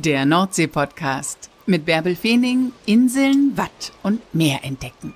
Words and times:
Der 0.00 0.24
Nordsee-Podcast 0.24 1.50
mit 1.66 1.84
Bärbel 1.84 2.14
Feening, 2.14 2.70
Inseln, 2.86 3.56
Watt 3.56 3.92
und 4.04 4.22
Meer 4.32 4.62
entdecken. 4.62 5.12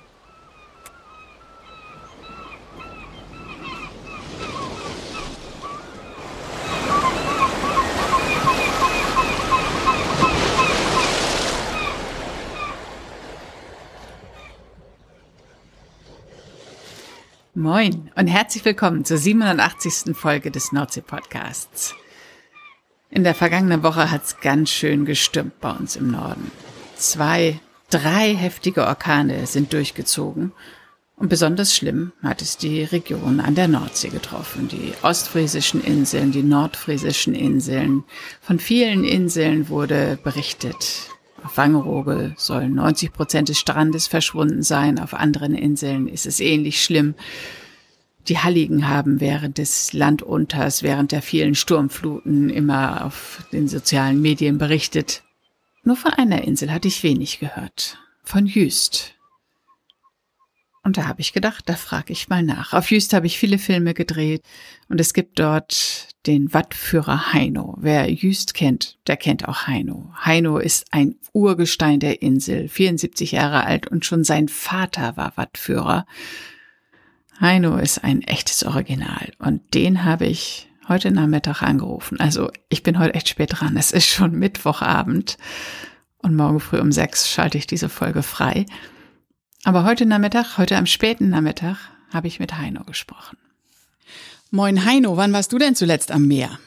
Moin 17.54 18.10
und 18.16 18.26
herzlich 18.26 18.64
willkommen 18.64 19.04
zur 19.04 19.18
87. 19.18 20.16
Folge 20.16 20.50
des 20.50 20.72
Nordsee-Podcasts. 20.72 21.94
In 23.14 23.24
der 23.24 23.34
vergangenen 23.34 23.82
Woche 23.82 24.10
hat's 24.10 24.40
ganz 24.40 24.70
schön 24.70 25.04
gestürmt 25.04 25.60
bei 25.60 25.70
uns 25.70 25.96
im 25.96 26.10
Norden. 26.10 26.50
Zwei, 26.96 27.60
drei 27.90 28.34
heftige 28.34 28.86
Orkane 28.86 29.46
sind 29.46 29.74
durchgezogen. 29.74 30.52
Und 31.16 31.28
besonders 31.28 31.76
schlimm 31.76 32.12
hat 32.22 32.40
es 32.40 32.56
die 32.56 32.82
Region 32.84 33.40
an 33.40 33.54
der 33.54 33.68
Nordsee 33.68 34.08
getroffen. 34.08 34.68
Die 34.68 34.94
ostfriesischen 35.02 35.84
Inseln, 35.84 36.32
die 36.32 36.42
nordfriesischen 36.42 37.34
Inseln. 37.34 38.04
Von 38.40 38.58
vielen 38.58 39.04
Inseln 39.04 39.68
wurde 39.68 40.18
berichtet. 40.24 41.10
Auf 41.44 41.58
Wangerooge 41.58 42.32
sollen 42.38 42.74
90 42.76 43.12
Prozent 43.12 43.50
des 43.50 43.60
Strandes 43.60 44.06
verschwunden 44.06 44.62
sein. 44.62 44.98
Auf 44.98 45.12
anderen 45.12 45.54
Inseln 45.54 46.08
ist 46.08 46.24
es 46.24 46.40
ähnlich 46.40 46.82
schlimm. 46.82 47.14
Die 48.28 48.38
Halligen 48.38 48.88
haben 48.88 49.20
während 49.20 49.58
des 49.58 49.92
Landunters, 49.92 50.82
während 50.82 51.12
der 51.12 51.22
vielen 51.22 51.54
Sturmfluten 51.54 52.50
immer 52.50 53.04
auf 53.04 53.44
den 53.52 53.66
sozialen 53.66 54.20
Medien 54.22 54.58
berichtet. 54.58 55.22
Nur 55.84 55.96
von 55.96 56.12
einer 56.12 56.42
Insel 56.42 56.70
hatte 56.70 56.88
ich 56.88 57.02
wenig 57.02 57.40
gehört. 57.40 57.98
Von 58.22 58.46
Jüst. 58.46 59.14
Und 60.84 60.96
da 60.96 61.06
habe 61.06 61.20
ich 61.20 61.32
gedacht, 61.32 61.64
da 61.66 61.74
frage 61.74 62.12
ich 62.12 62.28
mal 62.28 62.42
nach. 62.42 62.72
Auf 62.72 62.90
Jüst 62.90 63.12
habe 63.12 63.26
ich 63.26 63.38
viele 63.38 63.58
Filme 63.58 63.94
gedreht 63.94 64.42
und 64.88 65.00
es 65.00 65.14
gibt 65.14 65.38
dort 65.38 66.08
den 66.26 66.52
Wattführer 66.52 67.32
Heino. 67.32 67.76
Wer 67.80 68.10
Jüst 68.10 68.54
kennt, 68.54 68.98
der 69.06 69.16
kennt 69.16 69.48
auch 69.48 69.66
Heino. 69.66 70.12
Heino 70.24 70.58
ist 70.58 70.86
ein 70.90 71.16
Urgestein 71.32 72.00
der 72.00 72.22
Insel, 72.22 72.68
74 72.68 73.32
Jahre 73.32 73.64
alt 73.64 73.88
und 73.88 74.04
schon 74.04 74.24
sein 74.24 74.48
Vater 74.48 75.16
war 75.16 75.36
Wattführer. 75.36 76.04
Heino 77.42 77.76
ist 77.76 78.04
ein 78.04 78.22
echtes 78.22 78.64
Original 78.64 79.32
und 79.40 79.74
den 79.74 80.04
habe 80.04 80.26
ich 80.26 80.68
heute 80.88 81.10
Nachmittag 81.10 81.60
angerufen. 81.60 82.20
Also 82.20 82.52
ich 82.68 82.84
bin 82.84 83.00
heute 83.00 83.14
echt 83.14 83.28
spät 83.28 83.50
dran. 83.54 83.76
Es 83.76 83.90
ist 83.90 84.06
schon 84.06 84.38
Mittwochabend 84.38 85.38
und 86.18 86.36
morgen 86.36 86.60
früh 86.60 86.78
um 86.78 86.92
sechs 86.92 87.28
schalte 87.28 87.58
ich 87.58 87.66
diese 87.66 87.88
Folge 87.88 88.22
frei. 88.22 88.64
Aber 89.64 89.82
heute 89.82 90.06
Nachmittag, 90.06 90.56
heute 90.56 90.76
am 90.76 90.86
späten 90.86 91.30
Nachmittag, 91.30 91.78
habe 92.12 92.28
ich 92.28 92.38
mit 92.38 92.56
Heino 92.56 92.84
gesprochen. 92.84 93.36
Moin 94.52 94.84
Heino, 94.84 95.16
wann 95.16 95.32
warst 95.32 95.52
du 95.52 95.58
denn 95.58 95.74
zuletzt 95.74 96.12
am 96.12 96.28
Meer? 96.28 96.60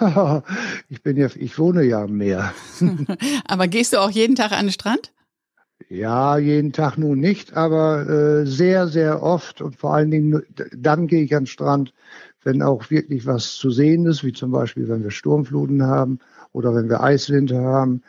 ich 0.88 1.00
bin 1.04 1.16
ja, 1.16 1.28
ich 1.36 1.60
wohne 1.60 1.84
ja 1.84 2.02
am 2.02 2.16
Meer. 2.16 2.52
Aber 3.46 3.68
gehst 3.68 3.92
du 3.92 3.98
auch 3.98 4.10
jeden 4.10 4.34
Tag 4.34 4.50
an 4.50 4.66
den 4.66 4.72
Strand? 4.72 5.12
Ja, 5.92 6.38
jeden 6.38 6.72
Tag 6.72 6.96
nun 6.96 7.20
nicht, 7.20 7.54
aber 7.54 8.08
äh, 8.08 8.46
sehr, 8.46 8.88
sehr 8.88 9.22
oft 9.22 9.60
und 9.60 9.76
vor 9.76 9.92
allen 9.92 10.10
Dingen 10.10 10.42
dann 10.74 11.06
gehe 11.06 11.22
ich 11.22 11.36
an 11.36 11.42
den 11.42 11.46
Strand, 11.46 11.92
wenn 12.42 12.62
auch 12.62 12.90
wirklich 12.90 13.26
was 13.26 13.56
zu 13.56 13.70
sehen 13.70 14.06
ist, 14.06 14.24
wie 14.24 14.32
zum 14.32 14.52
Beispiel, 14.52 14.88
wenn 14.88 15.02
wir 15.02 15.10
Sturmfluten 15.10 15.82
haben 15.82 16.18
oder 16.52 16.74
wenn 16.74 16.88
wir 16.88 17.02
Eiswinter 17.02 17.60
haben, 17.60 18.00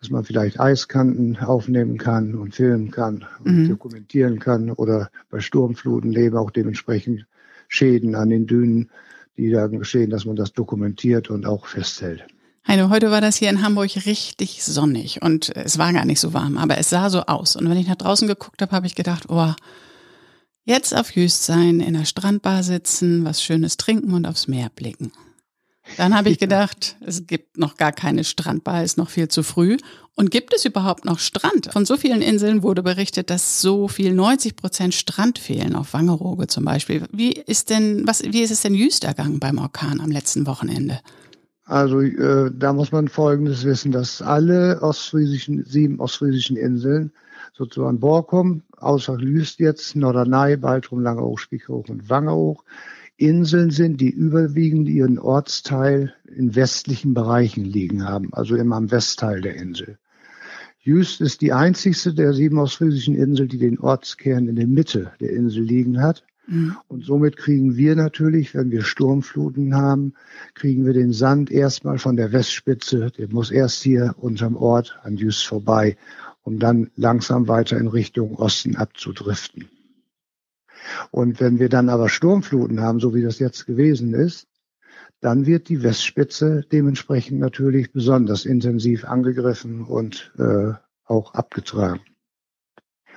dass 0.00 0.10
man 0.10 0.24
vielleicht 0.24 0.58
Eiskanten 0.58 1.36
aufnehmen 1.36 1.96
kann 1.96 2.34
und 2.34 2.56
filmen 2.56 2.90
kann 2.90 3.24
und 3.44 3.56
mhm. 3.56 3.68
dokumentieren 3.68 4.40
kann 4.40 4.72
oder 4.72 5.08
bei 5.30 5.38
Sturmfluten 5.38 6.10
leben 6.10 6.36
auch 6.36 6.50
dementsprechend 6.50 7.24
Schäden 7.68 8.16
an 8.16 8.30
den 8.30 8.48
Dünen, 8.48 8.90
die 9.36 9.52
da 9.52 9.68
geschehen, 9.68 10.10
dass 10.10 10.24
man 10.24 10.34
das 10.34 10.54
dokumentiert 10.54 11.30
und 11.30 11.46
auch 11.46 11.66
festhält. 11.66 12.26
Heino, 12.70 12.90
heute 12.90 13.10
war 13.10 13.22
das 13.22 13.36
hier 13.36 13.48
in 13.48 13.62
Hamburg 13.62 14.04
richtig 14.04 14.62
sonnig 14.62 15.22
und 15.22 15.56
es 15.56 15.78
war 15.78 15.90
gar 15.94 16.04
nicht 16.04 16.20
so 16.20 16.34
warm, 16.34 16.58
aber 16.58 16.76
es 16.76 16.90
sah 16.90 17.08
so 17.08 17.22
aus. 17.22 17.56
Und 17.56 17.66
wenn 17.70 17.78
ich 17.78 17.88
nach 17.88 17.96
draußen 17.96 18.28
geguckt 18.28 18.60
habe, 18.60 18.72
habe 18.72 18.86
ich 18.86 18.94
gedacht, 18.94 19.30
oh, 19.30 19.54
jetzt 20.66 20.94
auf 20.94 21.16
Jüst 21.16 21.44
sein, 21.44 21.80
in 21.80 21.94
der 21.94 22.04
Strandbar 22.04 22.62
sitzen, 22.62 23.24
was 23.24 23.42
Schönes 23.42 23.78
trinken 23.78 24.12
und 24.12 24.26
aufs 24.26 24.48
Meer 24.48 24.68
blicken. 24.68 25.12
Dann 25.96 26.14
habe 26.14 26.28
ich 26.28 26.38
gedacht, 26.38 26.96
es 27.00 27.26
gibt 27.26 27.56
noch 27.56 27.78
gar 27.78 27.92
keine 27.92 28.22
Strandbar, 28.22 28.84
ist 28.84 28.98
noch 28.98 29.08
viel 29.08 29.28
zu 29.28 29.42
früh. 29.42 29.78
Und 30.14 30.30
gibt 30.30 30.52
es 30.52 30.66
überhaupt 30.66 31.06
noch 31.06 31.20
Strand? 31.20 31.72
Von 31.72 31.86
so 31.86 31.96
vielen 31.96 32.20
Inseln 32.20 32.62
wurde 32.62 32.82
berichtet, 32.82 33.30
dass 33.30 33.62
so 33.62 33.88
viel 33.88 34.12
90 34.12 34.56
Prozent 34.56 34.94
Strand 34.94 35.38
fehlen, 35.38 35.74
auf 35.74 35.94
Wangerooge 35.94 36.48
zum 36.48 36.66
Beispiel. 36.66 37.06
Wie 37.12 37.32
ist 37.32 37.70
denn, 37.70 38.06
was, 38.06 38.22
wie 38.24 38.42
ist 38.42 38.50
es 38.50 38.60
denn 38.60 38.74
Jüst 38.74 39.04
ergangen 39.04 39.40
beim 39.40 39.56
Orkan 39.56 40.02
am 40.02 40.10
letzten 40.10 40.46
Wochenende? 40.46 41.00
Also 41.68 42.00
äh, 42.00 42.50
da 42.50 42.72
muss 42.72 42.92
man 42.92 43.08
Folgendes 43.08 43.64
wissen, 43.66 43.92
dass 43.92 44.22
alle 44.22 44.80
ostfriesischen, 44.80 45.64
sieben 45.64 46.00
ostfriesischen 46.00 46.56
Inseln 46.56 47.12
sozusagen 47.52 48.00
Borkum, 48.00 48.62
außer 48.78 49.18
Lüst 49.18 49.60
jetzt, 49.60 49.94
Norderney, 49.94 50.56
Baltrum, 50.56 51.02
Langeoog, 51.02 51.38
Spichhoch 51.38 51.86
und 51.90 52.08
Wangeroog, 52.08 52.64
Inseln 53.18 53.70
sind, 53.70 54.00
die 54.00 54.08
überwiegend 54.08 54.88
ihren 54.88 55.18
Ortsteil 55.18 56.14
in 56.34 56.54
westlichen 56.56 57.12
Bereichen 57.12 57.66
liegen 57.66 58.08
haben, 58.08 58.32
also 58.32 58.56
immer 58.56 58.76
am 58.76 58.90
Westteil 58.90 59.42
der 59.42 59.56
Insel. 59.56 59.98
Jüst 60.80 61.20
ist 61.20 61.42
die 61.42 61.52
einzigste 61.52 62.14
der 62.14 62.32
sieben 62.32 62.58
ostfriesischen 62.58 63.14
Inseln, 63.14 63.50
die 63.50 63.58
den 63.58 63.78
Ortskern 63.78 64.48
in 64.48 64.56
der 64.56 64.68
Mitte 64.68 65.12
der 65.20 65.32
Insel 65.32 65.64
liegen 65.64 66.00
hat. 66.00 66.24
Mhm. 66.48 66.76
Und 66.88 67.04
somit 67.04 67.36
kriegen 67.36 67.76
wir 67.76 67.94
natürlich, 67.94 68.54
wenn 68.54 68.70
wir 68.70 68.82
Sturmfluten 68.82 69.74
haben, 69.74 70.14
kriegen 70.54 70.86
wir 70.86 70.94
den 70.94 71.12
Sand 71.12 71.50
erstmal 71.50 71.98
von 71.98 72.16
der 72.16 72.32
Westspitze, 72.32 73.10
der 73.16 73.28
muss 73.28 73.50
erst 73.50 73.82
hier 73.82 74.14
unterm 74.18 74.56
Ort 74.56 74.98
an 75.02 75.16
Jüst 75.16 75.46
vorbei, 75.46 75.96
um 76.42 76.58
dann 76.58 76.90
langsam 76.96 77.48
weiter 77.48 77.76
in 77.78 77.88
Richtung 77.88 78.34
Osten 78.36 78.76
abzudriften. 78.76 79.68
Und 81.10 81.38
wenn 81.40 81.58
wir 81.58 81.68
dann 81.68 81.90
aber 81.90 82.08
Sturmfluten 82.08 82.80
haben, 82.80 82.98
so 82.98 83.14
wie 83.14 83.22
das 83.22 83.38
jetzt 83.38 83.66
gewesen 83.66 84.14
ist, 84.14 84.46
dann 85.20 85.46
wird 85.46 85.68
die 85.68 85.82
Westspitze 85.82 86.64
dementsprechend 86.72 87.40
natürlich 87.40 87.92
besonders 87.92 88.46
intensiv 88.46 89.04
angegriffen 89.04 89.84
und 89.84 90.32
äh, 90.38 90.72
auch 91.04 91.34
abgetragen. 91.34 92.00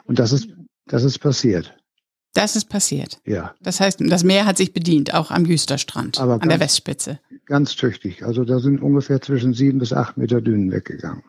Und 0.03 0.19
das 0.19 0.33
ist, 0.33 0.49
das 0.87 1.03
ist 1.03 1.19
passiert. 1.19 1.80
Das 2.33 2.55
ist 2.55 2.65
passiert. 2.65 3.19
Ja. 3.25 3.55
Das 3.61 3.79
heißt, 3.79 3.99
das 4.01 4.23
Meer 4.23 4.45
hat 4.45 4.57
sich 4.57 4.73
bedient, 4.73 5.13
auch 5.13 5.31
am 5.31 5.45
Jüsterstrand, 5.45 6.19
Aber 6.19 6.33
an 6.33 6.39
ganz, 6.39 6.49
der 6.49 6.59
Westspitze. 6.61 7.19
Ganz 7.45 7.75
tüchtig. 7.75 8.23
Also 8.23 8.45
da 8.45 8.59
sind 8.59 8.81
ungefähr 8.81 9.21
zwischen 9.21 9.53
sieben 9.53 9.79
bis 9.79 9.91
acht 9.91 10.17
Meter 10.17 10.41
Dünen 10.41 10.71
weggegangen. 10.71 11.23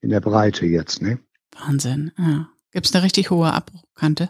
In 0.00 0.10
der 0.10 0.20
Breite 0.20 0.66
jetzt, 0.66 1.02
ne? 1.02 1.18
Wahnsinn. 1.56 2.12
Ja. 2.18 2.48
Gibt 2.72 2.86
es 2.86 2.94
eine 2.94 3.04
richtig 3.04 3.30
hohe 3.30 3.52
Abbruchkante? 3.52 4.28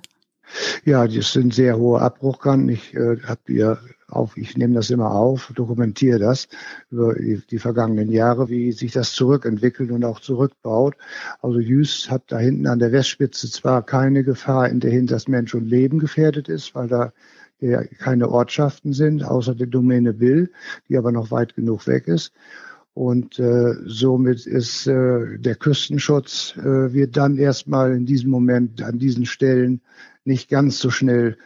Ja, 0.85 1.07
das 1.07 1.33
sind 1.33 1.55
sehr 1.55 1.77
hohe 1.79 2.01
Abbruchkanten. 2.01 2.69
Ich 2.69 2.95
äh, 2.95 3.19
habe 3.23 3.41
hier 3.47 3.79
auf, 4.09 4.37
ich 4.37 4.57
nehme 4.57 4.75
das 4.75 4.91
immer 4.91 5.13
auf, 5.13 5.53
dokumentiere 5.55 6.19
das 6.19 6.49
über 6.91 7.15
die, 7.15 7.43
die, 7.51 7.59
vergangenen 7.59 8.11
Jahre, 8.11 8.49
wie 8.49 8.73
sich 8.73 8.93
das 8.93 9.13
zurückentwickelt 9.13 9.91
und 9.91 10.05
auch 10.05 10.21
zurückbaut. 10.21 10.97
Also 11.43 11.61
Jüst 11.61 12.11
hat 12.11 12.25
da 12.29 12.39
hinten 12.39 12.67
an 12.67 12.79
der 12.79 12.93
Westspitze 12.93 13.51
zwar 13.51 13.85
keine 13.85 14.25
Gefahr, 14.25 14.69
in 14.69 14.81
der 14.81 14.91
hinter 14.91 15.15
das 15.15 15.29
Mensch 15.29 15.55
und 15.55 15.67
Leben 15.67 15.99
gefährdet 15.99 16.49
ist, 16.49 16.75
weil 16.75 16.89
da 16.89 17.13
ja 17.61 17.83
keine 17.85 18.29
Ortschaften 18.31 18.93
sind, 18.93 19.25
außer 19.25 19.55
der 19.55 19.67
Domäne 19.67 20.15
Bill, 20.15 20.51
die 20.89 20.97
aber 20.97 21.13
noch 21.13 21.31
weit 21.31 21.55
genug 21.55 21.87
weg 21.87 22.09
ist. 22.09 22.33
Und 22.95 23.39
äh, 23.39 23.75
somit 23.85 24.45
ist 24.47 24.87
äh, 24.89 25.39
der 25.39 25.55
Küstenschutz 25.55 26.57
äh, 26.57 26.93
wird 26.93 27.17
dann 27.17 27.37
erstmal 27.37 27.95
in 27.95 28.07
diesem 28.07 28.31
Moment 28.31 28.83
an 28.83 28.99
diesen 28.99 29.25
Stellen 29.25 29.83
nicht 30.25 30.49
ganz 30.49 30.81
so 30.81 30.91
schnell 30.91 31.37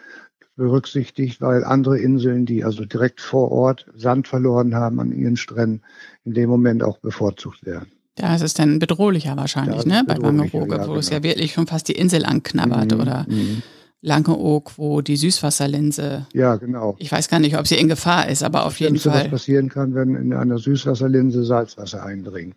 berücksichtigt, 0.62 1.40
weil 1.40 1.64
andere 1.64 1.98
Inseln, 1.98 2.46
die 2.46 2.62
also 2.62 2.84
direkt 2.84 3.20
vor 3.20 3.50
Ort 3.50 3.86
Sand 3.96 4.28
verloren 4.28 4.76
haben 4.76 5.00
an 5.00 5.10
ihren 5.10 5.36
Stränden, 5.36 5.82
in 6.24 6.34
dem 6.34 6.48
Moment 6.48 6.84
auch 6.84 6.98
bevorzugt 6.98 7.66
werden. 7.66 7.90
Ja, 8.16 8.36
es 8.36 8.42
ist 8.42 8.60
dann 8.60 8.78
bedrohlicher 8.78 9.36
wahrscheinlich, 9.36 9.84
ne? 9.86 10.04
Bei 10.06 10.16
Wangerooge, 10.22 10.76
ja, 10.76 10.82
wo 10.82 10.90
genau. 10.90 10.98
es 10.98 11.10
ja 11.10 11.22
wirklich 11.24 11.54
schon 11.54 11.66
fast 11.66 11.88
die 11.88 11.94
Insel 11.94 12.24
anknabbert 12.24 12.94
mhm, 12.94 13.00
oder 13.00 13.26
mhm. 13.28 13.62
Langeoog, 14.02 14.78
wo 14.78 15.00
die 15.00 15.16
Süßwasserlinse. 15.16 16.26
Ja, 16.32 16.54
genau. 16.56 16.94
Ich 17.00 17.10
weiß 17.10 17.28
gar 17.28 17.40
nicht, 17.40 17.58
ob 17.58 17.66
sie 17.66 17.76
in 17.76 17.88
Gefahr 17.88 18.28
ist, 18.28 18.44
aber 18.44 18.64
auf 18.64 18.78
jeden 18.78 18.98
Fall. 18.98 19.24
Was 19.24 19.30
passieren 19.30 19.68
kann, 19.68 19.96
wenn 19.96 20.14
in 20.14 20.32
einer 20.32 20.58
Süßwasserlinse 20.58 21.44
Salzwasser 21.44 22.04
eindringt. 22.04 22.54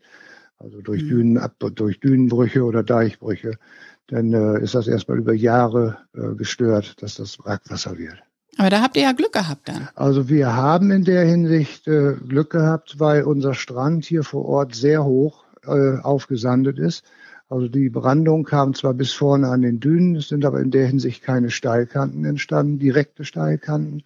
Also 0.59 0.81
durch, 0.81 1.01
mhm. 1.03 1.09
Dünen, 1.09 1.49
durch 1.73 1.99
Dünenbrüche 1.99 2.63
oder 2.63 2.83
Deichbrüche 2.83 3.57
dann 4.07 4.33
äh, 4.33 4.61
ist 4.61 4.75
das 4.75 4.87
erstmal 4.87 5.17
über 5.17 5.33
Jahre 5.33 5.97
äh, 6.13 6.35
gestört, 6.35 7.01
dass 7.01 7.15
das 7.15 7.37
Brackwasser 7.37 7.97
wird. 7.97 8.21
Aber 8.57 8.69
da 8.69 8.81
habt 8.81 8.95
ihr 8.95 9.03
ja 9.03 9.11
Glück 9.11 9.33
gehabt 9.33 9.67
dann. 9.67 9.89
Also 9.95 10.29
wir 10.29 10.55
haben 10.55 10.91
in 10.91 11.03
der 11.03 11.25
Hinsicht 11.25 11.87
äh, 11.87 12.13
Glück 12.13 12.51
gehabt, 12.51 12.99
weil 12.99 13.23
unser 13.23 13.53
Strand 13.53 14.05
hier 14.05 14.23
vor 14.23 14.45
Ort 14.45 14.75
sehr 14.75 15.03
hoch 15.03 15.43
äh, 15.65 15.97
aufgesandet 15.99 16.79
ist. 16.79 17.03
Also 17.49 17.67
die 17.67 17.89
Brandung 17.89 18.43
kam 18.43 18.73
zwar 18.73 18.93
bis 18.93 19.11
vorne 19.13 19.49
an 19.49 19.61
den 19.61 19.79
Dünen, 19.79 20.15
es 20.15 20.29
sind 20.29 20.45
aber 20.45 20.61
in 20.61 20.71
der 20.71 20.87
Hinsicht 20.87 21.21
keine 21.21 21.51
Steilkanten 21.51 22.25
entstanden, 22.25 22.79
direkte 22.79 23.23
Steilkanten. 23.23 24.03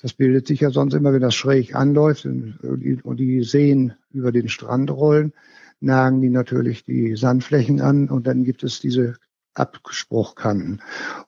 Das 0.00 0.14
bildet 0.14 0.46
sich 0.46 0.60
ja 0.60 0.70
sonst 0.70 0.94
immer, 0.94 1.12
wenn 1.12 1.20
das 1.20 1.34
schräg 1.34 1.74
anläuft 1.74 2.24
und 2.24 3.16
die 3.18 3.42
Seen 3.42 3.94
über 4.10 4.32
den 4.32 4.48
Strand 4.48 4.90
rollen, 4.90 5.32
nagen 5.80 6.20
die 6.22 6.30
natürlich 6.30 6.84
die 6.84 7.16
Sandflächen 7.16 7.80
an 7.80 8.08
und 8.08 8.26
dann 8.26 8.44
gibt 8.44 8.62
es 8.62 8.80
diese 8.80 9.16
Abspruchkanten. 9.54 10.82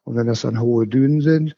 Und 0.05 0.17
wenn 0.17 0.26
das 0.26 0.43
dann 0.43 0.61
hohe 0.61 0.87
Dünen 0.87 1.20
sind, 1.20 1.56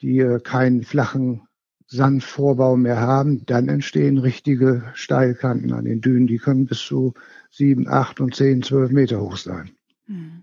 die 0.00 0.18
äh, 0.18 0.40
keinen 0.40 0.82
flachen 0.82 1.42
Sandvorbau 1.88 2.76
mehr 2.76 3.00
haben, 3.00 3.46
dann 3.46 3.68
entstehen 3.68 4.18
richtige 4.18 4.90
Steilkanten 4.94 5.72
an 5.72 5.84
den 5.84 6.00
Dünen. 6.00 6.26
Die 6.26 6.38
können 6.38 6.66
bis 6.66 6.80
zu 6.80 7.14
sieben, 7.50 7.88
acht 7.88 8.20
und 8.20 8.34
zehn, 8.34 8.62
zwölf 8.62 8.90
Meter 8.90 9.20
hoch 9.20 9.36
sein. 9.36 9.70
Mhm. 10.06 10.42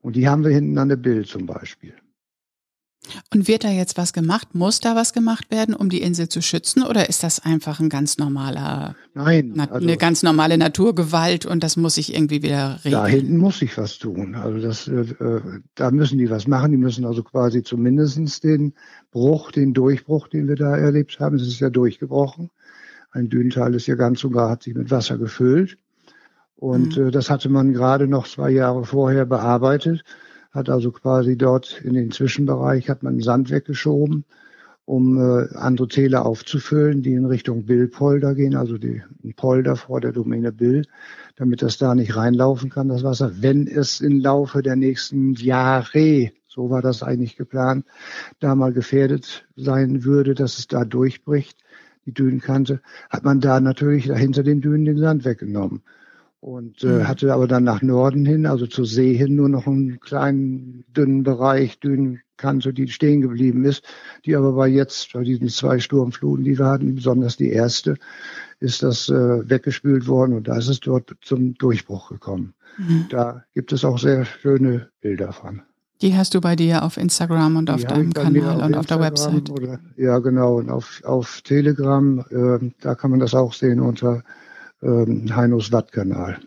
Und 0.00 0.16
die 0.16 0.28
haben 0.28 0.44
wir 0.44 0.50
hinten 0.50 0.78
an 0.78 0.88
der 0.88 0.96
Bild 0.96 1.26
zum 1.26 1.46
Beispiel. 1.46 1.94
Und 3.32 3.48
wird 3.48 3.64
da 3.64 3.70
jetzt 3.70 3.96
was 3.96 4.12
gemacht? 4.12 4.54
Muss 4.54 4.80
da 4.80 4.94
was 4.94 5.12
gemacht 5.12 5.50
werden, 5.50 5.74
um 5.74 5.88
die 5.88 6.02
Insel 6.02 6.28
zu 6.28 6.42
schützen? 6.42 6.82
Oder 6.82 7.08
ist 7.08 7.22
das 7.22 7.40
einfach 7.40 7.80
ein 7.80 7.88
ganz 7.88 8.18
normaler, 8.18 8.94
Nein, 9.14 9.58
also, 9.58 9.74
eine 9.74 9.96
ganz 9.96 10.22
normale 10.22 10.58
Naturgewalt 10.58 11.46
und 11.46 11.64
das 11.64 11.76
muss 11.76 11.94
sich 11.94 12.14
irgendwie 12.14 12.42
wieder 12.42 12.78
regeln? 12.84 13.02
Da 13.02 13.06
hinten 13.06 13.38
muss 13.38 13.60
sich 13.60 13.76
was 13.78 13.98
tun. 13.98 14.34
Also 14.34 14.58
das, 14.60 14.86
äh, 14.86 15.06
da 15.74 15.90
müssen 15.90 16.18
die 16.18 16.30
was 16.30 16.46
machen. 16.46 16.72
Die 16.72 16.76
müssen 16.76 17.04
also 17.06 17.22
quasi 17.22 17.62
zumindestens 17.62 18.40
den 18.40 18.74
Bruch, 19.10 19.50
den 19.50 19.72
Durchbruch, 19.72 20.28
den 20.28 20.46
wir 20.46 20.56
da 20.56 20.76
erlebt 20.76 21.18
haben, 21.20 21.36
es 21.36 21.46
ist 21.46 21.60
ja 21.60 21.70
durchgebrochen. 21.70 22.50
Ein 23.12 23.28
Dünenteil 23.28 23.74
ist 23.74 23.86
ja 23.86 23.96
ganz 23.96 24.20
sogar, 24.20 24.50
hat 24.50 24.62
sich 24.62 24.74
mit 24.74 24.90
Wasser 24.90 25.18
gefüllt. 25.18 25.78
Und 26.54 26.96
mhm. 26.96 27.08
äh, 27.08 27.10
das 27.10 27.30
hatte 27.30 27.48
man 27.48 27.72
gerade 27.72 28.06
noch 28.06 28.28
zwei 28.28 28.50
Jahre 28.50 28.84
vorher 28.84 29.24
bearbeitet 29.24 30.04
hat 30.50 30.68
also 30.68 30.90
quasi 30.90 31.36
dort 31.36 31.80
in 31.82 31.94
den 31.94 32.10
Zwischenbereich 32.10 32.88
hat 32.88 33.02
man 33.02 33.20
Sand 33.20 33.50
weggeschoben, 33.50 34.24
um 34.84 35.18
äh, 35.18 35.54
andere 35.54 35.86
Täler 35.86 36.26
aufzufüllen, 36.26 37.02
die 37.02 37.12
in 37.12 37.24
Richtung 37.24 37.64
Billpolder 37.66 38.34
gehen, 38.34 38.56
also 38.56 38.76
die 38.76 39.02
Polder 39.36 39.76
vor 39.76 40.00
der 40.00 40.12
Domäne 40.12 40.50
Bill, 40.50 40.84
damit 41.36 41.62
das 41.62 41.78
da 41.78 41.94
nicht 41.94 42.16
reinlaufen 42.16 42.70
kann, 42.70 42.88
das 42.88 43.04
Wasser, 43.04 43.32
wenn 43.40 43.68
es 43.68 44.00
im 44.00 44.18
Laufe 44.18 44.62
der 44.62 44.74
nächsten 44.74 45.34
Jahre, 45.34 46.32
so 46.48 46.70
war 46.70 46.82
das 46.82 47.04
eigentlich 47.04 47.36
geplant, 47.36 47.86
da 48.40 48.56
mal 48.56 48.72
gefährdet 48.72 49.46
sein 49.54 50.02
würde, 50.04 50.34
dass 50.34 50.58
es 50.58 50.66
da 50.66 50.84
durchbricht, 50.84 51.56
die 52.06 52.12
Dünenkante, 52.12 52.80
hat 53.08 53.24
man 53.24 53.40
da 53.40 53.60
natürlich 53.60 54.08
dahinter 54.08 54.42
den 54.42 54.60
Dünen 54.60 54.84
den 54.84 54.98
Sand 54.98 55.24
weggenommen 55.24 55.82
und 56.40 56.82
äh, 56.82 56.86
mhm. 56.86 57.08
hatte 57.08 57.32
aber 57.32 57.46
dann 57.46 57.64
nach 57.64 57.82
Norden 57.82 58.24
hin, 58.24 58.46
also 58.46 58.66
zur 58.66 58.86
See 58.86 59.14
hin, 59.14 59.36
nur 59.36 59.48
noch 59.48 59.66
einen 59.66 60.00
kleinen, 60.00 60.84
dünnen 60.88 61.22
Bereich, 61.22 61.78
dünnen 61.80 62.20
Kante, 62.36 62.72
die 62.72 62.88
stehen 62.88 63.20
geblieben 63.20 63.64
ist, 63.66 63.84
die 64.24 64.34
aber 64.34 64.52
bei 64.52 64.66
jetzt, 64.66 65.12
bei 65.12 65.22
diesen 65.22 65.48
zwei 65.48 65.78
Sturmfluten, 65.78 66.44
die 66.44 66.58
wir 66.58 66.66
hatten, 66.66 66.94
besonders 66.94 67.36
die 67.36 67.50
erste, 67.50 67.96
ist 68.58 68.82
das 68.82 69.10
äh, 69.10 69.48
weggespült 69.48 70.06
worden 70.06 70.34
und 70.34 70.48
da 70.48 70.56
ist 70.56 70.68
es 70.68 70.80
dort 70.80 71.14
zum 71.20 71.54
Durchbruch 71.54 72.08
gekommen. 72.08 72.54
Mhm. 72.78 73.06
Da 73.10 73.44
gibt 73.52 73.72
es 73.72 73.84
auch 73.84 73.98
sehr 73.98 74.24
schöne 74.24 74.88
Bilder 75.02 75.32
von. 75.32 75.62
Die 76.00 76.16
hast 76.16 76.34
du 76.34 76.40
bei 76.40 76.56
dir 76.56 76.82
auf 76.82 76.96
Instagram 76.96 77.56
und 77.56 77.70
auf 77.70 77.84
deinem 77.84 78.14
Kanal 78.14 78.62
auf 78.62 78.66
und 78.66 78.74
auf 78.74 78.86
der 78.86 79.00
Website. 79.00 79.50
Oder, 79.50 79.80
ja, 79.96 80.18
genau. 80.18 80.56
Und 80.56 80.70
auf, 80.70 81.02
auf 81.04 81.42
Telegram, 81.42 82.24
äh, 82.30 82.70
da 82.80 82.94
kann 82.94 83.10
man 83.10 83.20
das 83.20 83.34
auch 83.34 83.52
sehen 83.52 83.80
unter 83.80 84.22
ähm, 84.82 85.34
Heinos 85.34 85.72
Wattkanal. 85.72 86.40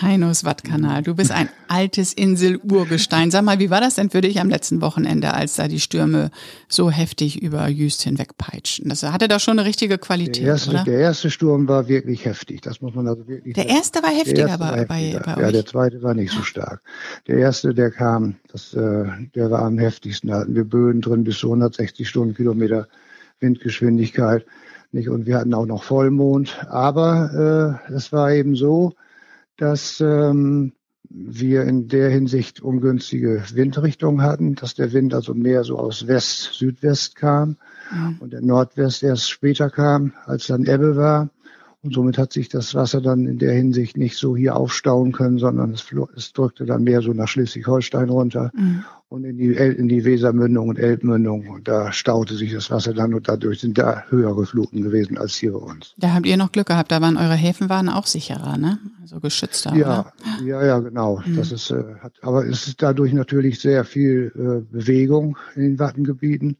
Heinos 0.00 0.44
Wattkanal, 0.44 1.02
du 1.02 1.14
bist 1.14 1.32
ein 1.32 1.50
altes 1.68 2.14
Insel-Urgestein. 2.14 3.30
Sag 3.30 3.44
mal, 3.44 3.58
wie 3.58 3.68
war 3.68 3.80
das 3.80 3.96
denn 3.96 4.08
für 4.08 4.22
dich 4.22 4.40
am 4.40 4.48
letzten 4.48 4.80
Wochenende, 4.80 5.34
als 5.34 5.56
da 5.56 5.68
die 5.68 5.80
Stürme 5.80 6.30
so 6.66 6.90
heftig 6.90 7.42
über 7.42 7.68
Jüst 7.68 8.02
hinwegpeitschen? 8.02 8.88
Das 8.88 9.02
hatte 9.02 9.28
doch 9.28 9.40
schon 9.40 9.58
eine 9.58 9.68
richtige 9.68 9.98
Qualität, 9.98 10.44
der 10.44 10.52
erste, 10.52 10.70
oder? 10.70 10.84
Der 10.84 10.98
erste 10.98 11.30
Sturm 11.30 11.68
war 11.68 11.88
wirklich 11.88 12.24
heftig. 12.24 12.62
Das 12.62 12.80
muss 12.80 12.94
man 12.94 13.06
also 13.06 13.28
wirklich 13.28 13.54
Der 13.54 13.68
erste 13.68 14.02
war 14.02 14.10
heftiger, 14.10 14.48
erste 14.48 14.60
war 14.60 14.76
heftiger. 14.76 15.18
Bei, 15.18 15.24
bei, 15.24 15.36
euch? 15.36 15.42
Ja, 15.42 15.52
der 15.52 15.66
zweite 15.66 16.02
war 16.02 16.14
nicht 16.14 16.32
so 16.32 16.42
stark. 16.42 16.80
Der 17.26 17.36
erste, 17.36 17.74
der 17.74 17.90
kam, 17.90 18.36
das, 18.50 18.72
äh, 18.72 19.04
der 19.34 19.50
war 19.50 19.62
am 19.62 19.78
heftigsten. 19.78 20.30
Da 20.30 20.40
hatten 20.40 20.54
wir 20.54 20.64
Böen 20.64 21.02
drin 21.02 21.24
bis 21.24 21.38
zu 21.38 21.48
160 21.48 22.08
Stundenkilometer 22.08 22.88
Windgeschwindigkeit. 23.40 24.46
Nicht? 24.92 25.08
Und 25.08 25.26
wir 25.26 25.38
hatten 25.38 25.54
auch 25.54 25.66
noch 25.66 25.84
Vollmond. 25.84 26.66
Aber 26.68 27.80
äh, 27.88 27.94
es 27.94 28.12
war 28.12 28.32
eben 28.32 28.54
so, 28.54 28.92
dass 29.56 30.00
ähm, 30.00 30.72
wir 31.08 31.64
in 31.64 31.88
der 31.88 32.10
Hinsicht 32.10 32.60
ungünstige 32.60 33.42
Windrichtungen 33.52 34.22
hatten, 34.22 34.54
dass 34.54 34.74
der 34.74 34.92
Wind 34.92 35.14
also 35.14 35.34
mehr 35.34 35.64
so 35.64 35.78
aus 35.78 36.06
West, 36.06 36.54
Südwest 36.54 37.16
kam 37.16 37.56
mhm. 37.90 38.16
und 38.20 38.32
der 38.32 38.40
Nordwest 38.40 39.02
erst 39.02 39.30
später 39.30 39.70
kam, 39.70 40.14
als 40.24 40.46
dann 40.46 40.64
Ebbe 40.64 40.96
war. 40.96 41.30
Und 41.84 41.94
somit 41.94 42.16
hat 42.16 42.32
sich 42.32 42.48
das 42.48 42.76
Wasser 42.76 43.00
dann 43.00 43.26
in 43.26 43.38
der 43.38 43.52
Hinsicht 43.54 43.96
nicht 43.96 44.16
so 44.16 44.36
hier 44.36 44.54
aufstauen 44.54 45.10
können, 45.10 45.38
sondern 45.38 45.72
es, 45.72 45.84
es 46.16 46.32
drückte 46.32 46.64
dann 46.64 46.84
mehr 46.84 47.02
so 47.02 47.12
nach 47.12 47.26
Schleswig-Holstein 47.26 48.08
runter 48.08 48.52
mhm. 48.54 48.84
und 49.08 49.24
in 49.24 49.36
die, 49.36 49.52
in 49.52 49.88
die 49.88 50.04
Wesermündung 50.04 50.68
und 50.68 50.78
Elbmündung. 50.78 51.48
Und 51.48 51.66
da 51.66 51.90
staute 51.90 52.36
sich 52.36 52.52
das 52.52 52.70
Wasser 52.70 52.94
dann 52.94 53.14
und 53.14 53.28
dadurch 53.28 53.60
sind 53.60 53.78
da 53.78 54.04
höhere 54.10 54.46
Fluten 54.46 54.82
gewesen 54.82 55.18
als 55.18 55.34
hier 55.34 55.54
bei 55.54 55.58
uns. 55.58 55.94
Da 55.96 56.14
habt 56.14 56.26
ihr 56.26 56.36
noch 56.36 56.52
Glück 56.52 56.68
gehabt, 56.68 56.92
da 56.92 57.00
waren 57.00 57.16
eure 57.16 57.34
Häfen 57.34 57.68
waren 57.68 57.88
auch 57.88 58.06
sicherer, 58.06 58.58
ne? 58.58 58.78
Also 59.00 59.18
geschützter. 59.18 59.74
Ja, 59.74 60.12
oder? 60.38 60.46
ja, 60.46 60.64
ja, 60.64 60.78
genau. 60.78 61.20
Mhm. 61.26 61.34
Das 61.34 61.50
ist, 61.50 61.72
äh, 61.72 61.82
hat, 62.00 62.12
aber 62.22 62.46
es 62.46 62.68
ist 62.68 62.80
dadurch 62.80 63.12
natürlich 63.12 63.58
sehr 63.58 63.84
viel 63.84 64.30
äh, 64.36 64.72
Bewegung 64.72 65.36
in 65.56 65.62
den 65.62 65.78
Wattengebieten. 65.80 66.58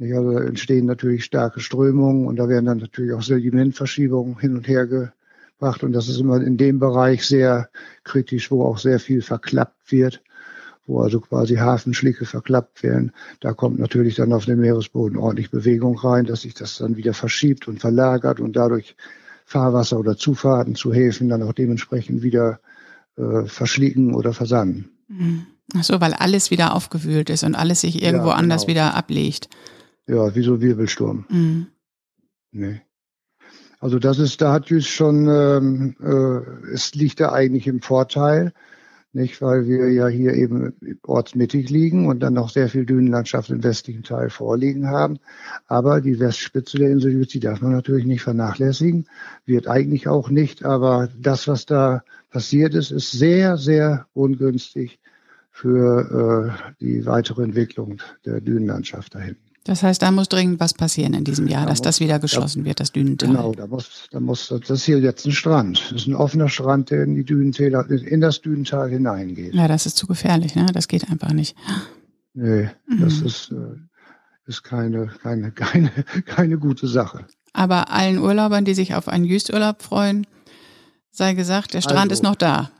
Also 0.00 0.38
entstehen 0.38 0.86
natürlich 0.86 1.24
starke 1.24 1.60
Strömungen 1.60 2.26
und 2.26 2.36
da 2.36 2.48
werden 2.48 2.64
dann 2.64 2.78
natürlich 2.78 3.12
auch 3.12 3.22
Sedimentverschiebungen 3.22 4.38
hin 4.38 4.56
und 4.56 4.66
her 4.66 4.86
gebracht. 4.86 5.82
Und 5.82 5.92
das 5.92 6.08
ist 6.08 6.18
immer 6.18 6.40
in 6.40 6.56
dem 6.56 6.78
Bereich 6.78 7.26
sehr 7.26 7.68
kritisch, 8.02 8.50
wo 8.50 8.64
auch 8.64 8.78
sehr 8.78 8.98
viel 8.98 9.20
verklappt 9.20 9.92
wird, 9.92 10.22
wo 10.86 11.00
also 11.00 11.20
quasi 11.20 11.56
Hafenschlicke 11.56 12.24
verklappt 12.24 12.82
werden. 12.82 13.12
Da 13.40 13.52
kommt 13.52 13.78
natürlich 13.78 14.14
dann 14.14 14.32
auf 14.32 14.46
den 14.46 14.60
Meeresboden 14.60 15.18
ordentlich 15.18 15.50
Bewegung 15.50 15.98
rein, 15.98 16.24
dass 16.24 16.42
sich 16.42 16.54
das 16.54 16.78
dann 16.78 16.96
wieder 16.96 17.12
verschiebt 17.12 17.68
und 17.68 17.78
verlagert 17.78 18.40
und 18.40 18.56
dadurch 18.56 18.96
Fahrwasser 19.44 19.98
oder 19.98 20.16
Zufahrten 20.16 20.76
zu 20.76 20.94
Häfen 20.94 21.28
dann 21.28 21.42
auch 21.42 21.52
dementsprechend 21.52 22.22
wieder 22.22 22.60
äh, 23.16 23.44
verschlicken 23.44 24.14
oder 24.14 24.32
versanden. 24.32 24.88
Mhm. 25.08 25.46
Ach 25.76 25.84
so, 25.84 26.00
weil 26.00 26.14
alles 26.14 26.50
wieder 26.50 26.74
aufgewühlt 26.74 27.30
ist 27.30 27.44
und 27.44 27.54
alles 27.54 27.82
sich 27.82 28.02
irgendwo 28.02 28.28
ja, 28.28 28.34
genau. 28.34 28.38
anders 28.38 28.66
wieder 28.66 28.94
ablegt. 28.94 29.48
Ja, 30.06 30.34
wie 30.34 30.42
so 30.42 30.60
Wirbelsturm. 30.60 31.24
Mhm. 31.28 31.66
Nee. 32.52 32.80
Also 33.80 33.98
das 33.98 34.18
ist, 34.18 34.42
da 34.42 34.52
hat 34.52 34.68
Jüss 34.68 34.86
schon, 34.86 35.26
ähm, 35.28 35.96
äh, 36.02 36.72
es 36.72 36.94
liegt 36.94 37.20
da 37.20 37.32
eigentlich 37.32 37.66
im 37.66 37.80
Vorteil, 37.80 38.52
nicht, 39.12 39.42
weil 39.42 39.66
wir 39.66 39.90
ja 39.90 40.06
hier 40.06 40.34
eben 40.34 40.74
ortsmittig 41.02 41.68
liegen 41.68 42.06
und 42.06 42.20
dann 42.20 42.34
noch 42.34 42.50
sehr 42.50 42.68
viel 42.68 42.86
Dünenlandschaft 42.86 43.50
im 43.50 43.64
westlichen 43.64 44.04
Teil 44.04 44.30
vorliegen 44.30 44.86
haben. 44.86 45.18
Aber 45.66 46.00
die 46.00 46.20
Westspitze 46.20 46.78
der 46.78 46.90
Insel 46.90 47.12
Jüss, 47.12 47.28
die 47.28 47.40
darf 47.40 47.60
man 47.60 47.72
natürlich 47.72 48.04
nicht 48.04 48.22
vernachlässigen, 48.22 49.08
wird 49.46 49.66
eigentlich 49.66 50.06
auch 50.06 50.30
nicht, 50.30 50.64
aber 50.64 51.08
das, 51.18 51.48
was 51.48 51.66
da 51.66 52.04
passiert 52.30 52.74
ist, 52.74 52.92
ist 52.92 53.10
sehr, 53.10 53.56
sehr 53.56 54.06
ungünstig 54.12 55.00
für 55.50 56.54
äh, 56.70 56.74
die 56.80 57.04
weitere 57.06 57.42
Entwicklung 57.42 58.00
der 58.24 58.40
Dünenlandschaft 58.40 59.14
da 59.14 59.18
hinten. 59.18 59.49
Das 59.64 59.82
heißt, 59.82 60.00
da 60.00 60.10
muss 60.10 60.28
dringend 60.28 60.58
was 60.58 60.72
passieren 60.72 61.12
in 61.12 61.24
diesem 61.24 61.46
Jahr, 61.46 61.62
da 61.62 61.68
dass 61.68 61.78
muss, 61.78 61.84
das 61.84 62.00
wieder 62.00 62.18
geschlossen 62.18 62.60
da, 62.60 62.64
wird, 62.66 62.80
das 62.80 62.92
Dünental. 62.92 63.28
Genau, 63.28 63.52
da 63.52 63.66
muss, 63.66 64.08
da 64.10 64.18
muss, 64.18 64.48
das 64.48 64.70
ist 64.70 64.84
hier 64.84 65.00
jetzt 65.00 65.26
ein 65.26 65.32
Strand. 65.32 65.90
Das 65.90 66.02
ist 66.02 66.06
ein 66.06 66.14
offener 66.14 66.48
Strand, 66.48 66.90
der 66.90 67.04
in 67.04 67.14
die 67.14 67.24
Dünentäler, 67.24 67.88
in 67.90 68.20
das 68.20 68.40
Dünental 68.40 68.88
hineingeht. 68.88 69.54
Ja, 69.54 69.68
das 69.68 69.84
ist 69.84 69.98
zu 69.98 70.06
gefährlich, 70.06 70.54
ne? 70.54 70.66
Das 70.72 70.88
geht 70.88 71.10
einfach 71.10 71.32
nicht. 71.32 71.56
Nee, 72.32 72.70
mhm. 72.86 73.00
das 73.00 73.20
ist, 73.20 73.50
äh, 73.50 73.76
ist 74.46 74.62
keine, 74.62 75.08
keine, 75.22 75.52
keine, 75.52 75.90
keine 76.24 76.58
gute 76.58 76.88
Sache. 76.88 77.26
Aber 77.52 77.90
allen 77.90 78.18
Urlaubern, 78.18 78.64
die 78.64 78.74
sich 78.74 78.94
auf 78.94 79.08
einen 79.08 79.24
Jüsturlaub 79.24 79.82
freuen, 79.82 80.26
sei 81.10 81.34
gesagt, 81.34 81.74
der 81.74 81.82
Strand 81.82 82.10
also, 82.10 82.14
ist 82.14 82.22
noch 82.22 82.36
da. 82.36 82.70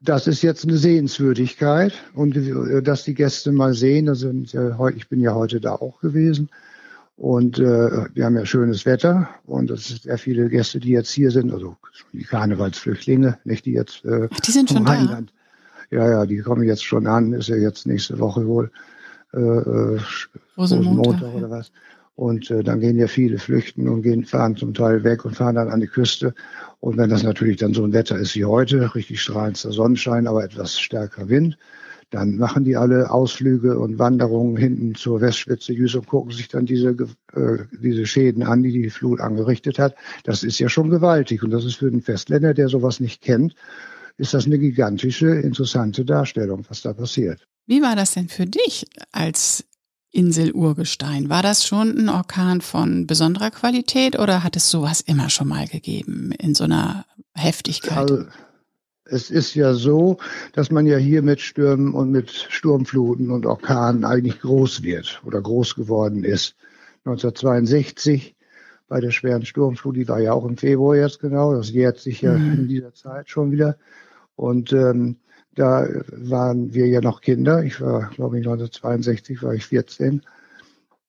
Das 0.00 0.28
ist 0.28 0.42
jetzt 0.42 0.64
eine 0.64 0.76
Sehenswürdigkeit 0.76 1.92
und 2.14 2.36
äh, 2.36 2.82
dass 2.82 3.04
die 3.04 3.14
Gäste 3.14 3.50
mal 3.50 3.74
sehen, 3.74 4.08
also 4.08 4.30
ich 4.94 5.08
bin 5.08 5.20
ja 5.20 5.34
heute 5.34 5.60
da 5.60 5.72
auch 5.72 6.00
gewesen 6.00 6.50
und 7.16 7.58
äh, 7.58 8.06
wir 8.14 8.24
haben 8.24 8.36
ja 8.36 8.46
schönes 8.46 8.86
Wetter 8.86 9.28
und 9.44 9.70
es 9.72 9.88
sind 9.88 10.02
sehr 10.02 10.18
viele 10.18 10.48
Gäste, 10.48 10.78
die 10.78 10.90
jetzt 10.90 11.10
hier 11.10 11.32
sind, 11.32 11.52
also 11.52 11.76
die 12.12 12.22
Karnevalsflüchtlinge, 12.22 13.38
nicht 13.44 13.66
die 13.66 13.72
jetzt 13.72 14.04
äh, 14.04 14.28
Ach, 14.32 14.40
die 14.40 14.52
sind 14.52 14.70
schon 14.70 14.86
Rheinland. 14.86 15.32
da. 15.90 15.96
Ja, 15.96 16.10
ja, 16.10 16.26
die 16.26 16.38
kommen 16.38 16.62
jetzt 16.62 16.84
schon 16.84 17.06
an, 17.06 17.32
ist 17.32 17.48
ja 17.48 17.56
jetzt 17.56 17.86
nächste 17.86 18.20
Woche 18.20 18.46
wohl. 18.46 18.70
äh, 19.32 19.38
äh 19.38 20.00
Rosenmontag 20.56 21.34
oder 21.34 21.50
was. 21.50 21.72
Und 22.18 22.50
äh, 22.50 22.64
dann 22.64 22.80
gehen 22.80 22.98
ja 22.98 23.06
viele 23.06 23.38
flüchten 23.38 23.88
und 23.88 24.02
gehen, 24.02 24.24
fahren 24.24 24.56
zum 24.56 24.74
Teil 24.74 25.04
weg 25.04 25.24
und 25.24 25.36
fahren 25.36 25.54
dann 25.54 25.68
an 25.68 25.78
die 25.78 25.86
Küste. 25.86 26.34
Und 26.80 26.96
wenn 26.96 27.10
das 27.10 27.22
natürlich 27.22 27.58
dann 27.58 27.74
so 27.74 27.84
ein 27.84 27.92
Wetter 27.92 28.18
ist 28.18 28.34
wie 28.34 28.44
heute, 28.44 28.92
richtig 28.96 29.22
strahlender 29.22 29.70
Sonnenschein, 29.70 30.26
aber 30.26 30.42
etwas 30.42 30.80
stärker 30.80 31.28
Wind, 31.28 31.56
dann 32.10 32.36
machen 32.36 32.64
die 32.64 32.76
alle 32.76 33.12
Ausflüge 33.12 33.78
und 33.78 34.00
Wanderungen 34.00 34.56
hinten 34.56 34.96
zur 34.96 35.20
Westspitze 35.20 35.72
Jüs 35.72 35.94
und 35.94 36.08
gucken 36.08 36.32
sich 36.32 36.48
dann 36.48 36.66
diese, 36.66 36.88
äh, 37.34 37.58
diese 37.80 38.04
Schäden 38.04 38.42
an, 38.42 38.64
die 38.64 38.72
die 38.72 38.90
Flut 38.90 39.20
angerichtet 39.20 39.78
hat. 39.78 39.94
Das 40.24 40.42
ist 40.42 40.58
ja 40.58 40.68
schon 40.68 40.90
gewaltig. 40.90 41.44
Und 41.44 41.52
das 41.52 41.64
ist 41.64 41.76
für 41.76 41.88
den 41.88 42.02
Festländer, 42.02 42.52
der 42.52 42.68
sowas 42.68 42.98
nicht 42.98 43.22
kennt, 43.22 43.54
ist 44.16 44.34
das 44.34 44.46
eine 44.46 44.58
gigantische, 44.58 45.28
interessante 45.28 46.04
Darstellung, 46.04 46.64
was 46.68 46.82
da 46.82 46.94
passiert. 46.94 47.46
Wie 47.68 47.80
war 47.80 47.94
das 47.94 48.14
denn 48.14 48.28
für 48.28 48.46
dich 48.46 48.88
als 49.12 49.64
Insel-Urgestein? 50.10 51.28
War 51.28 51.42
das 51.42 51.66
schon 51.66 51.96
ein 51.96 52.08
Orkan 52.08 52.60
von 52.60 53.06
besonderer 53.06 53.50
Qualität 53.50 54.18
oder 54.18 54.42
hat 54.42 54.56
es 54.56 54.70
sowas 54.70 55.00
immer 55.00 55.30
schon 55.30 55.48
mal 55.48 55.66
gegeben 55.66 56.32
in 56.32 56.54
so 56.54 56.64
einer 56.64 57.04
Heftigkeit? 57.34 57.98
Also, 58.10 58.24
es 59.10 59.30
ist 59.30 59.54
ja 59.54 59.72
so, 59.72 60.18
dass 60.52 60.70
man 60.70 60.86
ja 60.86 60.98
hier 60.98 61.22
mit 61.22 61.40
Stürmen 61.40 61.94
und 61.94 62.10
mit 62.10 62.30
Sturmfluten 62.30 63.30
und 63.30 63.46
Orkanen 63.46 64.04
eigentlich 64.04 64.40
groß 64.40 64.82
wird 64.82 65.22
oder 65.24 65.40
groß 65.40 65.74
geworden 65.76 66.24
ist. 66.24 66.56
1962 67.04 68.36
bei 68.86 69.00
der 69.00 69.10
schweren 69.10 69.44
Sturmflut, 69.44 69.96
die 69.96 70.08
war 70.08 70.20
ja 70.20 70.32
auch 70.32 70.44
im 70.44 70.56
Februar 70.56 70.96
jetzt 70.96 71.20
genau, 71.20 71.54
das 71.54 71.70
jährt 71.70 71.98
sich 71.98 72.22
ja 72.22 72.32
mhm. 72.32 72.52
in 72.52 72.68
dieser 72.68 72.94
Zeit 72.94 73.28
schon 73.28 73.50
wieder. 73.50 73.76
Und 74.36 74.72
ähm, 74.72 75.16
da 75.54 75.86
waren 76.10 76.72
wir 76.74 76.86
ja 76.86 77.00
noch 77.00 77.20
Kinder. 77.20 77.64
Ich 77.64 77.80
war, 77.80 78.10
glaube 78.10 78.38
ich, 78.38 78.46
1962 78.46 79.42
war 79.42 79.54
ich 79.54 79.66
14. 79.66 80.22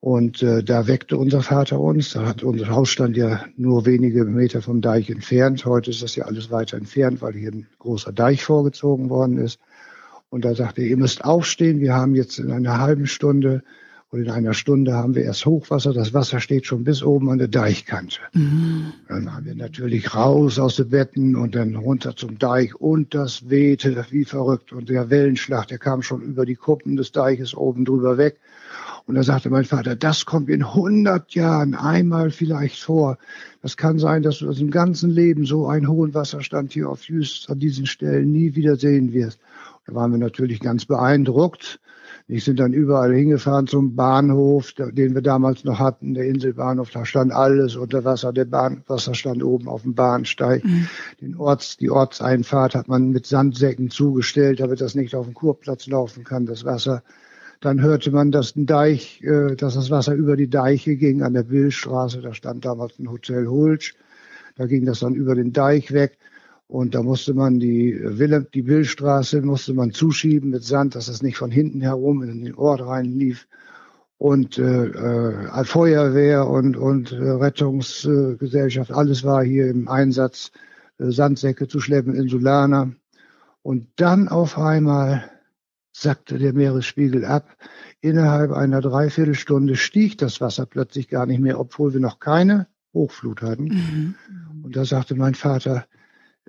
Und 0.01 0.41
äh, 0.41 0.63
da 0.63 0.87
weckte 0.87 1.17
unser 1.17 1.41
Vater 1.41 1.79
uns. 1.79 2.11
Da 2.13 2.25
hat 2.25 2.41
unser 2.41 2.69
Haus 2.69 2.89
stand 2.89 3.17
ja 3.17 3.45
nur 3.57 3.85
wenige 3.85 4.23
Meter 4.23 4.61
vom 4.61 4.81
Deich 4.81 5.09
entfernt. 5.09 5.65
Heute 5.65 5.91
ist 5.91 6.01
das 6.01 6.15
ja 6.15 6.25
alles 6.25 6.49
weiter 6.51 6.77
entfernt, 6.77 7.21
weil 7.21 7.33
hier 7.33 7.51
ein 7.51 7.67
großer 7.79 8.13
Deich 8.13 8.43
vorgezogen 8.43 9.09
worden 9.09 9.37
ist. 9.37 9.59
Und 10.29 10.45
da 10.45 10.55
sagte 10.55 10.81
er, 10.81 10.87
ihr 10.87 10.97
müsst 10.97 11.25
aufstehen. 11.25 11.81
Wir 11.81 11.95
haben 11.95 12.15
jetzt 12.15 12.39
in 12.39 12.51
einer 12.51 12.79
halben 12.79 13.07
Stunde 13.07 13.63
und 14.11 14.21
in 14.23 14.29
einer 14.31 14.55
Stunde 14.55 14.93
haben 14.93 15.13
wir 15.13 15.23
erst 15.23 15.45
Hochwasser. 15.45 15.93
Das 15.93 16.13
Wasser 16.13 16.39
steht 16.39 16.65
schon 16.65 16.83
bis 16.83 17.03
oben 17.03 17.29
an 17.29 17.37
der 17.37 17.47
Deichkante. 17.47 18.17
Mhm. 18.33 18.93
Dann 19.07 19.31
haben 19.31 19.45
wir 19.45 19.53
natürlich 19.53 20.15
raus 20.15 20.57
aus 20.57 20.77
den 20.77 20.89
Betten 20.89 21.35
und 21.35 21.53
dann 21.53 21.75
runter 21.75 22.15
zum 22.15 22.39
Deich 22.39 22.73
und 22.73 23.13
das 23.13 23.49
wehte 23.49 24.03
wie 24.09 24.25
verrückt. 24.25 24.73
Und 24.73 24.89
der 24.89 25.11
Wellenschlag, 25.11 25.67
der 25.67 25.77
kam 25.77 26.01
schon 26.01 26.21
über 26.21 26.47
die 26.47 26.55
Kuppen 26.55 26.95
des 26.95 27.11
Deiches 27.11 27.53
oben 27.53 27.85
drüber 27.85 28.17
weg. 28.17 28.39
Und 29.05 29.15
da 29.15 29.23
sagte 29.23 29.51
mein 29.51 29.65
Vater, 29.65 29.95
das 29.95 30.25
kommt 30.25 30.49
in 30.49 30.63
100 30.63 31.33
Jahren 31.33 31.75
einmal 31.75 32.31
vielleicht 32.31 32.81
vor. 32.81 33.17
Das 33.61 33.77
kann 33.77 33.99
sein, 33.99 34.23
dass 34.23 34.39
du 34.39 34.49
aus 34.49 34.57
dem 34.57 34.71
ganzen 34.71 35.11
Leben 35.11 35.45
so 35.45 35.67
einen 35.67 35.87
hohen 35.87 36.15
Wasserstand 36.15 36.73
hier 36.73 36.89
auf 36.89 37.03
Jüst 37.03 37.49
an 37.49 37.59
diesen 37.59 37.85
Stellen 37.85 38.31
nie 38.31 38.55
wieder 38.55 38.75
sehen 38.75 39.13
wirst. 39.13 39.39
Da 39.85 39.93
waren 39.93 40.11
wir 40.11 40.19
natürlich 40.19 40.59
ganz 40.59 40.85
beeindruckt. 40.85 41.79
Wir 42.29 42.39
sind 42.39 42.59
dann 42.59 42.73
überall 42.73 43.11
hingefahren 43.11 43.65
zum 43.65 43.95
Bahnhof, 43.95 44.73
den 44.73 45.15
wir 45.15 45.21
damals 45.23 45.63
noch 45.63 45.79
hatten, 45.79 46.13
der 46.13 46.25
Inselbahnhof. 46.25 46.91
Da 46.91 47.03
stand 47.03 47.31
alles 47.31 47.75
unter 47.75 48.05
Wasser. 48.05 48.31
Der 48.31 48.45
Bahnwasser 48.45 49.15
stand 49.15 49.43
oben 49.43 49.67
auf 49.67 49.81
dem 49.81 49.95
Bahnsteig. 49.95 50.63
Mhm. 50.63 50.87
Den 51.21 51.35
Orts, 51.37 51.77
die 51.77 51.89
Ortseinfahrt 51.89 52.75
hat 52.75 52.87
man 52.87 53.09
mit 53.09 53.25
Sandsäcken 53.25 53.89
zugestellt, 53.89 54.59
damit 54.59 54.79
das 54.79 54.93
nicht 54.93 55.15
auf 55.15 55.25
dem 55.25 55.33
Kurplatz 55.33 55.87
laufen 55.87 56.23
kann, 56.23 56.45
das 56.45 56.63
Wasser. 56.65 57.01
Dann 57.61 57.81
hörte 57.81 58.11
man, 58.11 58.31
dass 58.31 58.55
ein 58.55 58.67
Deich, 58.67 59.23
äh, 59.23 59.55
dass 59.55 59.73
das 59.73 59.89
Wasser 59.89 60.13
über 60.13 60.37
die 60.37 60.51
Deiche 60.51 60.97
ging 60.97 61.23
an 61.23 61.33
der 61.33 61.43
Billstraße. 61.43 62.21
Da 62.21 62.35
stand 62.35 62.63
damals 62.63 62.99
ein 62.99 63.09
Hotel 63.09 63.47
Hulsch. 63.47 63.95
Da 64.55 64.67
ging 64.67 64.85
das 64.85 64.99
dann 64.99 65.15
über 65.15 65.33
den 65.33 65.51
Deich 65.51 65.93
weg. 65.93 66.19
Und 66.69 66.93
da 66.93 67.01
musste 67.01 67.33
man 67.33 67.59
die 67.59 67.99
Wille, 67.99 68.45
die 68.53 68.61
Billstraße 68.61 69.41
musste 69.41 69.73
man 69.73 69.91
zuschieben 69.91 70.51
mit 70.51 70.63
Sand, 70.63 70.93
dass 70.93 71.07
es 71.07 71.23
nicht 71.23 71.35
von 71.35 71.49
hinten 71.49 71.81
herum 71.81 72.21
in 72.21 72.45
den 72.45 72.53
Ort 72.53 72.81
reinlief. 72.81 73.47
Und 74.19 74.59
äh, 74.59 74.85
äh, 74.85 75.63
Feuerwehr 75.65 76.47
und, 76.47 76.77
und 76.77 77.11
äh, 77.11 77.15
Rettungsgesellschaft, 77.15 78.91
alles 78.91 79.23
war 79.23 79.43
hier 79.43 79.67
im 79.67 79.87
Einsatz, 79.87 80.51
äh, 80.99 81.09
Sandsäcke 81.09 81.67
zu 81.67 81.79
schleppen, 81.79 82.13
Insulaner. 82.13 82.91
Und 83.63 83.87
dann 83.95 84.27
auf 84.27 84.59
einmal 84.59 85.23
sackte 85.91 86.37
der 86.37 86.53
Meeresspiegel 86.53 87.25
ab. 87.25 87.57
Innerhalb 87.99 88.51
einer 88.51 88.81
Dreiviertelstunde 88.81 89.75
stieg 89.75 90.19
das 90.19 90.39
Wasser 90.39 90.67
plötzlich 90.67 91.07
gar 91.07 91.25
nicht 91.25 91.39
mehr, 91.39 91.59
obwohl 91.59 91.93
wir 91.93 91.99
noch 91.99 92.19
keine 92.19 92.67
Hochflut 92.93 93.41
hatten. 93.41 93.63
Mhm. 93.63 94.15
Und 94.61 94.75
da 94.75 94.85
sagte 94.85 95.15
mein 95.15 95.33
Vater, 95.33 95.87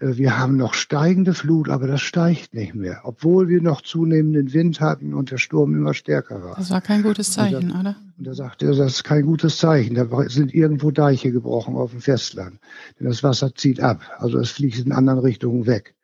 wir 0.01 0.39
haben 0.39 0.57
noch 0.57 0.75
steigende 0.75 1.35
Flut, 1.35 1.69
aber 1.69 1.87
das 1.87 2.01
steigt 2.01 2.55
nicht 2.55 2.75
mehr, 2.75 3.01
obwohl 3.05 3.49
wir 3.49 3.61
noch 3.61 3.83
zunehmenden 3.83 4.53
Wind 4.53 4.81
hatten 4.81 5.13
und 5.13 5.31
der 5.31 5.39
Sturm 5.39 5.75
immer 5.75 5.93
stärker 5.93 6.43
war. 6.43 6.57
Das 6.57 6.71
war 6.71 6.81
kein 6.81 7.03
gutes 7.03 7.33
Zeichen, 7.33 7.57
und 7.57 7.75
da, 7.75 7.81
oder? 7.81 7.97
Und 8.17 8.27
da 8.27 8.35
sagte 8.35 8.67
er, 8.67 8.75
das 8.75 8.95
ist 8.95 9.05
kein 9.05 9.27
gutes 9.27 9.59
Zeichen. 9.59 9.95
Da 9.95 10.07
sind 10.29 10.55
irgendwo 10.55 10.91
Deiche 10.91 11.33
gebrochen 11.33 11.77
auf 11.77 11.91
dem 11.91 12.01
Festland. 12.01 12.59
Denn 12.99 13.09
das 13.09 13.23
Wasser 13.23 13.55
zieht 13.55 13.81
ab, 13.81 14.01
also 14.19 14.39
es 14.39 14.51
fliegt 14.51 14.79
in 14.79 14.93
anderen 14.93 15.21
Richtungen 15.21 15.67
weg. 15.67 15.95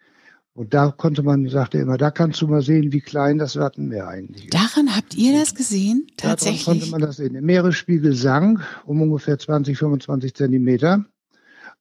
Und 0.52 0.72
da 0.72 0.90
konnte 0.90 1.22
man, 1.22 1.46
sagte 1.48 1.78
er 1.78 1.82
immer, 1.82 1.98
da 1.98 2.10
kannst 2.10 2.40
du 2.40 2.48
mal 2.48 2.62
sehen, 2.62 2.90
wie 2.92 3.00
klein 3.00 3.36
das 3.36 3.56
Wattenmeer 3.56 4.08
eigentlich 4.08 4.44
ist. 4.46 4.54
Daran 4.54 4.96
habt 4.96 5.14
ihr 5.14 5.38
das 5.38 5.54
gesehen? 5.54 6.06
Tatsächlich? 6.16 6.64
Daran 6.64 6.80
konnte 6.80 6.90
man 6.92 7.00
das 7.02 7.16
sehen. 7.16 7.34
Der 7.34 7.42
Meeresspiegel 7.42 8.14
sank 8.14 8.60
um 8.86 9.02
ungefähr 9.02 9.38
20, 9.38 9.76
25 9.76 10.34
Zentimeter 10.34 11.04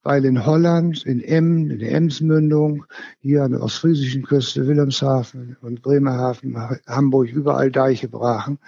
weil 0.06 0.24
in 0.24 0.46
Holland, 0.46 1.04
in 1.04 1.20
Emmen, 1.20 1.68
in 1.68 1.80
der 1.80 1.90
Emsmündung, 1.90 2.84
hier 3.18 3.42
an 3.42 3.50
der 3.50 3.60
ostfriesischen 3.60 4.22
Küste, 4.22 4.68
Wilhelmshaven 4.68 5.56
und 5.62 5.82
Bremerhaven, 5.82 6.56
Hamburg, 6.86 7.28
überall 7.32 7.72
Deiche 7.72 8.06
brachen 8.06 8.60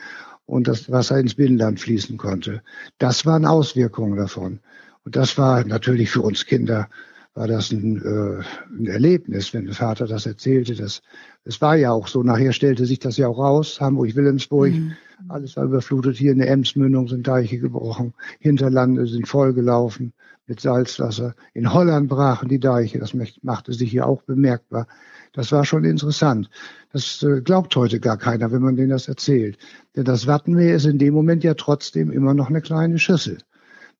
und 0.46 0.66
das 0.66 0.90
Wasser 0.90 1.20
ins 1.20 1.36
Binnenland 1.36 1.78
fließen 1.78 2.16
konnte. 2.16 2.60
Das 2.98 3.24
waren 3.24 3.44
Auswirkungen 3.44 4.16
davon. 4.16 4.58
Und 5.04 5.14
das 5.14 5.38
war 5.38 5.64
natürlich 5.64 6.10
für 6.10 6.22
uns 6.22 6.44
Kinder 6.44 6.88
war 7.34 7.46
das 7.46 7.70
ein, 7.70 7.98
äh, 7.98 8.42
ein 8.76 8.86
Erlebnis, 8.86 9.54
wenn 9.54 9.66
der 9.66 9.74
Vater 9.74 10.08
das 10.08 10.26
erzählte. 10.26 10.74
Das, 10.74 11.02
es 11.44 11.60
war 11.60 11.76
ja 11.76 11.92
auch 11.92 12.08
so. 12.08 12.24
Nachher 12.24 12.52
stellte 12.52 12.84
sich 12.84 12.98
das 12.98 13.16
ja 13.16 13.28
auch 13.28 13.38
raus. 13.38 13.80
Hamburg, 13.80 14.16
Wilhelmsburg, 14.16 14.72
mhm. 14.72 14.94
alles 15.28 15.56
war 15.56 15.66
überflutet. 15.66 16.16
Hier 16.16 16.32
in 16.32 16.38
der 16.38 16.50
Emsmündung 16.50 17.06
sind 17.06 17.28
Deiche 17.28 17.60
gebrochen. 17.60 18.12
Hinterlande 18.40 19.06
sind 19.06 19.28
vollgelaufen 19.28 20.12
mit 20.48 20.60
Salzwasser. 20.60 21.34
In 21.54 21.72
Holland 21.72 22.08
brachen 22.08 22.48
die 22.48 22.58
Deiche, 22.58 22.98
das 22.98 23.14
machte 23.42 23.72
sich 23.72 23.90
hier 23.90 24.06
auch 24.06 24.22
bemerkbar. 24.22 24.88
Das 25.34 25.52
war 25.52 25.64
schon 25.64 25.84
interessant. 25.84 26.48
Das 26.92 27.22
äh, 27.22 27.42
glaubt 27.42 27.76
heute 27.76 28.00
gar 28.00 28.16
keiner, 28.16 28.50
wenn 28.50 28.62
man 28.62 28.76
denen 28.76 28.90
das 28.90 29.08
erzählt. 29.08 29.58
Denn 29.94 30.04
das 30.04 30.26
Wattenmeer 30.26 30.74
ist 30.74 30.86
in 30.86 30.98
dem 30.98 31.12
Moment 31.12 31.44
ja 31.44 31.54
trotzdem 31.54 32.10
immer 32.10 32.32
noch 32.34 32.48
eine 32.48 32.62
kleine 32.62 32.98
Schüssel. 32.98 33.38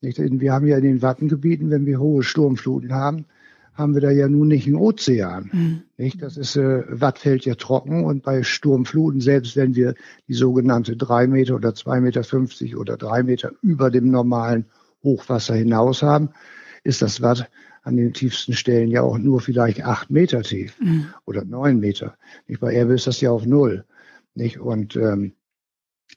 Wir 0.00 0.52
haben 0.52 0.67
ja 0.67 0.78
in 0.78 0.85
den 0.85 1.02
Wattengebieten, 1.02 1.71
wenn 1.71 1.85
wir 1.85 2.00
hohe 2.00 2.23
Sturmfluten 2.23 2.95
haben, 2.95 3.26
haben 3.75 3.95
wir 3.95 4.00
da 4.00 4.11
ja 4.11 4.28
nun 4.28 4.49
nicht 4.49 4.67
einen 4.67 4.76
Ozean. 4.76 5.50
Mhm. 5.52 5.83
Nicht? 5.99 6.23
Das 6.23 6.37
ist, 6.37 6.57
äh, 6.57 6.85
Watt 6.88 7.19
fällt 7.19 7.45
ja 7.45 7.57
trocken 7.57 8.05
und 8.05 8.23
bei 8.23 8.43
Sturmfluten, 8.43 9.21
selbst 9.21 9.55
wenn 9.55 9.75
wir 9.75 9.95
die 10.28 10.35
sogenannte 10.35 10.97
drei 10.97 11.26
Meter 11.26 11.57
oder 11.57 11.75
zwei 11.75 12.00
Meter 12.00 12.25
fünfzig 12.25 12.76
oder 12.76 12.97
drei 12.97 13.23
Meter 13.23 13.52
über 13.61 13.90
dem 13.90 14.11
normalen 14.11 14.64
Hochwasser 15.02 15.55
hinaus 15.55 16.02
haben, 16.02 16.31
ist 16.85 17.02
das 17.02 17.21
Watt 17.21 17.49
an 17.83 17.97
den 17.97 18.12
tiefsten 18.12 18.52
Stellen 18.52 18.90
ja 18.90 19.02
auch 19.02 19.19
nur 19.19 19.40
vielleicht 19.40 19.83
acht 19.85 20.11
Meter 20.11 20.43
tief 20.43 20.78
mhm. 20.81 21.07
oder 21.25 21.45
neun 21.45 21.81
Meter. 21.81 22.17
Nicht? 22.47 22.61
Bei 22.61 22.75
Erbe 22.75 22.95
ist 22.95 23.07
das 23.07 23.21
ja 23.21 23.31
auf 23.31 23.47
null. 23.47 23.85
Nicht? 24.35 24.59
Und 24.61 24.97
ähm, 24.97 25.33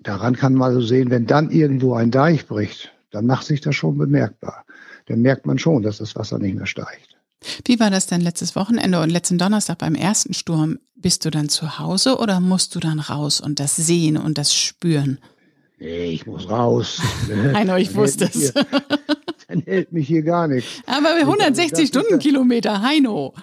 daran 0.02 0.36
kann 0.36 0.54
man 0.54 0.70
also 0.70 0.82
sehen, 0.82 1.10
wenn 1.10 1.28
dann 1.28 1.50
irgendwo 1.50 1.94
ein 1.94 2.12
Deich 2.12 2.46
bricht, 2.46 2.94
dann 3.12 3.26
macht 3.26 3.46
sich 3.46 3.62
das 3.62 3.76
schon 3.76 3.98
bemerkbar. 3.98 4.66
Dann 5.06 5.22
merkt 5.22 5.46
man 5.46 5.60
schon, 5.60 5.84
dass 5.84 5.98
das 5.98 6.16
Wasser 6.16 6.40
nicht 6.40 6.56
mehr 6.56 6.66
steigt. 6.66 7.18
Wie 7.66 7.80
war 7.80 7.90
das 7.90 8.06
denn 8.06 8.22
letztes 8.22 8.56
Wochenende 8.56 9.02
und 9.02 9.10
letzten 9.10 9.38
Donnerstag 9.38 9.80
beim 9.80 9.96
ersten 9.96 10.34
Sturm? 10.34 10.80
Bist 10.96 11.26
du 11.26 11.32
dann 11.32 11.50
zu 11.50 11.80
Hause 11.80 12.18
oder 12.20 12.40
musst 12.40 12.76
du 12.76 12.80
dann 12.80 13.00
raus 13.00 13.42
und 13.42 13.60
das 13.60 13.76
sehen 13.76 14.18
und 14.18 14.38
das 14.38 14.54
spüren? 14.54 15.18
Nee, 15.82 16.12
ich 16.12 16.28
muss 16.28 16.48
raus. 16.48 17.02
Heino, 17.54 17.76
ich 17.76 17.96
wusste 17.96 18.26
es. 18.26 18.54
Dann 19.48 19.62
hält 19.62 19.92
mich 19.92 20.08
hier 20.08 20.22
gar 20.22 20.48
nichts. 20.48 20.84
Aber 20.86 21.10
160 21.16 21.88
Stundenkilometer, 21.88 22.84
Heino. 22.84 23.34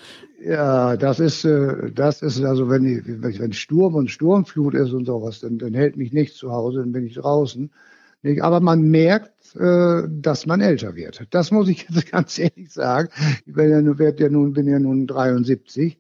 Ja, 0.41 0.97
das 0.97 1.19
ist, 1.19 1.45
äh, 1.45 1.91
das 1.93 2.23
ist 2.23 2.41
also, 2.45 2.71
wenn, 2.71 3.03
wenn 3.23 3.53
Sturm 3.53 3.97
und 3.97 4.09
Sturmflut 4.09 4.75
ist 4.75 4.93
und 4.93 5.07
sowas, 5.07 5.41
dann, 5.41 5.59
dann 5.59 5.75
hält 5.75 5.97
mich 5.97 6.13
nichts 6.13 6.37
zu 6.37 6.53
Hause, 6.53 6.79
dann 6.79 6.93
bin 6.93 7.07
ich 7.07 7.15
draußen. 7.15 7.73
Aber 8.41 8.61
man 8.61 8.83
merkt, 8.83 9.57
äh, 9.57 10.03
dass 10.09 10.47
man 10.47 10.61
älter 10.61 10.95
wird. 10.95 11.27
Das 11.31 11.51
muss 11.51 11.69
ich 11.69 11.89
jetzt 11.91 12.13
ganz 12.13 12.39
ehrlich 12.39 12.73
sagen. 12.73 13.09
Ich 13.47 13.53
bin 13.53 13.69
ja, 13.69 13.83
nun, 13.83 13.99
ja 13.99 14.29
nun, 14.29 14.53
bin 14.53 14.69
ja 14.69 14.79
nun 14.79 15.09
73 15.09 15.99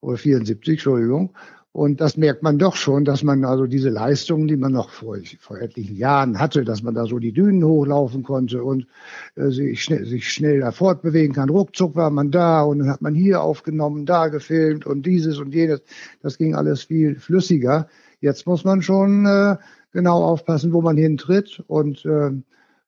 oder 0.00 0.16
74, 0.16 0.72
Entschuldigung. 0.72 1.34
Und 1.76 2.00
das 2.00 2.16
merkt 2.16 2.42
man 2.42 2.56
doch 2.56 2.74
schon, 2.74 3.04
dass 3.04 3.22
man 3.22 3.44
also 3.44 3.66
diese 3.66 3.90
Leistungen, 3.90 4.48
die 4.48 4.56
man 4.56 4.72
noch 4.72 4.88
vor, 4.88 5.18
vor 5.38 5.58
etlichen 5.58 5.94
Jahren 5.94 6.40
hatte, 6.40 6.64
dass 6.64 6.82
man 6.82 6.94
da 6.94 7.04
so 7.04 7.18
die 7.18 7.32
Dünen 7.32 7.62
hochlaufen 7.62 8.22
konnte 8.22 8.64
und 8.64 8.86
äh, 9.34 9.50
sich, 9.50 9.84
schnell, 9.84 10.06
sich 10.06 10.32
schnell 10.32 10.60
da 10.60 10.72
fortbewegen 10.72 11.34
kann. 11.34 11.50
Ruckzuck 11.50 11.94
war 11.94 12.08
man 12.08 12.30
da 12.30 12.62
und 12.62 12.78
dann 12.78 12.88
hat 12.88 13.02
man 13.02 13.14
hier 13.14 13.42
aufgenommen, 13.42 14.06
da 14.06 14.28
gefilmt 14.28 14.86
und 14.86 15.04
dieses 15.04 15.36
und 15.36 15.54
jenes. 15.54 15.82
Das 16.22 16.38
ging 16.38 16.54
alles 16.54 16.84
viel 16.84 17.16
flüssiger. 17.16 17.88
Jetzt 18.22 18.46
muss 18.46 18.64
man 18.64 18.80
schon 18.80 19.26
äh, 19.26 19.56
genau 19.92 20.24
aufpassen, 20.24 20.72
wo 20.72 20.80
man 20.80 20.96
hintritt 20.96 21.62
und 21.66 22.06
äh, 22.06 22.30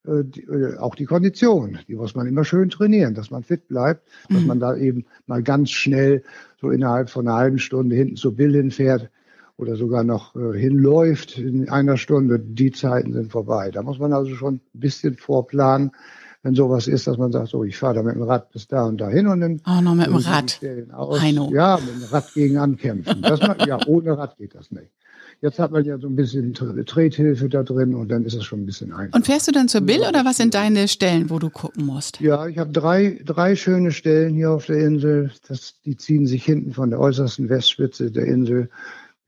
die, 0.05 0.43
äh, 0.43 0.77
auch 0.79 0.95
die 0.95 1.05
Kondition, 1.05 1.79
die 1.89 1.95
muss 1.95 2.15
man 2.15 2.27
immer 2.27 2.45
schön 2.45 2.71
trainieren, 2.71 3.15
dass 3.15 3.31
man 3.31 3.43
fit 3.43 3.69
bleibt, 3.69 4.09
dass 4.29 4.41
mhm. 4.41 4.47
man 4.47 4.61
da 4.61 4.77
eben 4.77 5.07
mal 5.27 5.43
ganz 5.43 5.71
schnell 5.71 6.23
so 6.61 6.71
innerhalb 6.71 7.11
von 7.11 7.27
einer 7.27 7.37
halben 7.37 7.59
Stunde 7.59 7.97
hinten 7.97 8.17
zu 8.17 8.35
Bill 8.35 8.55
hinfährt 8.55 9.11
oder 9.57 9.77
sogar 9.77 10.05
noch 10.05 10.35
äh, 10.37 10.59
hinläuft 10.59 11.39
in 11.39 11.69
einer 11.69 11.97
Stunde. 11.97 12.39
Die 12.39 12.71
Zeiten 12.71 13.13
sind 13.13 13.31
vorbei. 13.31 13.71
Da 13.71 13.83
muss 13.83 13.99
man 13.99 14.13
also 14.13 14.35
schon 14.35 14.55
ein 14.55 14.61
bisschen 14.73 15.17
vorplanen, 15.17 15.93
wenn 16.43 16.55
sowas 16.55 16.87
ist, 16.87 17.07
dass 17.09 17.19
man 17.19 17.33
sagt, 17.33 17.49
so, 17.49 17.65
ich 17.65 17.77
fahre 17.77 17.97
da 17.97 18.03
mit 18.03 18.15
dem 18.15 18.23
Rad 18.23 18.51
bis 18.53 18.69
da 18.69 18.85
und 18.85 19.01
dahin 19.01 19.27
und 19.27 19.41
dann. 19.41 19.61
Oh, 19.67 19.81
noch 19.81 19.95
mit 19.95 20.07
dem 20.07 20.15
Rad. 20.15 20.61
Ja, 21.53 21.79
mit 21.79 22.03
dem 22.03 22.09
Rad 22.09 22.33
gegen 22.33 22.57
ankämpfen. 22.57 23.21
Das, 23.23 23.41
ja, 23.67 23.79
ohne 23.87 24.17
Rad 24.17 24.37
geht 24.37 24.55
das 24.55 24.71
nicht. 24.71 24.93
Jetzt 25.41 25.61
hat 25.61 25.71
man 25.71 25.85
ja 25.85 25.99
so 25.99 26.09
ein 26.09 26.17
bisschen 26.17 26.53
Trethilfe 26.53 27.49
da 27.49 27.63
drin 27.63 27.95
und 27.95 28.09
dann 28.09 28.25
ist 28.25 28.35
es 28.35 28.45
schon 28.45 28.63
ein 28.63 28.67
bisschen 28.67 28.93
einfacher. 28.93 29.15
Und 29.15 29.27
fährst 29.27 29.47
du 29.47 29.53
dann 29.53 29.69
zur 29.69 29.83
Bill 29.83 30.01
oder 30.01 30.25
was 30.25 30.37
sind 30.37 30.55
deine 30.55 30.89
Stellen, 30.89 31.31
wo 31.31 31.39
du 31.39 31.49
gucken 31.49 31.87
musst? 31.87 32.21
Ja, 32.21 32.49
ich 32.49 32.59
habe 32.59 32.73
drei, 32.73 33.21
drei 33.25 33.55
schöne 33.55 33.93
Stellen 33.93 34.35
hier 34.35 34.51
auf 34.51 34.67
der 34.67 34.79
Insel. 34.79 35.31
Das, 35.47 35.75
die 35.85 35.97
ziehen 35.97 36.27
sich 36.27 36.45
hinten 36.45 36.73
von 36.73 36.91
der 36.91 36.99
äußersten 36.99 37.49
Westspitze 37.49 38.11
der 38.11 38.25
Insel 38.25 38.69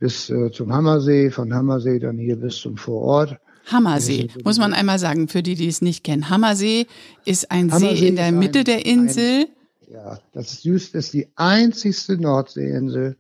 bis 0.00 0.30
äh, 0.30 0.50
zum 0.50 0.72
Hammersee, 0.72 1.30
von 1.30 1.54
Hammersee 1.54 2.00
dann 2.00 2.18
hier 2.18 2.36
bis 2.36 2.56
zum 2.56 2.76
Vorort. 2.76 3.38
Hammersee, 3.66 4.28
muss 4.44 4.58
man 4.58 4.72
einmal 4.72 4.98
sagen, 4.98 5.28
für 5.28 5.44
die, 5.44 5.54
die 5.54 5.68
es 5.68 5.80
nicht 5.80 6.02
kennen. 6.02 6.28
Hammersee 6.28 6.86
ist 7.24 7.52
ein 7.52 7.70
Hammersee 7.70 7.96
See 7.96 8.08
in 8.08 8.16
der 8.16 8.32
Mitte 8.32 8.60
ein, 8.60 8.64
der 8.64 8.86
Insel. 8.86 9.42
Ein, 9.42 9.92
ja, 9.92 10.18
das 10.32 10.64
ist, 10.64 10.94
das 10.94 11.04
ist 11.04 11.14
die 11.14 11.28
einzigste 11.36 12.16
Nordseeinsel, 12.16 13.16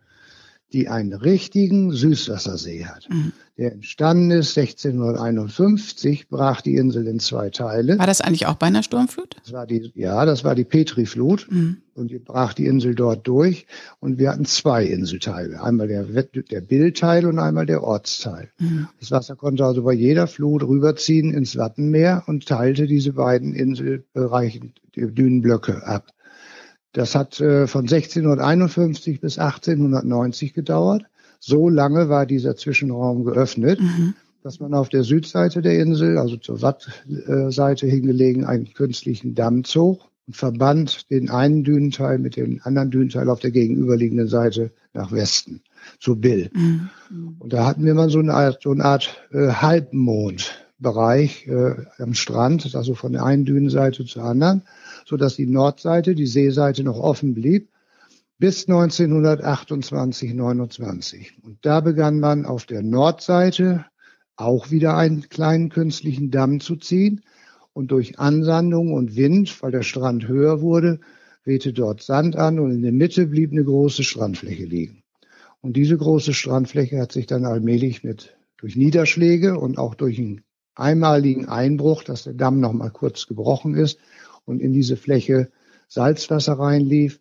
die 0.72 0.88
einen 0.88 1.12
richtigen 1.12 1.92
Süßwassersee 1.92 2.86
hat. 2.86 3.08
Mhm. 3.10 3.32
Der 3.58 3.72
entstanden 3.72 4.30
ist 4.30 4.56
1651, 4.56 6.28
brach 6.28 6.62
die 6.62 6.76
Insel 6.76 7.06
in 7.06 7.20
zwei 7.20 7.50
Teile. 7.50 7.98
War 7.98 8.06
das 8.06 8.22
eigentlich 8.22 8.46
auch 8.46 8.54
bei 8.54 8.68
einer 8.68 8.82
Sturmflut? 8.82 9.36
Das 9.42 9.52
war 9.52 9.66
die, 9.66 9.92
ja, 9.94 10.24
das 10.24 10.44
war 10.44 10.54
die 10.54 10.64
Petriflut 10.64 11.46
mhm. 11.50 11.78
und 11.94 12.10
die 12.10 12.18
brach 12.18 12.54
die 12.54 12.64
Insel 12.64 12.94
dort 12.94 13.26
durch 13.26 13.66
und 13.98 14.18
wir 14.18 14.30
hatten 14.30 14.46
zwei 14.46 14.84
Inselteile. 14.86 15.62
Einmal 15.62 15.88
der, 15.88 16.04
der 16.04 16.60
Billteil 16.62 17.26
und 17.26 17.38
einmal 17.38 17.66
der 17.66 17.82
Ortsteil. 17.82 18.50
Mhm. 18.58 18.88
Das 18.98 19.10
Wasser 19.10 19.36
konnte 19.36 19.64
also 19.64 19.82
bei 19.82 19.92
jeder 19.92 20.26
Flut 20.26 20.62
rüberziehen 20.62 21.34
ins 21.34 21.56
Wattenmeer 21.56 22.22
und 22.26 22.46
teilte 22.46 22.86
diese 22.86 23.12
beiden 23.12 23.54
Inselbereiche, 23.54 24.60
die 24.94 25.14
Dünenblöcke 25.14 25.86
ab. 25.86 26.06
Das 26.92 27.14
hat 27.14 27.40
äh, 27.40 27.66
von 27.66 27.82
1651 27.82 29.20
bis 29.20 29.38
1890 29.38 30.54
gedauert. 30.54 31.04
So 31.38 31.68
lange 31.68 32.08
war 32.08 32.26
dieser 32.26 32.56
Zwischenraum 32.56 33.24
geöffnet, 33.24 33.80
mhm. 33.80 34.14
dass 34.42 34.60
man 34.60 34.74
auf 34.74 34.88
der 34.88 35.04
Südseite 35.04 35.62
der 35.62 35.78
Insel, 35.78 36.18
also 36.18 36.36
zur 36.36 36.60
Wattseite 36.62 37.86
hingelegen, 37.86 38.44
einen 38.44 38.74
künstlichen 38.74 39.34
Damm 39.34 39.64
zog 39.64 40.10
und 40.26 40.36
verband 40.36 41.10
den 41.10 41.30
einen 41.30 41.64
Dünenteil 41.64 42.18
mit 42.18 42.36
dem 42.36 42.60
anderen 42.64 42.90
Dünenteil 42.90 43.30
auf 43.30 43.40
der 43.40 43.52
gegenüberliegenden 43.52 44.28
Seite 44.28 44.70
nach 44.92 45.12
Westen, 45.12 45.62
zu 45.98 46.16
Bill. 46.16 46.50
Mhm. 46.52 46.90
Und 47.38 47.52
da 47.52 47.66
hatten 47.66 47.84
wir 47.84 47.94
mal 47.94 48.10
so 48.10 48.18
eine 48.18 48.34
Art, 48.34 48.62
so 48.62 48.72
eine 48.72 48.84
Art 48.84 49.26
äh, 49.32 49.48
Halbmondbereich 49.48 51.46
äh, 51.46 51.74
am 51.98 52.14
Strand, 52.14 52.74
also 52.74 52.94
von 52.94 53.12
der 53.12 53.24
einen 53.24 53.44
Dünenseite 53.44 54.04
zur 54.04 54.24
anderen 54.24 54.62
so 55.10 55.16
dass 55.16 55.34
die 55.34 55.46
Nordseite, 55.46 56.14
die 56.14 56.28
Seeseite 56.28 56.84
noch 56.84 56.98
offen 56.98 57.34
blieb 57.34 57.68
bis 58.38 58.68
1928, 58.68 60.34
29. 60.34 61.32
Und 61.42 61.58
da 61.62 61.80
begann 61.80 62.20
man 62.20 62.46
auf 62.46 62.64
der 62.64 62.82
Nordseite 62.82 63.86
auch 64.36 64.70
wieder 64.70 64.96
einen 64.96 65.28
kleinen 65.28 65.68
künstlichen 65.68 66.30
Damm 66.30 66.60
zu 66.60 66.76
ziehen 66.76 67.22
und 67.72 67.90
durch 67.90 68.20
Ansandung 68.20 68.92
und 68.92 69.16
Wind, 69.16 69.60
weil 69.62 69.72
der 69.72 69.82
Strand 69.82 70.28
höher 70.28 70.62
wurde, 70.62 71.00
wehte 71.44 71.72
dort 71.72 72.02
Sand 72.02 72.36
an 72.36 72.60
und 72.60 72.70
in 72.70 72.82
der 72.82 72.92
Mitte 72.92 73.26
blieb 73.26 73.50
eine 73.50 73.64
große 73.64 74.04
Strandfläche 74.04 74.64
liegen. 74.64 75.02
Und 75.60 75.76
diese 75.76 75.98
große 75.98 76.32
Strandfläche 76.32 77.00
hat 77.00 77.10
sich 77.10 77.26
dann 77.26 77.44
allmählich 77.44 78.04
mit 78.04 78.36
durch 78.58 78.76
Niederschläge 78.76 79.58
und 79.58 79.76
auch 79.76 79.96
durch 79.96 80.18
einen 80.18 80.42
einmaligen 80.76 81.48
Einbruch, 81.48 82.04
dass 82.04 82.24
der 82.24 82.34
Damm 82.34 82.60
noch 82.60 82.72
mal 82.72 82.90
kurz 82.90 83.26
gebrochen 83.26 83.74
ist, 83.74 83.98
und 84.44 84.60
in 84.60 84.72
diese 84.72 84.96
Fläche 84.96 85.50
Salzwasser 85.88 86.54
reinlief, 86.54 87.20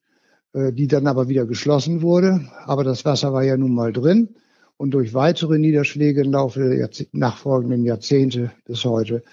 äh, 0.54 0.72
die 0.72 0.88
dann 0.88 1.08
aber 1.08 1.30
wieder 1.30 1.46
geschlossen 1.46 2.02
wurde. 2.02 2.48
Aber 2.66 2.84
das 2.84 3.06
Wasser 3.06 3.34
war 3.34 3.44
ja 3.44 3.58
nun 3.58 3.74
mal 3.74 3.94
drin. 3.94 4.30
Und 4.78 4.92
durch 4.92 5.14
weitere 5.14 5.60
Niederschläge 5.60 6.22
im 6.22 6.32
Laufe 6.32 6.70
der 6.70 6.90
nachfolgenden 7.12 7.84
Jahrzehnte 7.84 8.52
bis 8.66 8.86
heute 8.86 9.24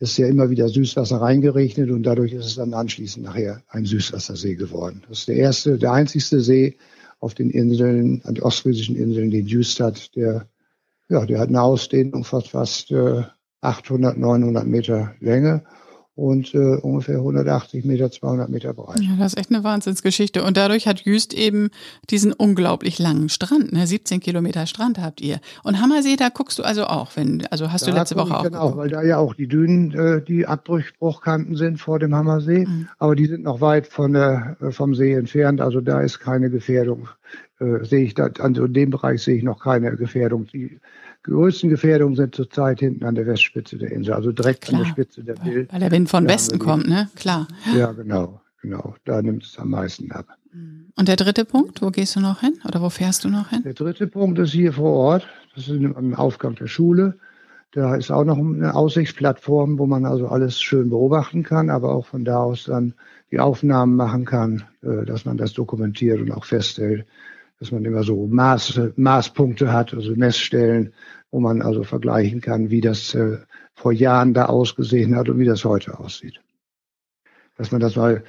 ist 0.00 0.16
ja 0.16 0.26
immer 0.26 0.50
wieder 0.50 0.68
Süßwasser 0.68 1.20
reingerechnet 1.20 1.90
und 1.90 2.02
dadurch 2.04 2.32
ist 2.32 2.46
es 2.46 2.54
dann 2.56 2.74
anschließend 2.74 3.24
nachher 3.24 3.62
ein 3.68 3.84
Süßwassersee 3.84 4.54
geworden. 4.54 5.02
Das 5.08 5.20
ist 5.20 5.28
der 5.28 5.36
erste, 5.36 5.78
der 5.78 5.92
einzigste 5.92 6.40
See 6.40 6.76
auf 7.20 7.34
den 7.34 7.50
Inseln, 7.50 8.22
an 8.24 8.34
den 8.34 8.44
ostfriesischen 8.44 8.96
Inseln, 8.96 9.30
den 9.30 9.46
hat, 9.46 10.14
der, 10.14 10.48
ja, 11.08 11.26
der 11.26 11.40
hat 11.40 11.48
eine 11.48 11.62
Ausdehnung 11.62 12.24
von 12.24 12.42
fast 12.42 12.90
äh, 12.92 13.22
800, 13.60 14.16
900 14.16 14.66
Meter 14.66 15.14
Länge 15.20 15.64
und 16.18 16.52
äh, 16.52 16.58
ungefähr 16.58 17.18
180 17.18 17.84
Meter, 17.84 18.10
200 18.10 18.48
Meter 18.48 18.74
breit. 18.74 19.00
Ja, 19.00 19.14
das 19.16 19.34
ist 19.34 19.38
echt 19.38 19.52
eine 19.52 19.62
Wahnsinnsgeschichte. 19.62 20.42
Und 20.42 20.56
dadurch 20.56 20.88
hat 20.88 21.02
Jüst 21.02 21.32
eben 21.32 21.70
diesen 22.10 22.32
unglaublich 22.32 22.98
langen 22.98 23.28
Strand. 23.28 23.72
Ne? 23.72 23.86
17 23.86 24.18
Kilometer 24.18 24.66
Strand 24.66 24.98
habt 24.98 25.20
ihr. 25.20 25.38
Und 25.62 25.80
Hammersee, 25.80 26.16
da 26.16 26.28
guckst 26.28 26.58
du 26.58 26.64
also 26.64 26.86
auch, 26.86 27.12
wenn, 27.14 27.46
also 27.52 27.70
hast 27.70 27.86
da 27.86 27.92
du 27.92 27.96
letzte 27.96 28.16
Woche 28.16 28.36
auch. 28.36 28.42
Genau, 28.42 28.76
weil 28.76 28.88
da 28.88 29.04
ja 29.04 29.18
auch 29.18 29.32
die 29.34 29.46
Dünen, 29.46 29.92
äh, 29.92 30.20
die 30.20 30.44
Abbruchkanten 30.44 31.54
sind 31.54 31.78
vor 31.78 32.00
dem 32.00 32.12
Hammersee. 32.12 32.66
Mhm. 32.66 32.88
Aber 32.98 33.14
die 33.14 33.26
sind 33.26 33.44
noch 33.44 33.60
weit 33.60 33.86
von 33.86 34.12
der, 34.12 34.56
äh, 34.60 34.72
vom 34.72 34.96
See 34.96 35.12
entfernt. 35.12 35.60
Also 35.60 35.80
da 35.80 36.00
ist 36.00 36.18
keine 36.18 36.50
Gefährdung. 36.50 37.08
Äh, 37.60 37.84
sehe 37.84 38.02
ich 38.04 38.14
da, 38.14 38.28
also 38.40 38.64
in 38.64 38.74
dem 38.74 38.90
Bereich 38.90 39.22
sehe 39.22 39.36
ich 39.36 39.44
noch 39.44 39.62
keine 39.62 39.94
Gefährdung. 39.94 40.48
Die, 40.52 40.80
größten 41.28 41.70
Gefährdungen 41.70 42.16
sind 42.16 42.34
zurzeit 42.34 42.80
hinten 42.80 43.04
an 43.04 43.14
der 43.14 43.26
Westspitze 43.26 43.76
der 43.78 43.92
Insel, 43.92 44.14
also 44.14 44.32
direkt 44.32 44.62
Klar. 44.62 44.80
an 44.80 44.84
der 44.84 44.92
Spitze 44.92 45.22
der 45.22 45.34
Bild. 45.34 45.72
Weil 45.72 45.80
der 45.80 45.90
Wind 45.90 46.08
von 46.08 46.26
Westen 46.28 46.58
kommt, 46.58 46.88
ne? 46.88 47.08
Klar. 47.16 47.48
Ja, 47.76 47.92
genau, 47.92 48.40
genau. 48.62 48.94
Da 49.04 49.22
nimmt 49.22 49.44
es 49.44 49.58
am 49.58 49.70
meisten 49.70 50.10
ab. 50.12 50.26
Und 50.96 51.06
der 51.08 51.16
dritte 51.16 51.44
Punkt, 51.44 51.82
wo 51.82 51.90
gehst 51.90 52.16
du 52.16 52.20
noch 52.20 52.40
hin 52.40 52.58
oder 52.66 52.82
wo 52.82 52.90
fährst 52.90 53.24
du 53.24 53.28
noch 53.28 53.50
hin? 53.50 53.62
Der 53.64 53.74
dritte 53.74 54.06
Punkt 54.06 54.38
ist 54.38 54.52
hier 54.52 54.72
vor 54.72 54.92
Ort. 54.92 55.28
Das 55.54 55.68
ist 55.68 55.80
am 55.94 56.14
Aufgang 56.14 56.56
der 56.56 56.66
Schule. 56.66 57.18
Da 57.72 57.94
ist 57.94 58.10
auch 58.10 58.24
noch 58.24 58.38
eine 58.38 58.74
Aussichtsplattform, 58.74 59.78
wo 59.78 59.86
man 59.86 60.06
also 60.06 60.28
alles 60.28 60.60
schön 60.60 60.88
beobachten 60.88 61.42
kann, 61.42 61.70
aber 61.70 61.94
auch 61.94 62.06
von 62.06 62.24
da 62.24 62.38
aus 62.38 62.64
dann 62.64 62.94
die 63.30 63.38
Aufnahmen 63.38 63.94
machen 63.94 64.24
kann, 64.24 64.64
äh, 64.82 65.04
dass 65.04 65.24
man 65.24 65.36
das 65.36 65.52
dokumentiert 65.52 66.20
und 66.20 66.32
auch 66.32 66.44
feststellt, 66.44 67.06
dass 67.58 67.72
man 67.72 67.84
immer 67.84 68.04
so 68.04 68.26
Maß, 68.26 68.80
Maßpunkte 68.96 69.72
hat, 69.72 69.92
also 69.94 70.14
Messstellen, 70.14 70.92
wo 71.30 71.40
man 71.40 71.62
also 71.62 71.82
vergleichen 71.82 72.40
kann, 72.40 72.70
wie 72.70 72.80
das 72.80 73.14
äh, 73.14 73.38
vor 73.74 73.92
Jahren 73.92 74.34
da 74.34 74.46
ausgesehen 74.46 75.16
hat 75.16 75.28
und 75.28 75.38
wie 75.38 75.44
das 75.44 75.64
heute 75.64 75.98
aussieht. 75.98 76.40
Dass 77.56 77.72
man 77.72 77.80
das 77.80 77.96
mal, 77.96 78.22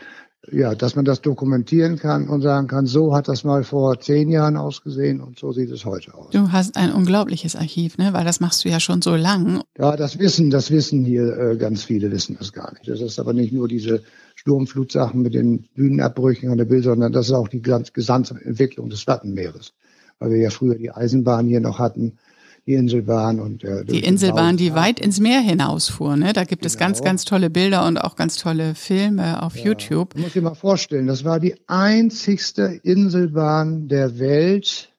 ja, 0.51 0.75
dass 0.75 0.95
man 0.95 1.05
das 1.05 1.21
dokumentieren 1.21 1.97
kann 1.97 2.27
und 2.27 2.41
sagen 2.41 2.67
kann, 2.67 2.85
so 2.85 3.15
hat 3.15 3.27
das 3.27 3.43
mal 3.43 3.63
vor 3.63 3.99
zehn 3.99 4.29
Jahren 4.29 4.57
ausgesehen 4.57 5.21
und 5.21 5.39
so 5.39 5.51
sieht 5.51 5.71
es 5.71 5.85
heute 5.85 6.13
aus. 6.13 6.31
Du 6.31 6.51
hast 6.51 6.77
ein 6.77 6.91
unglaubliches 6.91 7.55
Archiv, 7.55 7.97
ne? 7.97 8.13
Weil 8.13 8.25
das 8.25 8.39
machst 8.39 8.63
du 8.65 8.69
ja 8.69 8.79
schon 8.79 9.01
so 9.01 9.15
lang. 9.15 9.61
Ja, 9.77 9.95
das 9.95 10.19
wissen, 10.19 10.49
das 10.49 10.71
wissen 10.71 11.05
hier 11.05 11.37
äh, 11.37 11.57
ganz 11.57 11.83
viele 11.83 12.11
wissen 12.11 12.37
das 12.39 12.53
gar 12.53 12.73
nicht. 12.73 12.87
Das 12.87 13.01
ist 13.01 13.19
aber 13.19 13.33
nicht 13.33 13.53
nur 13.53 13.67
diese 13.67 14.03
Sturmflutsachen 14.35 15.21
mit 15.21 15.33
den 15.33 15.67
Dünenabbrüchen 15.77 16.49
an 16.49 16.57
der 16.57 16.65
Bild, 16.65 16.85
sondern 16.85 17.11
das 17.11 17.27
ist 17.27 17.33
auch 17.33 17.47
die 17.47 17.61
gesamte 17.61 18.35
Entwicklung 18.43 18.89
des 18.89 19.05
Wattenmeeres. 19.07 19.73
Weil 20.19 20.31
wir 20.31 20.37
ja 20.37 20.49
früher 20.49 20.75
die 20.75 20.91
Eisenbahn 20.91 21.47
hier 21.47 21.61
noch 21.61 21.79
hatten, 21.79 22.17
die 22.65 22.73
Inselbahn 22.73 23.39
und 23.39 23.63
der, 23.63 23.83
die 23.83 24.03
Inselbahn, 24.03 24.57
die 24.57 24.73
weit 24.75 24.99
ins 24.99 25.19
Meer 25.19 25.39
hinausfuhr. 25.39 26.15
Ne? 26.15 26.33
Da 26.33 26.43
gibt 26.43 26.61
genau. 26.61 26.67
es 26.67 26.77
ganz, 26.77 27.01
ganz 27.01 27.25
tolle 27.25 27.49
Bilder 27.49 27.85
und 27.85 27.97
auch 27.97 28.15
ganz 28.15 28.35
tolle 28.37 28.75
Filme 28.75 29.41
auf 29.41 29.55
ja, 29.55 29.65
YouTube. 29.65 30.13
Ich 30.15 30.21
muss 30.21 30.33
dir 30.33 30.41
mal 30.41 30.55
vorstellen, 30.55 31.07
das 31.07 31.23
war 31.23 31.39
die 31.39 31.55
einzigste 31.67 32.79
Inselbahn 32.83 33.87
der 33.87 34.19
Welt. 34.19 34.93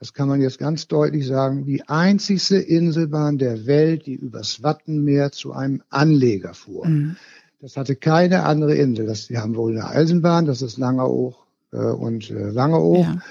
Das 0.00 0.12
kann 0.12 0.28
man 0.28 0.40
jetzt 0.40 0.58
ganz 0.58 0.86
deutlich 0.86 1.26
sagen. 1.26 1.64
Die 1.64 1.88
einzigste 1.88 2.56
Inselbahn 2.56 3.38
der 3.38 3.66
Welt, 3.66 4.06
die 4.06 4.14
übers 4.14 4.62
Wattenmeer 4.62 5.32
zu 5.32 5.52
einem 5.52 5.82
Anleger 5.90 6.54
fuhr. 6.54 6.86
Mhm. 6.86 7.16
Das 7.60 7.76
hatte 7.76 7.96
keine 7.96 8.44
andere 8.44 8.74
Insel. 8.74 9.06
Das, 9.06 9.26
die 9.26 9.38
haben 9.38 9.56
wohl 9.56 9.72
eine 9.72 9.88
Eisenbahn, 9.88 10.46
das 10.46 10.62
ist 10.62 10.78
Langeoog 10.78 11.34
äh, 11.72 11.78
und 11.78 12.30
äh, 12.30 12.50
Langeoog. 12.50 13.04
Ja. 13.04 13.22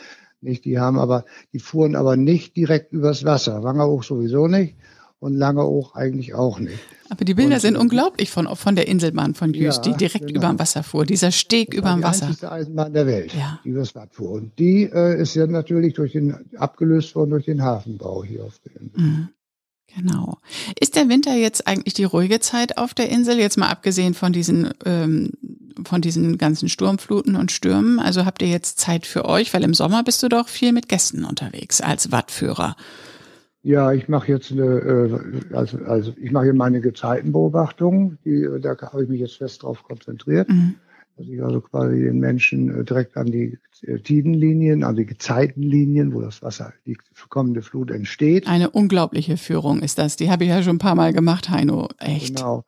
Nicht? 0.41 0.65
Die 0.65 0.79
haben 0.79 0.99
aber, 0.99 1.25
die 1.53 1.59
fuhren 1.59 1.95
aber 1.95 2.15
nicht 2.15 2.55
direkt 2.55 2.93
übers 2.93 3.25
Wasser. 3.25 3.63
Wangerhoch 3.63 4.03
sowieso 4.03 4.47
nicht 4.47 4.75
und 5.19 5.35
Langeoog 5.35 5.95
eigentlich 5.95 6.33
auch 6.35 6.59
nicht. 6.59 6.79
Aber 7.09 7.25
die 7.25 7.33
Bilder 7.33 7.55
und, 7.55 7.61
sind 7.61 7.77
unglaublich 7.77 8.29
von, 8.29 8.53
von 8.55 8.75
der 8.75 8.87
Inselbahn 8.87 9.33
von 9.33 9.53
Jüst, 9.53 9.85
ja, 9.85 9.91
die 9.91 9.97
direkt 9.97 10.27
genau. 10.27 10.39
über 10.39 10.47
dem 10.49 10.59
Wasser 10.59 10.83
fuhr. 10.83 11.05
Dieser 11.05 11.31
Steg 11.31 11.73
über 11.73 11.93
dem 11.93 12.03
Wasser. 12.03 12.35
Die 12.39 12.45
Eisenbahn 12.45 12.93
der 12.93 13.07
Welt, 13.07 13.33
ja. 13.33 13.59
die 13.63 13.69
übers 13.69 13.95
Watt 13.95 14.13
fuhr. 14.13 14.31
Und 14.31 14.57
die 14.59 14.83
äh, 14.83 15.19
ist 15.19 15.33
ja 15.35 15.47
natürlich 15.47 15.93
durch 15.93 16.11
den, 16.11 16.35
abgelöst 16.57 17.15
worden 17.15 17.31
durch 17.31 17.45
den 17.45 17.63
Hafenbau 17.63 18.23
hier 18.23 18.45
auf 18.45 18.59
der 18.59 18.81
Insel. 18.81 19.01
Mhm. 19.01 19.29
Genau. 19.95 20.37
Ist 20.79 20.95
der 20.95 21.07
Winter 21.07 21.33
jetzt 21.33 21.65
eigentlich 21.65 21.93
die 21.93 22.03
ruhige 22.03 22.39
Zeit 22.41 22.77
auf 22.77 22.93
der 22.93 23.09
Insel? 23.09 23.39
Jetzt 23.39 23.57
mal 23.57 23.69
abgesehen 23.69 24.13
von 24.13 24.33
diesen, 24.33 24.71
ähm, 24.85 25.31
von 25.85 26.01
diesen 26.01 26.37
ganzen 26.37 26.69
Sturmfluten 26.69 27.35
und 27.35 27.51
Stürmen. 27.51 27.99
Also 27.99 28.25
habt 28.25 28.41
ihr 28.41 28.47
jetzt 28.47 28.79
Zeit 28.79 29.05
für 29.05 29.25
euch? 29.25 29.53
Weil 29.53 29.63
im 29.63 29.73
Sommer 29.73 30.03
bist 30.03 30.23
du 30.23 30.29
doch 30.29 30.47
viel 30.47 30.71
mit 30.71 30.89
Gästen 30.89 31.25
unterwegs 31.25 31.81
als 31.81 32.11
Wattführer. 32.11 32.75
Ja, 33.63 33.91
ich 33.91 34.07
mache 34.07 34.31
jetzt 34.31 34.51
eine, 34.51 34.63
äh, 34.63 35.55
also, 35.55 35.77
also 35.79 36.13
ich 36.17 36.31
mache 36.31 36.45
hier 36.45 36.53
meine 36.53 36.79
Gezeitenbeobachtung. 36.79 38.17
Die, 38.23 38.47
da 38.61 38.77
habe 38.79 39.03
ich 39.03 39.09
mich 39.09 39.19
jetzt 39.19 39.37
fest 39.37 39.63
drauf 39.63 39.83
konzentriert. 39.83 40.47
Mhm. 40.47 40.75
Dass 41.17 41.27
ich 41.27 41.43
also 41.43 41.61
quasi 41.61 41.99
den 42.03 42.19
Menschen 42.19 42.69
äh, 42.69 42.83
direkt 42.83 43.17
an 43.17 43.25
die 43.25 43.57
äh, 43.81 43.99
Tidenlinien, 43.99 44.83
an 44.83 44.95
die 44.95 45.05
Gezeitenlinien, 45.05 46.13
wo 46.13 46.21
das 46.21 46.41
Wasser, 46.43 46.73
die 46.85 46.97
kommende 47.27 47.61
Flut 47.61 47.91
entsteht. 47.91 48.47
Eine 48.47 48.69
unglaubliche 48.69 49.35
Führung 49.35 49.81
ist 49.81 49.97
das. 49.97 50.15
Die 50.15 50.29
habe 50.29 50.43
ich 50.43 50.49
ja 50.49 50.63
schon 50.63 50.75
ein 50.75 50.79
paar 50.79 50.95
Mal 50.95 51.11
gemacht, 51.11 51.49
Heino. 51.49 51.89
Echt. 51.99 52.37
Genau. 52.37 52.63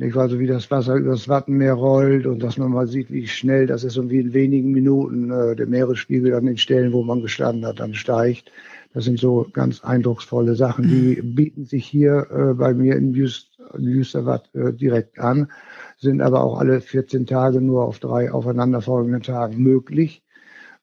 Nicht 0.00 0.16
also 0.16 0.38
wie 0.38 0.46
das 0.46 0.70
Wasser 0.70 0.94
übers 0.94 1.28
Wattenmeer 1.28 1.74
rollt 1.74 2.24
und 2.24 2.40
dass 2.40 2.56
man 2.56 2.70
mal 2.70 2.86
sieht, 2.86 3.10
wie 3.10 3.26
schnell 3.26 3.66
das 3.66 3.82
ist 3.82 3.98
und 3.98 4.10
wie 4.10 4.20
in 4.20 4.32
wenigen 4.32 4.70
Minuten 4.70 5.32
äh, 5.32 5.56
der 5.56 5.66
Meeresspiegel 5.66 6.34
an 6.34 6.46
den 6.46 6.56
Stellen, 6.56 6.92
wo 6.92 7.02
man 7.02 7.20
gestanden 7.20 7.66
hat, 7.66 7.80
dann 7.80 7.94
steigt. 7.94 8.52
Das 8.94 9.04
sind 9.04 9.18
so 9.18 9.48
ganz 9.52 9.82
eindrucksvolle 9.82 10.54
Sachen, 10.54 10.86
die 10.88 11.20
bieten 11.20 11.64
sich 11.64 11.84
hier 11.84 12.28
äh, 12.30 12.54
bei 12.54 12.74
mir 12.74 12.94
in 12.94 13.12
Jüsterwatt 13.12 14.48
äh, 14.54 14.72
direkt 14.72 15.18
an, 15.18 15.50
sind 15.98 16.20
aber 16.20 16.44
auch 16.44 16.60
alle 16.60 16.80
14 16.80 17.26
Tage 17.26 17.60
nur 17.60 17.84
auf 17.84 17.98
drei 17.98 18.30
aufeinanderfolgenden 18.30 19.22
Tagen 19.22 19.60
möglich, 19.60 20.22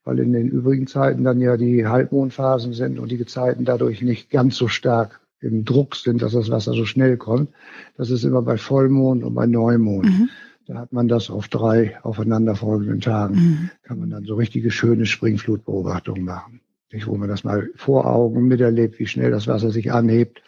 weil 0.03 0.19
in 0.19 0.33
den 0.33 0.49
übrigen 0.49 0.87
Zeiten 0.87 1.23
dann 1.23 1.39
ja 1.39 1.55
die 1.55 1.87
Halbmondphasen 1.87 2.73
sind 2.73 2.99
und 2.99 3.09
die 3.11 3.17
Gezeiten 3.17 3.63
dadurch 3.63 4.01
nicht 4.01 4.29
ganz 4.29 4.57
so 4.57 4.67
stark 4.67 5.21
im 5.41 5.65
Druck 5.65 5.95
sind, 5.95 6.21
dass 6.21 6.33
das 6.33 6.49
Wasser 6.49 6.73
so 6.73 6.85
schnell 6.85 7.17
kommt. 7.17 7.49
Das 7.97 8.09
ist 8.09 8.23
immer 8.23 8.41
bei 8.41 8.57
Vollmond 8.57 9.23
und 9.23 9.33
bei 9.35 9.45
Neumond. 9.45 10.05
Mhm. 10.05 10.29
Da 10.67 10.75
hat 10.79 10.93
man 10.93 11.07
das 11.07 11.29
auf 11.29 11.47
drei 11.47 12.01
aufeinanderfolgenden 12.03 13.01
Tagen. 13.01 13.35
Mhm. 13.35 13.69
Kann 13.83 13.99
man 13.99 14.09
dann 14.09 14.25
so 14.25 14.35
richtige 14.35 14.71
schöne 14.71 15.05
Springflutbeobachtungen 15.05 16.23
machen. 16.23 16.61
Nicht, 16.91 17.07
wo 17.07 17.15
man 17.15 17.29
das 17.29 17.43
mal 17.43 17.69
vor 17.75 18.07
Augen 18.07 18.47
miterlebt, 18.47 18.99
wie 18.99 19.05
schnell 19.05 19.31
das 19.31 19.47
Wasser 19.47 19.69
sich 19.69 19.91
anhebt 19.91 20.41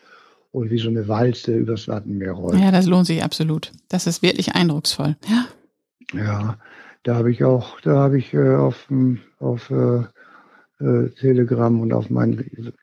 und 0.51 0.71
wie 0.71 0.79
so 0.79 0.89
eine 0.89 1.07
Walze 1.07 1.55
übers 1.55 1.87
Wattenmeer 1.87 2.31
rollt. 2.31 2.59
Ja, 2.59 2.71
das 2.71 2.87
lohnt 2.87 3.05
sich 3.05 3.23
absolut. 3.23 3.71
Das 3.89 4.07
ist 4.07 4.21
wirklich 4.23 4.55
eindrucksvoll. 4.55 5.17
Ja. 5.27 5.45
Ja, 6.13 6.57
da 7.03 7.15
habe 7.15 7.31
ich 7.31 7.43
auch, 7.43 7.79
da 7.81 7.97
habe 7.97 8.17
ich 8.17 8.33
äh, 8.33 8.55
auf, 8.55 8.87
auf 9.39 9.69
äh, 9.69 10.03
äh, 10.79 11.09
Telegram 11.19 11.79
und 11.81 11.91
auf 11.91 12.09
meinen 12.09 12.73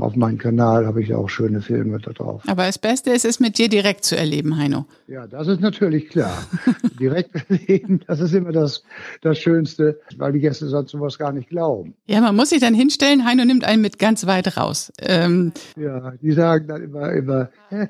auf 0.00 0.16
meinen 0.16 0.38
Kanal 0.38 0.86
habe 0.86 1.02
ich 1.02 1.14
auch 1.14 1.28
schöne 1.28 1.62
Filme 1.62 1.98
da 1.98 2.12
drauf. 2.12 2.42
Aber 2.46 2.64
das 2.66 2.78
Beste 2.78 3.10
ist 3.10 3.24
es 3.24 3.40
mit 3.40 3.56
dir 3.58 3.68
direkt 3.68 4.04
zu 4.04 4.16
erleben, 4.16 4.58
Heino. 4.58 4.86
Ja, 5.06 5.26
das 5.26 5.48
ist 5.48 5.60
natürlich 5.60 6.10
klar. 6.10 6.46
direkt 7.00 7.34
erleben, 7.48 8.00
das 8.06 8.20
ist 8.20 8.34
immer 8.34 8.52
das, 8.52 8.82
das 9.22 9.38
Schönste, 9.38 9.98
weil 10.18 10.32
die 10.32 10.40
Gäste 10.40 10.66
sonst 10.68 10.90
sowas 10.90 11.18
gar 11.18 11.32
nicht 11.32 11.48
glauben. 11.48 11.94
Ja, 12.06 12.20
man 12.20 12.36
muss 12.36 12.50
sich 12.50 12.60
dann 12.60 12.74
hinstellen, 12.74 13.24
Heino 13.24 13.44
nimmt 13.44 13.64
einen 13.64 13.80
mit 13.82 13.98
ganz 13.98 14.26
weit 14.26 14.56
raus. 14.56 14.92
Ähm, 15.00 15.52
ja, 15.76 16.12
die 16.20 16.32
sagen 16.32 16.68
dann 16.68 16.82
immer, 16.82 17.12
immer, 17.12 17.48
hä, 17.70 17.88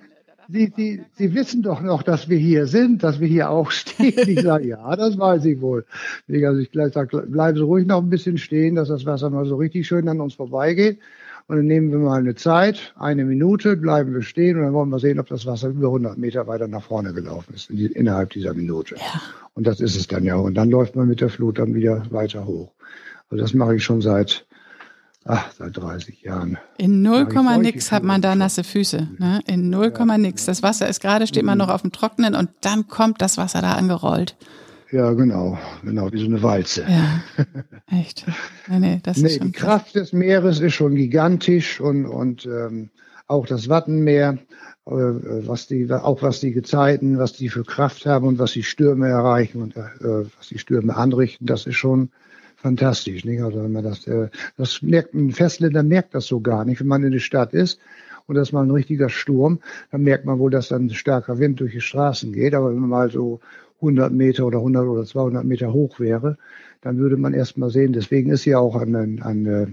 Sie, 0.51 0.73
Sie, 0.75 1.03
Sie 1.13 1.35
wissen 1.35 1.63
doch 1.63 1.83
noch, 1.83 2.03
dass 2.03 2.29
wir 2.29 2.39
hier 2.39 2.67
sind, 2.67 3.03
dass 3.03 3.21
wir 3.21 3.29
hier 3.29 3.51
auch 3.51 3.71
stehen. 3.71 4.15
Ich 4.29 4.41
sage, 4.41 4.69
ja, 4.69 4.97
das 4.97 5.19
weiß 5.19 5.45
ich 5.45 5.61
wohl. 5.61 5.85
Also 6.29 6.61
ich 6.61 6.71
sage, 6.93 7.27
bleiben 7.27 7.59
Sie 7.59 7.63
ruhig 7.63 7.87
noch 7.87 8.03
ein 8.03 8.09
bisschen 8.09 8.39
stehen, 8.39 8.75
dass 8.75 8.89
das 8.89 9.05
Wasser 9.05 9.29
mal 9.29 9.45
so 9.45 9.57
richtig 9.57 9.87
schön 9.87 10.09
an 10.09 10.21
uns 10.21 10.35
vorbeigeht. 10.35 10.99
Und 11.49 11.57
dann 11.57 11.67
nehmen 11.67 11.91
wir 11.91 11.99
mal 11.99 12.21
eine 12.21 12.35
Zeit, 12.35 12.95
eine 12.99 13.25
Minute, 13.25 13.77
bleiben 13.77 14.13
wir 14.13 14.21
stehen 14.21 14.59
und 14.59 14.65
dann 14.65 14.75
wollen 14.75 14.91
wir 14.91 14.99
sehen, 14.99 15.19
ob 15.19 15.29
das 15.29 15.47
Wasser 15.47 15.69
über 15.69 15.87
100 15.87 16.19
Meter 16.19 16.47
weiter 16.47 16.69
nach 16.69 16.83
vorne 16.83 17.15
gelaufen 17.15 17.55
ist, 17.55 17.71
innerhalb 17.71 18.31
dieser 18.31 18.53
Minute. 18.53 18.97
Ja. 18.97 19.23
Und 19.55 19.67
das 19.67 19.81
ist 19.81 19.97
es 19.97 20.07
dann 20.09 20.25
ja. 20.25 20.37
Und 20.37 20.55
dann 20.55 20.69
läuft 20.69 20.95
man 20.95 21.09
mit 21.09 21.23
der 21.23 21.31
Flut 21.31 21.59
dann 21.59 21.75
wieder 21.75 22.05
weiter 22.11 22.45
hoch. 22.45 22.71
Also 23.31 23.43
das 23.43 23.55
mache 23.55 23.77
ich 23.77 23.85
schon 23.85 24.03
seit 24.03 24.47
ach, 25.29 25.53
seit 25.57 25.77
30 25.77 26.23
Jahren. 26.23 26.59
In 26.79 27.03
0, 27.03 27.29
nix 27.59 27.93
hat 27.93 28.03
man 28.03 28.23
da 28.23 28.35
nasse 28.35 28.65
Füße. 28.65 29.09
Ne? 29.19 29.41
In 29.47 29.71
0, 29.71 29.93
ja, 29.97 30.19
nix. 30.19 30.47
Das 30.47 30.63
Wasser 30.63 30.89
ist 30.89 31.01
gerade, 31.01 31.27
steht 31.27 31.45
man 31.45 31.59
mhm. 31.59 31.67
noch 31.67 31.71
auf 31.71 31.83
dem 31.83 31.93
Trockenen 31.93 32.35
und 32.35 32.51
dann 32.63 32.89
kommt 32.89 33.23
das 33.23 33.39
Wasser 33.39 33.61
da 33.63 33.73
angerollt. 33.73 34.37
Ja, 34.91 35.13
genau, 35.13 35.59
genau, 35.85 36.11
wie 36.13 36.19
so 36.19 36.25
eine 36.25 36.43
Walze. 36.43 36.87
Ja, 36.89 37.23
echt. 38.01 38.25
Nee, 38.69 38.79
nee, 38.79 39.01
das 39.03 39.19
nee, 39.19 39.29
ist 39.29 39.37
schon 39.37 39.49
die 39.49 39.53
Kraft 39.53 39.95
des 39.95 40.15
Meeres 40.15 40.61
ist 40.61 40.75
schon 40.75 40.95
gigantisch 40.95 41.79
und, 41.79 42.07
und 42.07 42.47
ähm, 42.47 42.89
auch 43.27 43.47
das 43.47 43.69
Wattenmeer, 43.69 44.39
äh, 44.87 44.91
was 44.91 45.67
die, 45.67 45.93
auch 45.93 46.23
was 46.23 46.41
die 46.41 46.53
Gezeiten, 46.53 47.19
was 47.19 47.35
die 47.35 47.51
für 47.51 47.65
Kraft 47.65 48.07
haben 48.07 48.27
und 48.27 48.39
was 48.39 48.53
die 48.53 48.63
Stürme 48.63 49.09
erreichen 49.09 49.61
und 49.61 49.77
äh, 49.77 50.25
was 50.39 50.49
die 50.49 50.59
Stürme 50.59 50.97
anrichten, 50.97 51.47
das 51.47 51.67
ist 51.67 51.77
schon 51.77 52.11
fantastisch. 52.59 53.25
Nicht? 53.25 53.43
Also 53.43 53.63
wenn 53.63 53.73
man 53.73 53.85
das, 53.85 54.07
äh, 54.07 54.29
das 54.57 54.83
merkt, 54.83 55.15
ein 55.15 55.33
Festländer 55.33 55.83
merkt 55.83 56.15
das 56.15 56.27
so 56.27 56.41
gar 56.41 56.65
nicht. 56.65 56.81
Wenn 56.81 56.89
man 56.89 57.05
in 57.05 57.13
der 57.13 57.21
Stadt 57.21 57.55
ist 57.55 57.81
und 58.27 58.35
das 58.35 58.49
ist 58.49 58.53
mal 58.53 58.65
ein 58.65 58.71
richtiger 58.71 59.09
Sturm, 59.09 59.61
dann 59.91 60.03
merkt 60.03 60.25
man 60.25 60.39
wohl, 60.39 60.51
dass 60.51 60.69
dann 60.69 60.87
ein 60.87 60.91
starker 60.91 61.39
Wind 61.39 61.61
durch 61.61 61.73
die 61.73 61.81
Straßen 61.81 62.33
geht. 62.33 62.55
Aber 62.55 62.71
wenn 62.71 62.81
man 62.81 62.91
mal 62.91 63.11
so 63.11 63.41
100 63.77 64.13
Meter 64.13 64.45
oder 64.47 64.59
100 64.59 64.87
oder 64.87 65.05
200 65.05 65.45
Meter 65.45 65.73
hoch 65.73 66.01
wäre, 66.01 66.37
dann 66.81 66.99
würde 66.99 67.17
man 67.17 67.33
erst 67.33 67.59
mal 67.59 67.71
sehen. 67.71 67.93
Deswegen 67.93 68.31
ist 68.31 68.45
ja 68.45 68.59
auch 68.59 68.77
an, 68.77 68.95
an, 68.95 69.21
an 69.23 69.47
äh, 69.47 69.67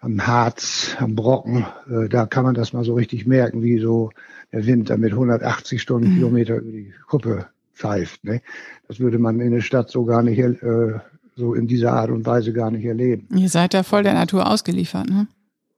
am 0.00 0.26
Harz, 0.26 0.96
am 0.98 1.14
Brocken, 1.14 1.66
äh, 1.90 2.08
da 2.08 2.26
kann 2.26 2.44
man 2.44 2.54
das 2.54 2.72
mal 2.72 2.84
so 2.84 2.94
richtig 2.94 3.26
merken, 3.26 3.62
wie 3.62 3.78
so 3.78 4.10
der 4.52 4.66
Wind 4.66 4.90
da 4.90 4.96
mit 4.96 5.12
180 5.12 5.82
Stundenkilometer 5.82 6.54
mhm. 6.54 6.60
über 6.60 6.72
die 6.72 6.92
Kuppe 7.08 7.46
pfeift. 7.74 8.24
Ne? 8.24 8.40
Das 8.86 9.00
würde 9.00 9.18
man 9.18 9.40
in 9.40 9.52
der 9.52 9.60
Stadt 9.60 9.90
so 9.90 10.04
gar 10.04 10.22
nicht 10.22 10.38
äh, 10.38 10.94
so 11.38 11.54
in 11.54 11.68
dieser 11.68 11.92
Art 11.92 12.10
und 12.10 12.26
Weise 12.26 12.52
gar 12.52 12.70
nicht 12.70 12.84
erleben. 12.84 13.28
Ihr 13.34 13.48
seid 13.48 13.72
ja 13.72 13.84
voll 13.84 14.02
der 14.02 14.14
Natur 14.14 14.50
ausgeliefert, 14.50 15.08
ne? 15.08 15.28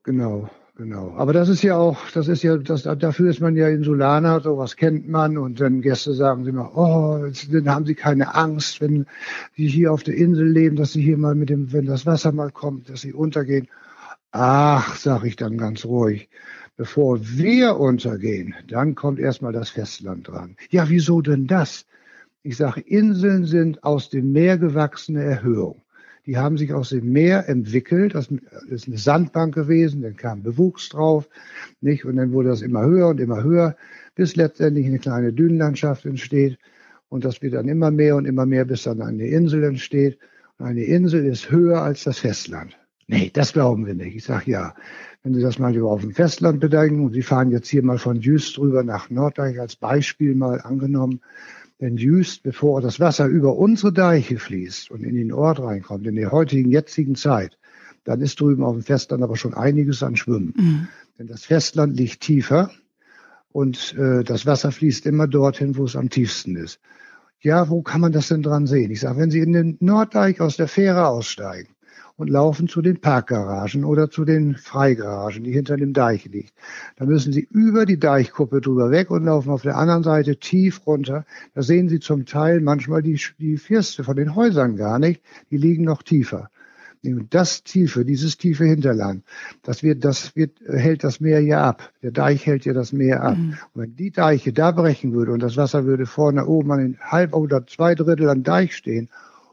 Genau, 0.04 0.48
genau. 0.74 1.12
Aber 1.16 1.34
das 1.34 1.50
ist 1.50 1.62
ja 1.62 1.76
auch, 1.76 1.98
das 2.14 2.28
ist 2.28 2.42
ja, 2.42 2.56
das, 2.56 2.84
dafür 2.84 3.28
ist 3.28 3.40
man 3.40 3.54
ja 3.56 3.68
Insulaner, 3.68 4.40
sowas 4.40 4.76
kennt 4.76 5.06
man 5.06 5.36
und 5.36 5.60
dann 5.60 5.82
Gäste 5.82 6.14
sagen 6.14 6.44
sie 6.44 6.50
immer, 6.50 6.74
oh, 6.74 7.26
dann 7.52 7.68
haben 7.68 7.84
sie 7.84 7.94
keine 7.94 8.34
Angst, 8.34 8.80
wenn 8.80 9.04
sie 9.54 9.68
hier 9.68 9.92
auf 9.92 10.02
der 10.02 10.14
Insel 10.14 10.48
leben, 10.48 10.76
dass 10.76 10.92
sie 10.92 11.02
hier 11.02 11.18
mal 11.18 11.34
mit 11.34 11.50
dem, 11.50 11.72
wenn 11.74 11.84
das 11.84 12.06
Wasser 12.06 12.32
mal 12.32 12.50
kommt, 12.50 12.88
dass 12.88 13.02
sie 13.02 13.12
untergehen. 13.12 13.68
Ach, 14.32 14.96
sag 14.96 15.24
ich 15.24 15.36
dann 15.36 15.58
ganz 15.58 15.84
ruhig. 15.84 16.30
Bevor 16.78 17.20
wir 17.20 17.76
untergehen, 17.76 18.54
dann 18.66 18.94
kommt 18.94 19.18
erstmal 19.18 19.52
das 19.52 19.68
Festland 19.68 20.26
dran. 20.26 20.56
Ja, 20.70 20.88
wieso 20.88 21.20
denn 21.20 21.46
das? 21.46 21.84
Ich 22.42 22.56
sage, 22.56 22.80
Inseln 22.80 23.44
sind 23.44 23.84
aus 23.84 24.08
dem 24.08 24.32
Meer 24.32 24.56
gewachsene 24.56 25.22
Erhöhung. 25.22 25.82
Die 26.24 26.38
haben 26.38 26.56
sich 26.56 26.72
aus 26.72 26.88
dem 26.88 27.12
Meer 27.12 27.48
entwickelt. 27.48 28.14
Das 28.14 28.28
ist 28.68 28.86
eine 28.86 28.96
Sandbank 28.96 29.54
gewesen, 29.54 30.02
dann 30.02 30.16
kam 30.16 30.42
Bewuchs 30.42 30.88
drauf, 30.88 31.28
nicht? 31.80 32.04
Und 32.04 32.16
dann 32.16 32.32
wurde 32.32 32.48
das 32.48 32.62
immer 32.62 32.84
höher 32.84 33.08
und 33.08 33.20
immer 33.20 33.42
höher, 33.42 33.76
bis 34.14 34.36
letztendlich 34.36 34.86
eine 34.86 34.98
kleine 34.98 35.32
Dünenlandschaft 35.32 36.06
entsteht. 36.06 36.58
Und 37.10 37.24
das 37.24 37.42
wird 37.42 37.54
dann 37.54 37.68
immer 37.68 37.90
mehr 37.90 38.16
und 38.16 38.24
immer 38.24 38.46
mehr, 38.46 38.64
bis 38.64 38.84
dann 38.84 39.02
eine 39.02 39.26
Insel 39.26 39.64
entsteht. 39.64 40.18
Und 40.58 40.66
eine 40.66 40.84
Insel 40.84 41.26
ist 41.26 41.50
höher 41.50 41.82
als 41.82 42.04
das 42.04 42.20
Festland. 42.20 42.78
Nee, 43.06 43.30
das 43.34 43.52
glauben 43.52 43.86
wir 43.86 43.94
nicht. 43.94 44.14
Ich 44.14 44.24
sage 44.24 44.52
ja, 44.52 44.74
wenn 45.22 45.34
Sie 45.34 45.42
das 45.42 45.58
mal 45.58 45.76
auf 45.82 46.00
dem 46.00 46.12
Festland 46.12 46.60
bedenken 46.60 47.04
und 47.04 47.12
Sie 47.12 47.22
fahren 47.22 47.50
jetzt 47.50 47.68
hier 47.68 47.82
mal 47.82 47.98
von 47.98 48.20
Jüst 48.20 48.56
rüber 48.58 48.84
nach 48.84 49.10
Norddeich 49.10 49.60
als 49.60 49.76
Beispiel 49.76 50.34
mal 50.34 50.60
angenommen, 50.60 51.20
wenn 51.80 51.96
Jüst, 51.96 52.42
bevor 52.42 52.82
das 52.82 53.00
Wasser 53.00 53.26
über 53.26 53.56
unsere 53.56 53.92
Deiche 53.92 54.38
fließt 54.38 54.90
und 54.90 55.02
in 55.02 55.14
den 55.14 55.32
Ort 55.32 55.60
reinkommt, 55.60 56.06
in 56.06 56.14
der 56.14 56.30
heutigen, 56.30 56.70
jetzigen 56.70 57.14
Zeit, 57.16 57.58
dann 58.04 58.20
ist 58.20 58.38
drüben 58.38 58.62
auf 58.62 58.74
dem 58.74 58.82
Festland 58.82 59.22
aber 59.22 59.36
schon 59.36 59.54
einiges 59.54 60.02
an 60.02 60.14
Schwimmen. 60.14 60.54
Mhm. 60.56 60.88
Denn 61.18 61.26
das 61.26 61.44
Festland 61.44 61.96
liegt 61.96 62.20
tiefer 62.20 62.70
und 63.50 63.96
äh, 63.98 64.22
das 64.24 64.44
Wasser 64.44 64.72
fließt 64.72 65.06
immer 65.06 65.26
dorthin, 65.26 65.76
wo 65.76 65.84
es 65.84 65.96
am 65.96 66.10
tiefsten 66.10 66.54
ist. 66.56 66.80
Ja, 67.40 67.70
wo 67.70 67.80
kann 67.80 68.02
man 68.02 68.12
das 68.12 68.28
denn 68.28 68.42
dran 68.42 68.66
sehen? 68.66 68.90
Ich 68.90 69.00
sage, 69.00 69.18
wenn 69.18 69.30
Sie 69.30 69.40
in 69.40 69.54
den 69.54 69.78
Norddeich 69.80 70.42
aus 70.42 70.58
der 70.58 70.68
Fähre 70.68 71.06
aussteigen, 71.08 71.74
und 72.20 72.28
laufen 72.28 72.68
zu 72.68 72.82
den 72.82 73.00
Parkgaragen 73.00 73.82
oder 73.82 74.10
zu 74.10 74.26
den 74.26 74.54
Freigaragen, 74.54 75.42
die 75.42 75.52
hinter 75.52 75.78
dem 75.78 75.94
Deich 75.94 76.26
liegt. 76.26 76.52
Da 76.96 77.06
müssen 77.06 77.32
Sie 77.32 77.48
über 77.50 77.86
die 77.86 77.98
Deichkuppe 77.98 78.60
drüber 78.60 78.90
weg 78.90 79.10
und 79.10 79.24
laufen 79.24 79.50
auf 79.50 79.62
der 79.62 79.78
anderen 79.78 80.02
Seite 80.02 80.36
tief 80.36 80.86
runter. 80.86 81.24
Da 81.54 81.62
sehen 81.62 81.88
Sie 81.88 81.98
zum 81.98 82.26
Teil 82.26 82.60
manchmal 82.60 83.00
die, 83.00 83.18
die 83.38 83.56
Firste 83.56 84.04
von 84.04 84.16
den 84.16 84.34
Häusern 84.34 84.76
gar 84.76 84.98
nicht. 84.98 85.22
Die 85.50 85.56
liegen 85.56 85.84
noch 85.84 86.02
tiefer. 86.02 86.50
Das 87.30 87.64
tiefe, 87.64 88.04
dieses 88.04 88.36
tiefe 88.36 88.66
Hinterland, 88.66 89.24
das 89.62 89.82
wird, 89.82 90.04
das 90.04 90.36
wird, 90.36 90.60
hält 90.68 91.02
das 91.02 91.20
Meer 91.20 91.40
ja 91.40 91.66
ab. 91.66 91.90
Der 92.02 92.10
Deich 92.10 92.44
hält 92.44 92.66
ja 92.66 92.74
das 92.74 92.92
Meer 92.92 93.22
ab. 93.22 93.38
Mhm. 93.38 93.54
Und 93.72 93.82
wenn 93.82 93.96
die 93.96 94.10
Deiche 94.10 94.52
da 94.52 94.72
brechen 94.72 95.14
würde 95.14 95.32
und 95.32 95.42
das 95.42 95.56
Wasser 95.56 95.86
würde 95.86 96.04
vorne 96.04 96.44
oben 96.44 96.70
an 96.72 96.80
den 96.80 96.98
halb 97.00 97.34
oder 97.34 97.66
zwei 97.66 97.94
Drittel 97.94 98.28
am 98.28 98.42
Deich 98.42 98.76
stehen 98.76 99.08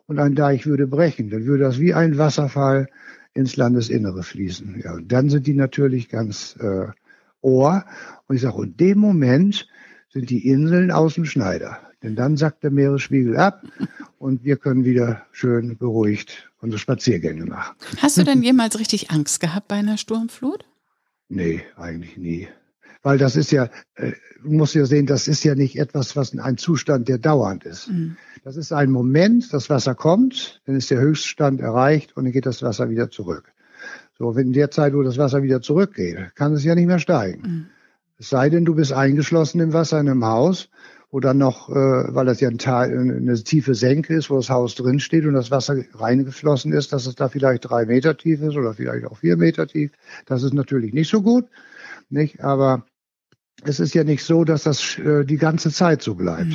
und 0.08 0.20
ein 0.20 0.36
Deich 0.36 0.66
würde 0.66 0.88
brechen, 0.88 1.30
dann 1.30 1.46
würde 1.46 1.64
das 1.64 1.80
wie 1.80 1.94
ein 1.94 2.18
Wasserfall 2.18 2.90
ins 3.34 3.56
Landesinnere 3.56 4.24
fließen. 4.24 4.82
Ja, 4.84 4.94
und 4.94 5.12
dann 5.12 5.30
sind 5.30 5.46
die 5.46 5.54
natürlich 5.54 6.10
ganz 6.10 6.56
äh, 6.60 6.88
Ohr. 7.42 7.86
Und 8.28 8.36
ich 8.36 8.42
sage, 8.42 8.64
in 8.64 8.78
dem 8.78 8.98
Moment 8.98 9.68
sind 10.10 10.30
die 10.30 10.48
Inseln 10.48 10.92
außen 10.92 11.26
Schneider. 11.26 11.80
Denn 12.04 12.16
dann 12.16 12.38
sackt 12.38 12.64
der 12.64 12.72
Meeresspiegel 12.72 13.38
ab 13.38 13.64
und 14.18 14.44
wir 14.44 14.58
können 14.58 14.86
wieder 14.86 15.26
schön 15.32 15.78
beruhigt 15.78 16.52
unsere 16.60 16.80
Spaziergänge 16.80 17.46
machen. 17.46 17.76
Hast 18.02 18.18
du 18.18 18.24
denn 18.24 18.42
jemals 18.42 18.80
richtig 18.80 19.12
Angst 19.12 19.40
gehabt 19.40 19.68
bei 19.68 19.76
einer 19.76 19.98
Sturmflut? 19.98 20.66
Nee, 21.30 21.62
eigentlich 21.76 22.18
nie. 22.18 22.48
Weil 23.04 23.18
das 23.18 23.36
ist 23.36 23.52
ja, 23.52 23.70
äh, 23.96 24.12
muss 24.44 24.74
ja 24.74 24.86
sehen, 24.86 25.06
das 25.06 25.28
ist 25.28 25.44
ja 25.44 25.56
nicht 25.56 25.78
etwas, 25.78 26.16
was 26.16 26.38
ein 26.38 26.58
Zustand, 26.58 27.08
der 27.08 27.18
dauernd 27.18 27.64
ist. 27.66 27.90
Mhm. 27.90 28.18
Das 28.44 28.58
ist 28.58 28.72
ein 28.72 28.92
Moment, 28.92 29.52
das 29.54 29.70
Wasser 29.70 29.96
kommt, 29.96 30.62
dann 30.66 30.76
ist 30.76 30.90
der 30.92 31.00
Höchststand 31.00 31.62
erreicht 31.62 32.16
und 32.16 32.26
dann 32.26 32.34
geht 32.34 32.46
das 32.46 32.62
Wasser 32.64 32.90
wieder 32.90 33.10
zurück. 33.10 33.52
So, 34.18 34.36
wenn 34.36 34.48
in 34.48 34.54
der 34.54 34.72
Zeit, 34.72 34.94
wo 34.94 35.04
das 35.04 35.18
Wasser 35.18 35.44
wieder 35.44 35.62
zurückgeht, 35.62 36.36
kann 36.36 36.54
es 36.54 36.64
ja 36.64 36.76
nicht 36.76 36.88
mehr 36.88 37.00
steigen. 37.00 37.42
Mhm. 37.42 37.66
Es 38.20 38.30
sei 38.30 38.50
denn, 38.50 38.66
du 38.66 38.74
bist 38.74 38.94
eingeschlossen 38.94 39.60
im 39.60 39.74
Wasser 39.74 40.00
in 40.00 40.10
einem 40.10 40.26
Haus 40.26 40.70
wo 41.10 41.20
dann 41.22 41.38
noch, 41.38 41.70
äh, 41.70 41.74
weil 41.74 42.26
das 42.26 42.42
ja 42.42 42.50
ein 42.50 42.58
Teil, 42.58 42.98
eine 42.98 43.42
tiefe 43.42 43.76
Senke 43.76 44.14
ist, 44.16 44.30
wo 44.30 44.36
das 44.36 44.50
Haus 44.50 44.76
drin 44.76 45.00
steht 45.00 45.26
und 45.26 45.34
das 45.34 45.52
Wasser 45.52 45.78
reingeflossen 45.94 46.74
ist, 46.74 46.92
dass 46.92 47.06
es 47.06 47.16
da 47.16 47.30
vielleicht 47.30 47.70
drei 47.70 47.86
Meter 47.86 48.18
tief 48.18 48.42
ist 48.42 48.58
oder 48.58 48.74
vielleicht 48.74 49.06
auch 49.06 49.18
vier 49.18 49.38
Meter 49.38 49.68
tief. 49.68 49.92
Das 50.26 50.44
ist 50.44 50.54
natürlich 50.54 50.94
nicht 50.94 51.10
so 51.10 51.22
gut, 51.22 51.46
nicht? 52.10 52.42
Aber 52.42 52.86
es 53.64 53.80
ist 53.80 53.94
ja 53.94 54.04
nicht 54.04 54.24
so, 54.24 54.44
dass 54.44 54.64
das 54.64 54.98
äh, 55.00 55.26
die 55.26 55.38
ganze 55.38 55.72
Zeit 55.72 56.02
so 56.02 56.16
bleibt. 56.16 56.48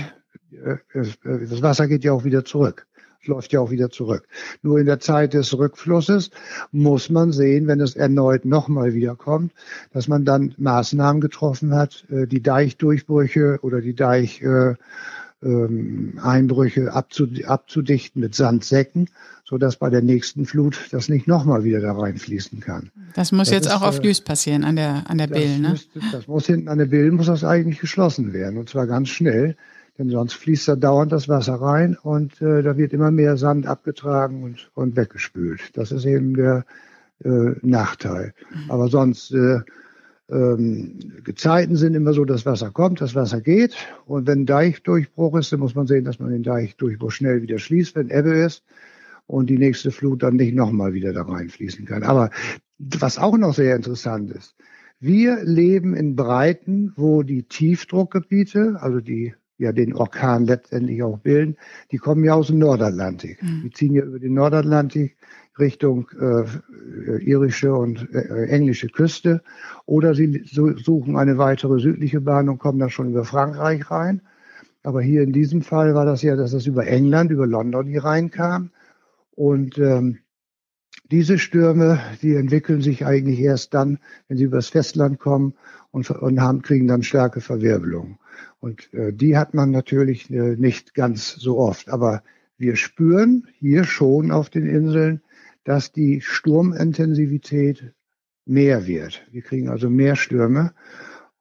Mhm. 0.51 0.79
Äh, 0.95 1.01
äh 1.01 1.47
das 1.49 1.63
Wasser 1.63 1.89
geht 1.89 2.05
ja 2.05 2.13
auch 2.13 2.25
wieder 2.25 2.45
zurück 2.45 2.87
läuft 3.27 3.53
ja 3.53 3.61
auch 3.61 3.71
wieder 3.71 3.91
zurück. 3.91 4.27
Nur 4.63 4.79
in 4.79 4.87
der 4.87 5.01
Zeit 5.01 5.35
des 5.35 5.57
Rückflusses 5.57 6.31
muss 6.71 7.11
man 7.11 7.33
sehen, 7.33 7.67
wenn 7.67 7.81
es 7.81 7.95
erneut 7.95 8.45
nochmal 8.45 8.95
wiederkommt, 8.95 9.53
dass 9.93 10.09
man 10.09 10.25
dann 10.25 10.55
Maßnahmen 10.59 11.21
getroffen 11.21 11.75
hat, 11.75 12.05
äh, 12.11 12.27
die 12.27 12.43
Deichdurchbrüche 12.43 13.59
oder 13.63 13.81
die 13.81 13.95
Deich 13.95 14.43
ähm, 15.43 16.19
Einbrüche 16.23 16.93
abzudichten 16.93 18.21
mit 18.21 18.35
Sandsäcken, 18.35 19.09
so 19.45 19.59
dass 19.59 19.77
bei 19.77 19.91
der 19.91 20.03
nächsten 20.03 20.47
Flut 20.47 20.89
das 20.93 21.09
nicht 21.09 21.27
nochmal 21.27 21.65
wieder 21.65 21.81
da 21.81 21.93
reinfließen 21.93 22.61
kann. 22.61 22.91
Das 23.15 23.33
muss 23.33 23.49
das 23.49 23.57
jetzt 23.57 23.67
ist, 23.67 23.73
auch 23.73 23.83
auf 23.83 24.03
Lüß 24.03 24.23
passieren, 24.23 24.65
an 24.65 24.77
der, 24.77 25.05
an 25.09 25.19
der 25.19 25.27
Bill, 25.27 25.59
ne? 25.59 25.71
Müsste, 25.71 26.01
das 26.13 26.27
muss 26.27 26.47
hinten 26.47 26.69
an 26.69 26.79
der 26.79 26.87
Bill, 26.87 27.11
muss 27.13 27.27
das 27.27 27.45
eigentlich 27.45 27.81
geschlossen 27.81 28.33
werden, 28.33 28.59
und 28.59 28.69
zwar 28.69 28.87
ganz 28.87 29.09
schnell. 29.09 29.57
Denn 29.99 30.09
sonst 30.09 30.33
fließt 30.35 30.69
da 30.69 30.77
dauernd 30.77 31.13
das 31.13 31.29
Wasser 31.29 31.55
rein 31.55 31.99
und 32.03 32.41
äh, 32.41 32.63
da 32.63 32.79
wird 32.79 32.95
immer 32.95 33.11
mehr 33.11 33.37
Sand 33.37 33.67
abgetragen 33.67 34.43
und, 34.43 34.71
und 34.73 34.97
weggespült. 34.97 35.61
Das 35.75 35.93
ist 35.93 36.07
eben 36.07 36.35
der 36.35 36.65
äh, 37.23 37.53
Nachteil. 37.61 38.33
Mhm. 38.51 38.71
Aber 38.71 38.89
sonst 38.89 39.33
äh, 39.33 39.61
ähm, 40.31 40.99
Gezeiten 41.25 41.77
sind 41.77 41.95
immer 41.95 42.13
so, 42.13 42.25
das 42.25 42.47
Wasser 42.47 42.71
kommt, 42.71 43.01
das 43.01 43.15
Wasser 43.15 43.41
geht. 43.41 43.77
Und 44.07 44.27
wenn 44.27 44.47
Deichdurchbruch 44.47 45.37
ist, 45.37 45.53
dann 45.53 45.61
muss 45.61 45.75
man 45.75 45.87
sehen, 45.87 46.05
dass 46.05 46.19
man 46.19 46.31
den 46.31 46.43
Deichdurchbruch 46.43 47.11
schnell 47.11 47.43
wieder 47.43 47.59
schließt, 47.59 47.97
wenn 47.97 48.11
Ebbe 48.11 48.35
ist 48.35 48.65
und 49.27 49.51
die 49.51 49.59
nächste 49.59 49.91
Flut 49.91 50.23
dann 50.23 50.37
nicht 50.37 50.55
nochmal 50.55 50.95
wieder 50.95 51.13
da 51.13 51.23
reinfließen 51.23 51.85
kann. 51.85 52.03
Aber 52.03 52.31
was 52.79 53.19
auch 53.19 53.37
noch 53.37 53.55
sehr 53.55 53.77
interessant 53.77 54.31
ist, 54.31 54.55
wir 55.01 55.43
leben 55.43 55.95
in 55.95 56.15
Breiten, 56.15 56.93
wo 56.97 57.23
die 57.23 57.43
Tiefdruckgebiete, 57.43 58.77
also 58.81 59.01
die 59.01 59.35
ja 59.59 59.73
den 59.73 59.95
Orkan 59.95 60.47
letztendlich 60.47 61.03
auch 61.03 61.19
bilden, 61.19 61.57
die 61.91 61.99
kommen 61.99 62.25
ja 62.25 62.35
aus 62.35 62.49
dem 62.49 62.59
Nordatlantik. 62.59 63.43
Mhm. 63.43 63.63
Die 63.65 63.71
ziehen 63.71 63.95
ja 63.95 64.05
über 64.05 64.19
den 64.19 64.35
Nordatlantik 64.35 65.17
Richtung 65.59 66.09
äh, 66.19 66.45
irische 67.23 67.75
und 67.75 68.09
äh, 68.15 68.47
englische 68.47 68.89
Küste 68.89 69.43
oder 69.87 70.15
sie 70.15 70.45
suchen 70.47 71.17
eine 71.17 71.39
weitere 71.39 71.79
südliche 71.79 72.21
Bahn 72.21 72.49
und 72.49 72.59
kommen 72.59 72.79
dann 72.79 72.91
schon 72.91 73.11
über 73.11 73.25
Frankreich 73.25 73.91
rein. 73.91 74.23
Aber 74.83 75.03
hier 75.03 75.23
in 75.23 75.33
diesem 75.33 75.63
Fall 75.63 75.95
war 75.95 76.07
das 76.07 76.23
ja, 76.23 76.37
dass 76.37 76.53
das 76.53 76.67
über 76.67 76.87
England, 76.87 77.31
über 77.31 77.47
London 77.47 77.87
hier 77.87 78.05
reinkam. 78.05 78.71
Und 79.35 79.79
ähm, 79.79 80.19
diese 81.11 81.39
Stürme, 81.39 82.01
die 82.23 82.35
entwickeln 82.35 82.81
sich 82.81 83.05
eigentlich 83.05 83.39
erst 83.39 83.75
dann, 83.75 83.99
wenn 84.29 84.39
sie 84.39 84.45
übers 84.45 84.69
Festland 84.69 85.19
kommen 85.19 85.55
und, 85.91 86.11
und 86.11 86.41
haben, 86.41 86.63
kriegen 86.63 86.89
dann 86.89 87.03
starke 87.03 87.41
Verwirbelungen. 87.41 88.19
Und 88.61 88.93
äh, 88.95 89.13
die 89.13 89.37
hat 89.37 89.55
man 89.55 89.71
natürlich 89.71 90.31
äh, 90.31 90.57
nicht 90.57 90.95
ganz 90.95 91.35
so 91.35 91.59
oft. 91.59 91.91
Aber 91.91 92.23
wir 92.57 92.77
spüren 92.77 93.47
hier 93.59 93.85
schon 93.85 94.31
auf 94.31 94.49
den 94.49 94.67
Inseln, 94.67 95.21
dass 95.65 95.93
die 95.93 96.21
Sturmintensivität 96.21 97.93
mehr 98.45 98.87
wird. 98.87 99.27
Wir 99.31 99.43
kriegen 99.43 99.69
also 99.69 99.89
mehr 99.89 100.17
Stürme. 100.17 100.73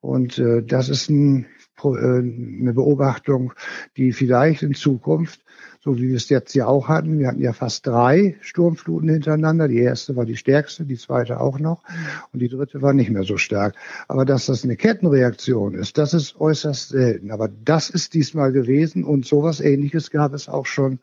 Und 0.00 0.38
äh, 0.38 0.62
das 0.62 0.88
ist 0.88 1.10
ein, 1.10 1.46
äh, 1.82 1.88
eine 1.88 2.72
Beobachtung, 2.74 3.52
die 3.96 4.12
vielleicht 4.12 4.62
in 4.62 4.74
Zukunft 4.74 5.42
so 5.84 5.98
wie 5.98 6.08
wir 6.08 6.16
es 6.16 6.28
jetzt 6.28 6.54
ja 6.54 6.66
auch 6.66 6.88
hatten. 6.88 7.18
Wir 7.18 7.26
hatten 7.26 7.42
ja 7.42 7.52
fast 7.52 7.86
drei 7.86 8.36
Sturmfluten 8.40 9.08
hintereinander. 9.08 9.66
Die 9.66 9.80
erste 9.80 10.14
war 10.14 10.24
die 10.24 10.36
stärkste, 10.36 10.84
die 10.84 10.96
zweite 10.96 11.40
auch 11.40 11.58
noch 11.58 11.82
und 12.32 12.40
die 12.40 12.48
dritte 12.48 12.82
war 12.82 12.92
nicht 12.92 13.10
mehr 13.10 13.24
so 13.24 13.36
stark. 13.36 13.74
Aber 14.06 14.24
dass 14.24 14.46
das 14.46 14.62
eine 14.62 14.76
Kettenreaktion 14.76 15.74
ist, 15.74 15.98
das 15.98 16.14
ist 16.14 16.40
äußerst 16.40 16.90
selten. 16.90 17.32
Aber 17.32 17.48
das 17.48 17.90
ist 17.90 18.14
diesmal 18.14 18.52
gewesen 18.52 19.02
und 19.02 19.26
sowas 19.26 19.60
ähnliches 19.60 20.10
gab 20.12 20.34
es 20.34 20.48
auch 20.48 20.66
schon 20.66 21.00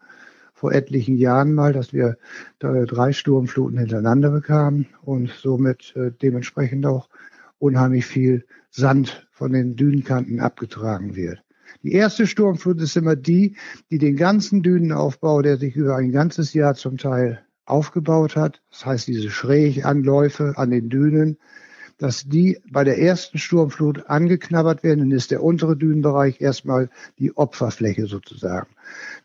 vor 0.60 0.74
etlichen 0.74 1.16
Jahren 1.16 1.54
mal, 1.54 1.72
dass 1.72 1.94
wir 1.94 2.18
drei 2.60 3.14
Sturmfluten 3.14 3.78
hintereinander 3.78 4.30
bekamen 4.30 4.88
und 5.02 5.30
somit 5.30 5.96
äh, 5.96 6.12
dementsprechend 6.22 6.86
auch 6.86 7.08
unheimlich 7.60 8.06
viel 8.06 8.46
Sand 8.70 9.26
von 9.32 9.54
den 9.54 9.78
Dünenkanten 9.78 10.42
abgetragen 10.42 11.16
wird. 11.16 11.42
Die 11.82 11.94
erste 11.94 12.28
Sturmflut 12.28 12.82
ist 12.82 12.98
immer 12.98 13.16
die, 13.16 13.56
die 13.90 14.00
den 14.00 14.18
ganzen 14.18 14.62
Dünenaufbau, 14.62 15.42
der 15.42 15.56
sich 15.56 15.78
über 15.78 15.96
ein 15.96 16.12
ganzes 16.12 16.54
Jahr 16.54 16.76
zum 16.76 16.98
Teil 16.98 17.40
aufgebaut 17.64 18.36
hat, 18.36 18.62
das 18.70 18.86
heißt 18.86 19.08
diese 19.08 19.30
Schräganläufe 19.30 20.58
an 20.58 20.72
den 20.72 20.90
Dünen, 20.90 21.38
dass 22.00 22.28
die 22.28 22.60
bei 22.72 22.84
der 22.84 22.98
ersten 22.98 23.38
Sturmflut 23.38 24.10
angeknabbert 24.10 24.84
werden, 24.84 25.00
dann 25.00 25.12
ist 25.12 25.32
der 25.32 25.44
untere 25.44 25.76
Dünenbereich 25.76 26.42
erstmal 26.42 26.90
die 27.20 27.36
Opferfläche 27.36 28.08
sozusagen. 28.08 28.70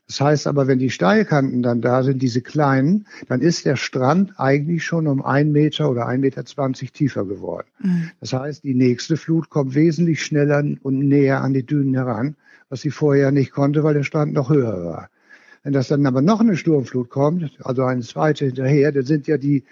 Das 0.06 0.20
heißt 0.20 0.46
aber, 0.46 0.66
wenn 0.66 0.80
die 0.80 0.90
Steilkanten 0.90 1.62
dann 1.62 1.80
da 1.80 2.02
sind, 2.02 2.20
diese 2.20 2.42
kleinen, 2.42 3.06
dann 3.28 3.40
ist 3.40 3.64
der 3.64 3.76
Strand 3.76 4.34
eigentlich 4.38 4.84
schon 4.84 5.06
um 5.06 5.24
ein 5.24 5.52
Meter 5.52 5.88
oder 5.88 6.06
ein 6.06 6.20
Meter 6.20 6.44
zwanzig 6.44 6.92
tiefer 6.92 7.24
geworden. 7.24 7.68
Mhm. 7.80 8.10
Das 8.20 8.32
heißt, 8.32 8.64
die 8.64 8.74
nächste 8.74 9.16
Flut 9.16 9.48
kommt 9.48 9.74
wesentlich 9.74 10.22
schneller 10.22 10.62
und 10.82 10.98
näher 10.98 11.40
an 11.40 11.54
die 11.54 11.64
Dünen 11.64 11.94
heran, 11.94 12.34
was 12.68 12.82
sie 12.82 12.90
vorher 12.90 13.30
nicht 13.30 13.52
konnte, 13.52 13.84
weil 13.84 13.94
der 13.94 14.02
Strand 14.02 14.34
noch 14.34 14.50
höher 14.50 14.84
war. 14.84 15.08
Wenn 15.62 15.72
das 15.72 15.88
dann 15.88 16.04
aber 16.04 16.20
noch 16.20 16.40
eine 16.40 16.56
Sturmflut 16.56 17.08
kommt, 17.08 17.58
also 17.62 17.84
eine 17.84 18.02
zweite 18.02 18.44
hinterher, 18.44 18.92
dann 18.92 19.04
sind 19.04 19.26
ja 19.26 19.38
die 19.38 19.64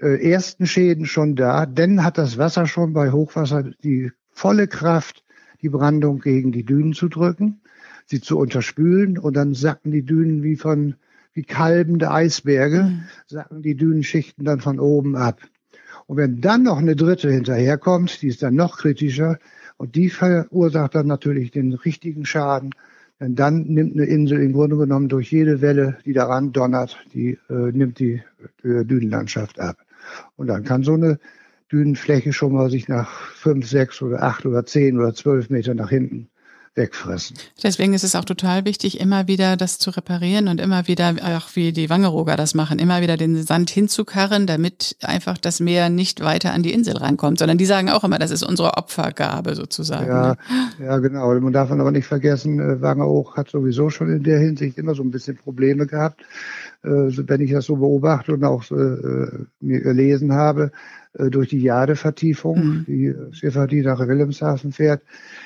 äh, 0.00 0.30
ersten 0.30 0.66
Schäden 0.66 1.06
schon 1.06 1.36
da. 1.36 1.66
Denn 1.66 2.04
hat 2.04 2.18
das 2.18 2.38
Wasser 2.38 2.66
schon 2.66 2.92
bei 2.92 3.12
Hochwasser 3.12 3.64
die 3.82 4.12
volle 4.30 4.68
Kraft, 4.68 5.24
die 5.62 5.68
Brandung 5.68 6.20
gegen 6.20 6.52
die 6.52 6.64
Dünen 6.64 6.92
zu 6.92 7.08
drücken, 7.08 7.60
sie 8.04 8.20
zu 8.20 8.38
unterspülen 8.38 9.18
und 9.18 9.34
dann 9.34 9.54
sacken 9.54 9.90
die 9.90 10.04
Dünen 10.04 10.42
wie 10.42 10.56
von 10.56 10.94
wie 11.32 11.42
kalbende 11.42 12.10
Eisberge, 12.10 12.84
mhm. 12.84 13.02
sacken 13.26 13.62
die 13.62 13.76
Dünenschichten 13.76 14.44
dann 14.44 14.60
von 14.60 14.80
oben 14.80 15.16
ab. 15.16 15.40
Und 16.06 16.16
wenn 16.16 16.40
dann 16.40 16.62
noch 16.62 16.78
eine 16.78 16.96
dritte 16.96 17.30
hinterherkommt, 17.30 18.22
die 18.22 18.28
ist 18.28 18.42
dann 18.42 18.54
noch 18.54 18.78
kritischer 18.78 19.38
und 19.76 19.96
die 19.96 20.08
verursacht 20.08 20.94
dann 20.94 21.06
natürlich 21.06 21.50
den 21.50 21.74
richtigen 21.74 22.24
Schaden. 22.24 22.70
Denn 23.20 23.34
dann 23.34 23.64
nimmt 23.64 23.94
eine 23.94 24.04
Insel 24.04 24.42
im 24.42 24.52
Grunde 24.52 24.76
genommen 24.76 25.08
durch 25.08 25.30
jede 25.32 25.60
Welle, 25.60 25.98
die 26.04 26.12
daran 26.12 26.52
donnert, 26.52 26.98
die 27.12 27.38
äh, 27.48 27.72
nimmt 27.72 27.98
die 27.98 28.22
äh, 28.62 28.84
Dünenlandschaft 28.84 29.58
ab. 29.58 29.85
Und 30.36 30.48
dann 30.48 30.64
kann 30.64 30.82
so 30.82 30.94
eine 30.94 31.18
Dünenfläche 31.72 32.32
schon 32.32 32.52
mal 32.52 32.70
sich 32.70 32.88
nach 32.88 33.10
fünf, 33.32 33.66
sechs 33.66 34.00
oder 34.02 34.22
acht 34.22 34.46
oder 34.46 34.64
zehn 34.64 34.98
oder 34.98 35.14
zwölf 35.14 35.50
Metern 35.50 35.76
nach 35.76 35.90
hinten 35.90 36.28
wegfressen. 36.76 37.36
Deswegen 37.62 37.94
ist 37.94 38.04
es 38.04 38.14
auch 38.14 38.24
total 38.24 38.64
wichtig, 38.64 39.00
immer 39.00 39.26
wieder 39.26 39.56
das 39.56 39.78
zu 39.78 39.90
reparieren 39.90 40.48
und 40.48 40.60
immer 40.60 40.86
wieder, 40.86 41.14
auch 41.22 41.48
wie 41.54 41.72
die 41.72 41.90
Wangeroger 41.90 42.36
das 42.36 42.54
machen, 42.54 42.78
immer 42.78 43.00
wieder 43.00 43.16
den 43.16 43.42
Sand 43.42 43.70
hinzukarren, 43.70 44.46
damit 44.46 44.96
einfach 45.02 45.38
das 45.38 45.60
Meer 45.60 45.88
nicht 45.88 46.22
weiter 46.22 46.52
an 46.52 46.62
die 46.62 46.72
Insel 46.72 46.96
rankommt, 46.96 47.38
sondern 47.38 47.58
die 47.58 47.66
sagen 47.66 47.88
auch 47.88 48.04
immer, 48.04 48.18
das 48.18 48.30
ist 48.30 48.42
unsere 48.42 48.76
Opfergabe 48.76 49.54
sozusagen. 49.54 50.06
Ja, 50.06 50.28
ne? 50.28 50.36
ja 50.84 50.98
genau. 50.98 51.34
Man 51.40 51.52
darf 51.52 51.70
aber 51.70 51.90
nicht 51.90 52.06
vergessen, 52.06 52.60
äh, 52.60 52.80
Wangerooge 52.80 53.34
hat 53.34 53.48
sowieso 53.48 53.90
schon 53.90 54.10
in 54.10 54.22
der 54.22 54.38
Hinsicht 54.38 54.78
immer 54.78 54.94
so 54.94 55.02
ein 55.02 55.10
bisschen 55.10 55.36
Probleme 55.36 55.86
gehabt. 55.86 56.22
Äh, 56.84 56.88
wenn 56.88 57.40
ich 57.40 57.52
das 57.52 57.64
so 57.64 57.76
beobachte 57.76 58.34
und 58.34 58.44
auch 58.44 58.70
äh, 58.70 59.28
mir 59.60 59.80
gelesen 59.80 60.32
habe, 60.32 60.70
durch 61.18 61.48
die 61.48 61.60
Jadevertiefung, 61.60 62.58
mhm. 62.58 62.84
die 62.86 63.14
Schifffahrt, 63.32 63.72
die 63.72 63.82
nach 63.82 64.00
Wilhelmshaven 64.00 64.72
fährt, 64.72 65.02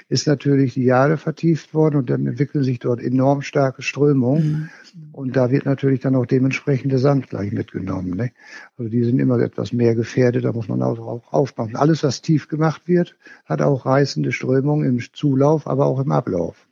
ist 0.09 0.27
natürlich 0.27 0.75
die 0.75 0.85
Jade 0.85 1.17
vertieft 1.17 1.75
worden 1.75 1.97
und 1.97 2.11
dann 2.11 2.27
entwickeln 2.27 2.65
sich 2.65 2.79
dort 2.79 3.01
enorm 3.01 3.43
starke 3.43 3.83
Strömungen. 3.83 4.71
Mhm. 4.95 5.11
Und 5.13 5.37
da 5.37 5.51
wird 5.51 5.67
natürlich 5.67 6.01
dann 6.01 6.17
auch 6.17 6.27
dementsprechend 6.27 6.91
der 6.91 6.99
Sand 6.99 7.31
gleich 7.31 7.53
mitgenommen. 7.53 8.17
Ne? 8.17 8.33
Also 8.77 8.91
die 8.91 9.05
sind 9.05 9.21
immer 9.21 9.39
etwas 9.39 9.73
mehr 9.73 9.95
gefährdet, 9.95 10.45
da 10.45 10.53
muss 10.53 10.69
man 10.69 10.83
auch 10.83 11.33
aufpassen. 11.33 11.77
Alles, 11.77 12.03
was 12.03 12.23
tief 12.23 12.49
gemacht 12.49 12.83
wird, 12.87 13.17
hat 13.45 13.63
auch 13.63 13.87
reißende 13.87 14.33
Strömungen 14.33 14.89
im 14.89 15.01
Zulauf, 15.13 15.67
aber 15.67 15.87
auch 15.87 16.01
im 16.01 16.11
Ablauf. 16.11 16.67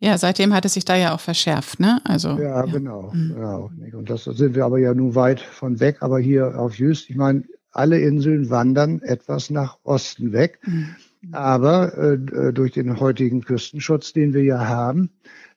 Ja, 0.00 0.16
seitdem 0.16 0.54
hat 0.54 0.64
es 0.64 0.74
sich 0.74 0.84
da 0.84 0.94
ja 0.94 1.12
auch 1.12 1.20
verschärft, 1.20 1.80
ne? 1.80 2.00
Also. 2.04 2.38
Ja, 2.38 2.38
ja. 2.38 2.62
genau, 2.62 3.10
mhm. 3.12 3.34
genau. 3.34 3.70
Und 3.98 4.08
das 4.08 4.24
sind 4.24 4.54
wir 4.54 4.64
aber 4.64 4.78
ja 4.78 4.94
nun 4.94 5.16
weit 5.16 5.40
von 5.40 5.80
weg. 5.80 5.96
Aber 6.00 6.20
hier 6.20 6.56
auf 6.58 6.78
Jüst, 6.78 7.10
ich 7.10 7.16
meine, 7.16 7.42
alle 7.72 8.00
Inseln 8.00 8.50
wandern 8.50 9.00
etwas 9.02 9.50
nach 9.50 9.78
Osten 9.82 10.32
weg. 10.32 10.58
Mhm. 10.64 10.96
Aber 11.32 11.98
äh, 11.98 12.52
durch 12.52 12.72
den 12.72 13.00
heutigen 13.00 13.42
Küstenschutz, 13.42 14.12
den 14.12 14.34
wir 14.34 14.44
ja 14.44 14.68
haben, 14.68 15.10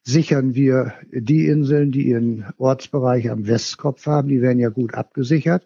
sichern 0.04 0.56
wir 0.56 0.93
die 1.12 1.45
Inseln, 1.45 1.91
die 1.91 2.08
ihren 2.08 2.45
Ortsbereich 2.58 3.30
am 3.30 3.47
Westkopf 3.47 4.06
haben, 4.08 4.28
die 4.28 4.41
werden 4.41 4.60
ja 4.60 4.69
gut 4.69 4.95
abgesichert. 4.95 5.65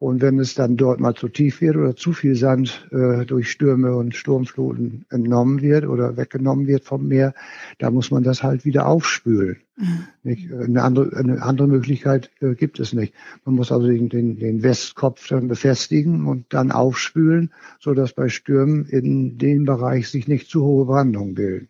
Und 0.00 0.22
wenn 0.22 0.38
es 0.38 0.54
dann 0.54 0.78
dort 0.78 0.98
mal 0.98 1.14
zu 1.14 1.28
tief 1.28 1.60
wird 1.60 1.76
oder 1.76 1.94
zu 1.94 2.14
viel 2.14 2.34
Sand 2.34 2.88
äh, 2.90 3.26
durch 3.26 3.50
Stürme 3.50 3.94
und 3.94 4.16
Sturmfluten 4.16 5.04
entnommen 5.10 5.60
wird 5.60 5.84
oder 5.84 6.16
weggenommen 6.16 6.66
wird 6.66 6.84
vom 6.84 7.06
Meer, 7.06 7.34
da 7.78 7.90
muss 7.90 8.10
man 8.10 8.22
das 8.22 8.42
halt 8.42 8.64
wieder 8.64 8.86
aufspülen. 8.86 9.58
Mhm. 9.76 10.04
Nicht? 10.22 10.50
Eine, 10.54 10.84
andere, 10.84 11.14
eine 11.14 11.42
andere 11.42 11.68
Möglichkeit 11.68 12.30
äh, 12.40 12.54
gibt 12.54 12.80
es 12.80 12.94
nicht. 12.94 13.12
Man 13.44 13.56
muss 13.56 13.70
also 13.70 13.88
den, 13.88 14.08
den, 14.08 14.38
den 14.38 14.62
Westkopf 14.62 15.28
dann 15.28 15.48
befestigen 15.48 16.24
und 16.24 16.46
dann 16.48 16.72
aufspülen, 16.72 17.52
so 17.78 17.92
dass 17.92 18.14
bei 18.14 18.30
Stürmen 18.30 18.86
in 18.86 19.36
dem 19.36 19.66
Bereich 19.66 20.08
sich 20.08 20.26
nicht 20.26 20.48
zu 20.48 20.64
hohe 20.64 20.86
Brandungen 20.86 21.34
bilden. 21.34 21.68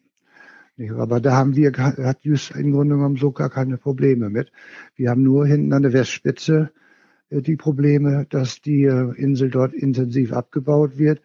Aber 0.97 1.19
da 1.19 1.33
haben 1.33 1.57
wir, 1.57 1.73
hat 1.73 2.23
Jus 2.23 2.53
im 2.53 2.71
Grunde 2.71 2.95
genommen 2.95 3.17
so 3.17 3.33
gar 3.33 3.51
keine 3.51 3.77
Probleme 3.77 4.31
mit. 4.31 4.53
Wir 4.95 5.11
haben 5.11 5.25
nur 5.25 5.49
hinten 5.49 5.73
an 5.73 5.83
der 5.83 5.93
Westspitze 5.93 6.71
äh, 6.71 6.81
die 7.31 7.57
Probleme, 7.57 8.27
dass 8.31 8.61
die 8.61 8.85
äh, 8.85 9.15
Insel 9.17 9.51
dort 9.51 9.73
intensiv 9.73 10.33
abgebaut 10.33 10.99
wird. 10.99 11.21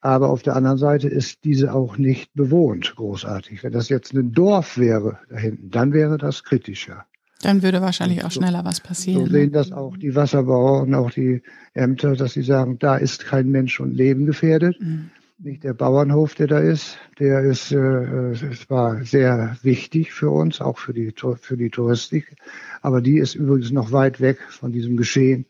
Aber 0.00 0.30
auf 0.30 0.42
der 0.42 0.54
anderen 0.54 0.78
Seite 0.78 1.08
ist 1.08 1.44
diese 1.44 1.74
auch 1.74 1.98
nicht 1.98 2.32
bewohnt, 2.34 2.94
großartig. 2.94 3.64
Wenn 3.64 3.72
das 3.72 3.88
jetzt 3.88 4.14
ein 4.14 4.32
Dorf 4.32 4.78
wäre 4.78 5.18
da 5.28 5.36
hinten, 5.36 5.70
dann 5.70 5.92
wäre 5.92 6.18
das 6.18 6.44
kritischer. 6.44 7.04
Dann 7.42 7.62
würde 7.62 7.80
wahrscheinlich 7.80 8.24
auch 8.24 8.30
schneller 8.30 8.64
was 8.64 8.80
passieren. 8.80 9.26
So 9.26 9.30
sehen 9.30 9.52
das 9.52 9.72
auch 9.72 9.96
die 9.96 10.14
Wasserbauer 10.14 10.82
und 10.82 10.94
auch 10.94 11.10
die 11.10 11.42
Ämter, 11.74 12.14
dass 12.14 12.32
sie 12.32 12.42
sagen, 12.42 12.78
da 12.78 12.96
ist 12.96 13.26
kein 13.26 13.48
Mensch 13.48 13.78
und 13.80 13.94
Leben 13.94 14.26
gefährdet. 14.26 14.80
Mhm. 14.80 15.10
Nicht 15.40 15.62
der 15.62 15.72
Bauernhof, 15.72 16.34
der 16.34 16.48
da 16.48 16.58
ist, 16.58 16.98
der 17.20 17.42
ist 17.42 17.70
äh, 17.70 18.32
zwar 18.56 19.04
sehr 19.04 19.56
wichtig 19.62 20.12
für 20.12 20.30
uns, 20.30 20.60
auch 20.60 20.78
für 20.78 20.92
die 20.92 21.14
für 21.40 21.56
die 21.56 21.70
Touristik, 21.70 22.34
aber 22.82 23.00
die 23.00 23.18
ist 23.18 23.36
übrigens 23.36 23.70
noch 23.70 23.92
weit 23.92 24.20
weg 24.20 24.38
von 24.50 24.72
diesem 24.72 24.96
Geschehen. 24.96 25.46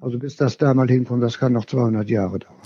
Also 0.00 0.18
bis 0.18 0.34
das 0.34 0.56
da 0.56 0.74
mal 0.74 0.88
hinkommt, 0.88 1.22
das 1.22 1.38
kann 1.38 1.52
noch 1.52 1.66
200 1.66 2.10
Jahre 2.10 2.40
dauern. 2.40 2.56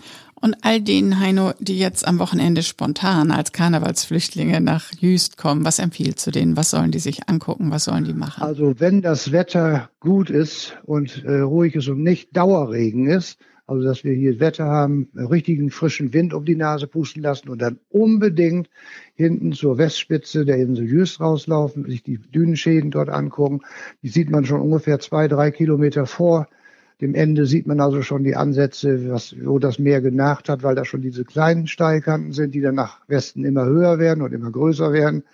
Und 0.41 0.57
all 0.63 0.81
denen, 0.81 1.21
Heino, 1.21 1.53
die 1.61 1.79
jetzt 1.79 2.07
am 2.07 2.19
Wochenende 2.19 2.63
spontan 2.63 3.31
als 3.31 3.53
Karnevalsflüchtlinge 3.53 4.61
nach 4.61 4.91
Jüst 4.99 5.37
kommen, 5.37 5.65
was 5.65 5.79
empfiehlst 5.79 6.27
du 6.27 6.31
denen? 6.31 6.57
Was 6.57 6.71
sollen 6.71 6.91
die 6.91 6.99
sich 6.99 7.29
angucken? 7.29 7.71
Was 7.71 7.85
sollen 7.85 8.05
die 8.05 8.13
machen? 8.13 8.43
Also 8.43 8.81
wenn 8.81 9.03
das 9.03 9.31
Wetter 9.31 9.91
gut 10.01 10.31
ist 10.31 10.77
und 10.85 11.23
äh, 11.25 11.41
ruhig 11.41 11.77
ist 11.77 11.89
und 11.89 12.03
nicht 12.03 12.37
Dauerregen 12.37 13.07
ist, 13.07 13.39
also 13.73 13.85
dass 13.85 14.05
wir 14.05 14.13
hier 14.13 14.39
Wetter 14.39 14.67
haben, 14.67 15.09
richtigen 15.15 15.71
frischen 15.71 16.13
Wind 16.13 16.35
um 16.35 16.45
die 16.45 16.57
Nase 16.57 16.87
pusten 16.87 17.23
lassen 17.23 17.49
und 17.49 17.63
dann 17.63 17.79
unbedingt 17.89 18.69
hinten 19.15 19.53
zur 19.53 19.79
Westspitze 19.79 20.45
der 20.45 20.59
Insel 20.59 20.85
Jüst 20.85 21.21
rauslaufen, 21.21 21.87
sich 21.87 22.03
die 22.03 22.19
Dünenschäden 22.19 22.91
dort 22.91 23.09
angucken. 23.09 23.63
Die 24.03 24.09
sieht 24.09 24.31
man 24.31 24.45
schon 24.45 24.61
ungefähr 24.61 24.99
zwei, 24.99 25.27
drei 25.27 25.51
Kilometer 25.51 26.05
vor 26.05 26.49
dem 27.01 27.17
Ende 27.17 27.47
sieht 27.47 27.67
man 27.67 27.81
also 27.81 28.03
schon 28.03 28.23
die 28.23 28.37
Ansätze, 28.37 29.11
was, 29.11 29.35
wo 29.43 29.59
das 29.59 29.81
Meer 29.81 30.01
genacht 30.01 30.49
hat, 30.49 30.63
weil 30.63 30.77
da 30.77 30.85
schon 30.85 31.01
diese 31.01 31.25
kleinen 31.25 31.67
Steilkanten 31.67 32.33
sind, 32.33 32.55
die 32.55 32.61
dann 32.61 32.77
nach 32.77 33.01
Westen 33.09 33.45
immer 33.45 33.65
höher 33.65 33.99
werden 33.99 34.23
und 34.23 34.33
immer 34.33 34.53
größer 34.53 34.93
werden. 34.93 35.25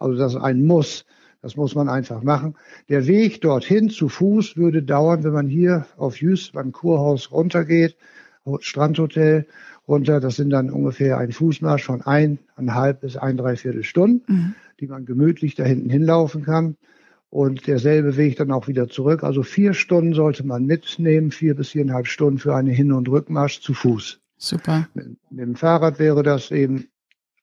Also 0.00 0.18
das 0.18 0.34
ist 0.34 0.40
ein 0.40 0.66
Muss. 0.66 1.04
Das 1.42 1.56
muss 1.56 1.74
man 1.74 1.88
einfach 1.88 2.22
machen. 2.22 2.54
Der 2.88 3.06
Weg 3.06 3.40
dorthin 3.40 3.90
zu 3.90 4.08
Fuß 4.08 4.56
würde 4.56 4.82
dauern, 4.82 5.24
wenn 5.24 5.32
man 5.32 5.48
hier 5.48 5.86
auf 5.96 6.20
Jüst 6.20 6.52
beim 6.52 6.70
Kurhaus 6.70 7.32
runtergeht, 7.32 7.96
Strandhotel 8.60 9.46
runter. 9.88 10.20
Das 10.20 10.36
sind 10.36 10.50
dann 10.50 10.70
ungefähr 10.70 11.18
ein 11.18 11.32
Fußmarsch 11.32 11.84
von 11.84 12.02
eineinhalb 12.02 13.00
bis 13.00 13.16
ein, 13.16 13.36
dreiviertel 13.36 13.82
Stunden, 13.82 14.32
mhm. 14.32 14.54
die 14.78 14.86
man 14.86 15.04
gemütlich 15.04 15.56
da 15.56 15.64
hinten 15.64 15.90
hinlaufen 15.90 16.44
kann 16.44 16.76
und 17.28 17.66
derselbe 17.66 18.16
Weg 18.16 18.36
dann 18.36 18.52
auch 18.52 18.68
wieder 18.68 18.88
zurück. 18.88 19.24
Also 19.24 19.42
vier 19.42 19.74
Stunden 19.74 20.14
sollte 20.14 20.46
man 20.46 20.66
mitnehmen, 20.66 21.30
vier 21.30 21.56
bis 21.56 21.70
viereinhalb 21.70 22.06
Stunden 22.06 22.38
für 22.38 22.54
einen 22.54 22.68
Hin- 22.68 22.92
und 22.92 23.08
Rückmarsch 23.08 23.60
zu 23.60 23.74
Fuß. 23.74 24.20
Super. 24.36 24.86
Mit, 24.94 25.16
mit, 25.30 25.40
dem 25.40 25.54
Fahrrad 25.56 25.98
wäre 25.98 26.22
das 26.22 26.50
eben 26.50 26.88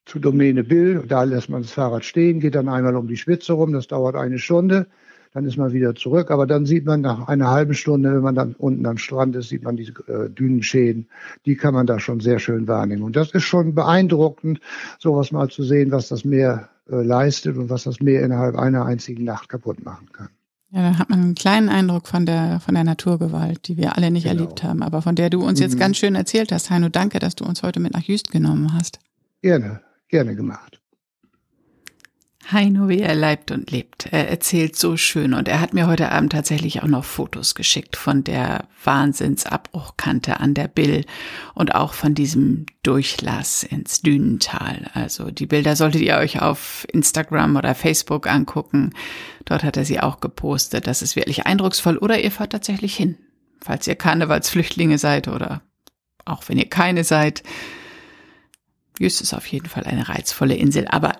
zu 0.10 0.19
Domäne 0.19 0.63
Bill. 0.63 1.04
Da 1.08 1.24
lässt 1.24 1.50
man 1.50 1.62
das 1.62 1.72
Fahrrad 1.72 2.04
stehen, 2.04 2.39
geht 2.39 2.56
dann 2.56 2.67
einmal 2.67 2.95
um 2.95 3.08
die 3.08 3.17
Spitze 3.17 3.54
rum. 3.54 3.72
Das 3.72 3.88
dauert 3.88 4.15
eine 4.15 4.39
Stunde. 4.39 4.88
Dann 5.32 5.45
ist 5.45 5.58
man 5.58 5.72
wieder 5.72 5.93
zurück. 5.93 6.32
Aber 6.32 6.48
dann 6.48 6.65
sieht 6.65 6.86
man 6.86 7.02
nach 7.02 7.28
einer 7.28 7.52
halben 7.52 7.76
Stunde, 7.76 8.13
wenn 8.15 8.24
man 8.24 8.36
dann 8.36 8.56
unten 8.58 8.86
am 8.88 8.98
Strand 8.98 9.36
ist, 9.36 9.50
sieht 9.50 9.63
man 9.63 9.78
diese 9.78 9.93
äh, 10.08 10.30
Dünenschäden. 10.30 11.08
Die 11.45 11.56
kann 11.56 11.76
man 11.76 11.86
da 11.86 12.00
schon 12.00 12.19
sehr 12.19 12.39
schön 12.39 12.67
wahrnehmen. 12.67 13.04
Und 13.04 13.15
das 13.15 13.32
ist 13.32 13.43
schon 13.43 13.76
beeindruckend, 13.76 14.60
sowas 14.98 15.32
mal 15.32 15.48
zu 15.50 15.62
sehen, 15.63 15.91
was 15.91 16.08
das 16.08 16.26
Meer 16.26 16.69
äh, 16.89 17.04
leistet 17.04 17.58
und 17.58 17.69
was 17.69 17.84
das 17.84 18.00
Meer 18.00 18.24
innerhalb 18.24 18.58
einer 18.58 18.86
einzigen 18.86 19.24
Nacht 19.24 19.50
kaputt 19.50 19.86
machen 19.86 20.12
kann. 20.12 20.30
Ja, 20.72 20.82
dann 20.82 21.00
hat 21.00 21.10
man 21.10 21.22
einen 21.22 21.36
kleinen 21.36 21.69
Eindruck 21.69 22.08
von 22.08 22.26
der, 22.26 22.60
von 22.60 22.76
der 22.76 22.84
Naturgewalt, 22.84 23.67
die 23.67 23.78
wir 23.78 23.98
alle 23.98 24.12
nicht 24.12 24.28
genau. 24.28 24.41
erlebt 24.41 24.63
haben, 24.63 24.84
aber 24.84 25.02
von 25.02 25.15
der 25.15 25.30
du 25.30 25.43
uns 25.43 25.60
mhm. 25.60 25.63
jetzt 25.65 25.80
ganz 25.80 25.98
schön 25.98 26.15
erzählt 26.15 26.52
hast. 26.52 26.69
Heino, 26.69 26.89
danke, 26.89 27.19
dass 27.19 27.36
du 27.36 27.43
uns 27.45 27.63
heute 27.63 27.80
mit 27.80 27.93
nach 27.93 28.04
Jüst 28.04 28.32
genommen 28.32 28.74
hast. 28.74 29.00
Gerne, 29.41 29.82
gerne 30.10 30.36
gemacht. 30.36 30.80
Heino, 32.52 32.89
wie 32.89 33.02
er 33.02 33.13
leibt 33.13 33.52
und 33.52 33.69
lebt. 33.69 34.08
Er 34.12 34.28
erzählt 34.28 34.76
so 34.76 34.98
schön 34.98 35.36
und 35.36 35.48
er 35.48 35.62
hat 35.62 35.76
mir 35.76 35.86
heute 35.86 36.12
Abend 36.12 36.32
tatsächlich 36.32 36.82
auch 36.82 36.88
noch 36.88 37.06
Fotos 37.06 37.54
geschickt 37.54 37.95
von 37.95 38.24
der 38.24 38.65
Wahnsinnsabbruchkante 38.84 40.39
an 40.39 40.56
der 40.56 40.67
Bill 40.67 41.06
und 41.54 41.76
auch 41.76 41.93
von 41.93 42.15
diesem 42.15 42.65
Durchlass 42.82 43.62
ins 43.62 44.02
Dünental. 44.02 44.89
Also 44.95 45.30
die 45.30 45.45
Bilder 45.45 45.76
solltet 45.76 46.02
ihr 46.02 46.17
euch 46.17 46.41
auf 46.41 46.88
Instagram 46.91 47.56
oder 47.56 47.76
Facebook 47.76 48.28
angucken. 48.28 48.93
Dort 49.45 49.63
hat 49.63 49.78
er 49.78 49.86
sie 49.86 50.00
auch 50.00 50.19
gepostet. 50.19 50.88
Das 50.88 51.04
ist 51.04 51.15
wirklich 51.15 51.45
eindrucksvoll. 51.45 51.98
Oder 51.98 52.19
ihr 52.19 52.32
fahrt 52.32 52.52
tatsächlich 52.52 52.95
hin, 52.95 53.17
falls 53.62 53.86
ihr 53.86 53.95
Karnevalsflüchtlinge 53.95 54.98
seid 54.98 55.28
oder 55.28 55.62
auch 56.26 56.50
wenn 56.50 56.58
ihr 56.58 56.69
keine 56.69 57.04
seid. 57.04 57.43
Jüst 59.00 59.22
ist 59.22 59.34
auf 59.34 59.48
jeden 59.48 59.68
Fall 59.68 59.86
eine 59.86 60.10
reizvolle 60.10 60.56
Insel, 60.56 60.88
aber 60.88 61.18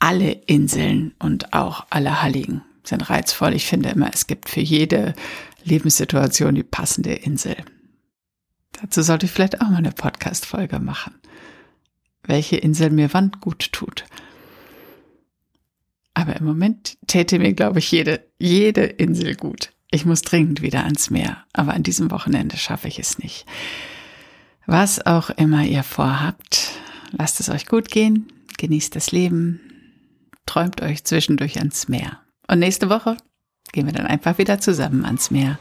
alle 0.00 0.32
Inseln 0.32 1.14
und 1.18 1.54
auch 1.54 1.86
alle 1.88 2.20
Halligen 2.20 2.62
sind 2.82 3.08
reizvoll. 3.08 3.54
Ich 3.54 3.66
finde 3.66 3.88
immer, 3.90 4.10
es 4.12 4.26
gibt 4.26 4.50
für 4.50 4.60
jede 4.60 5.14
Lebenssituation 5.62 6.54
die 6.54 6.64
passende 6.64 7.14
Insel. 7.14 7.56
Dazu 8.72 9.00
sollte 9.02 9.26
ich 9.26 9.32
vielleicht 9.32 9.60
auch 9.60 9.68
mal 9.68 9.78
eine 9.78 9.92
Podcast-Folge 9.92 10.80
machen. 10.80 11.14
Welche 12.24 12.56
Insel 12.56 12.90
mir 12.90 13.14
wann 13.14 13.30
gut 13.40 13.72
tut. 13.72 14.04
Aber 16.14 16.36
im 16.36 16.44
Moment 16.44 16.98
täte 17.06 17.38
mir, 17.38 17.52
glaube 17.54 17.78
ich, 17.78 17.90
jede, 17.90 18.26
jede 18.38 18.84
Insel 18.84 19.36
gut. 19.36 19.70
Ich 19.90 20.04
muss 20.04 20.22
dringend 20.22 20.62
wieder 20.62 20.84
ans 20.84 21.10
Meer, 21.10 21.44
aber 21.52 21.74
an 21.74 21.84
diesem 21.84 22.10
Wochenende 22.10 22.56
schaffe 22.56 22.88
ich 22.88 22.98
es 22.98 23.18
nicht. 23.18 23.46
Was 24.66 25.04
auch 25.06 25.30
immer 25.30 25.64
ihr 25.64 25.82
vorhabt, 25.82 26.72
lasst 27.18 27.40
es 27.40 27.48
euch 27.48 27.66
gut 27.66 27.90
gehen, 27.90 28.32
genießt 28.58 28.94
das 28.94 29.12
Leben, 29.12 29.60
träumt 30.46 30.82
euch 30.82 31.04
zwischendurch 31.04 31.58
ans 31.58 31.88
Meer. 31.88 32.20
Und 32.48 32.58
nächste 32.58 32.90
Woche 32.90 33.16
gehen 33.72 33.86
wir 33.86 33.92
dann 33.92 34.06
einfach 34.06 34.38
wieder 34.38 34.58
zusammen 34.60 35.04
ans 35.04 35.30
Meer. 35.30 35.58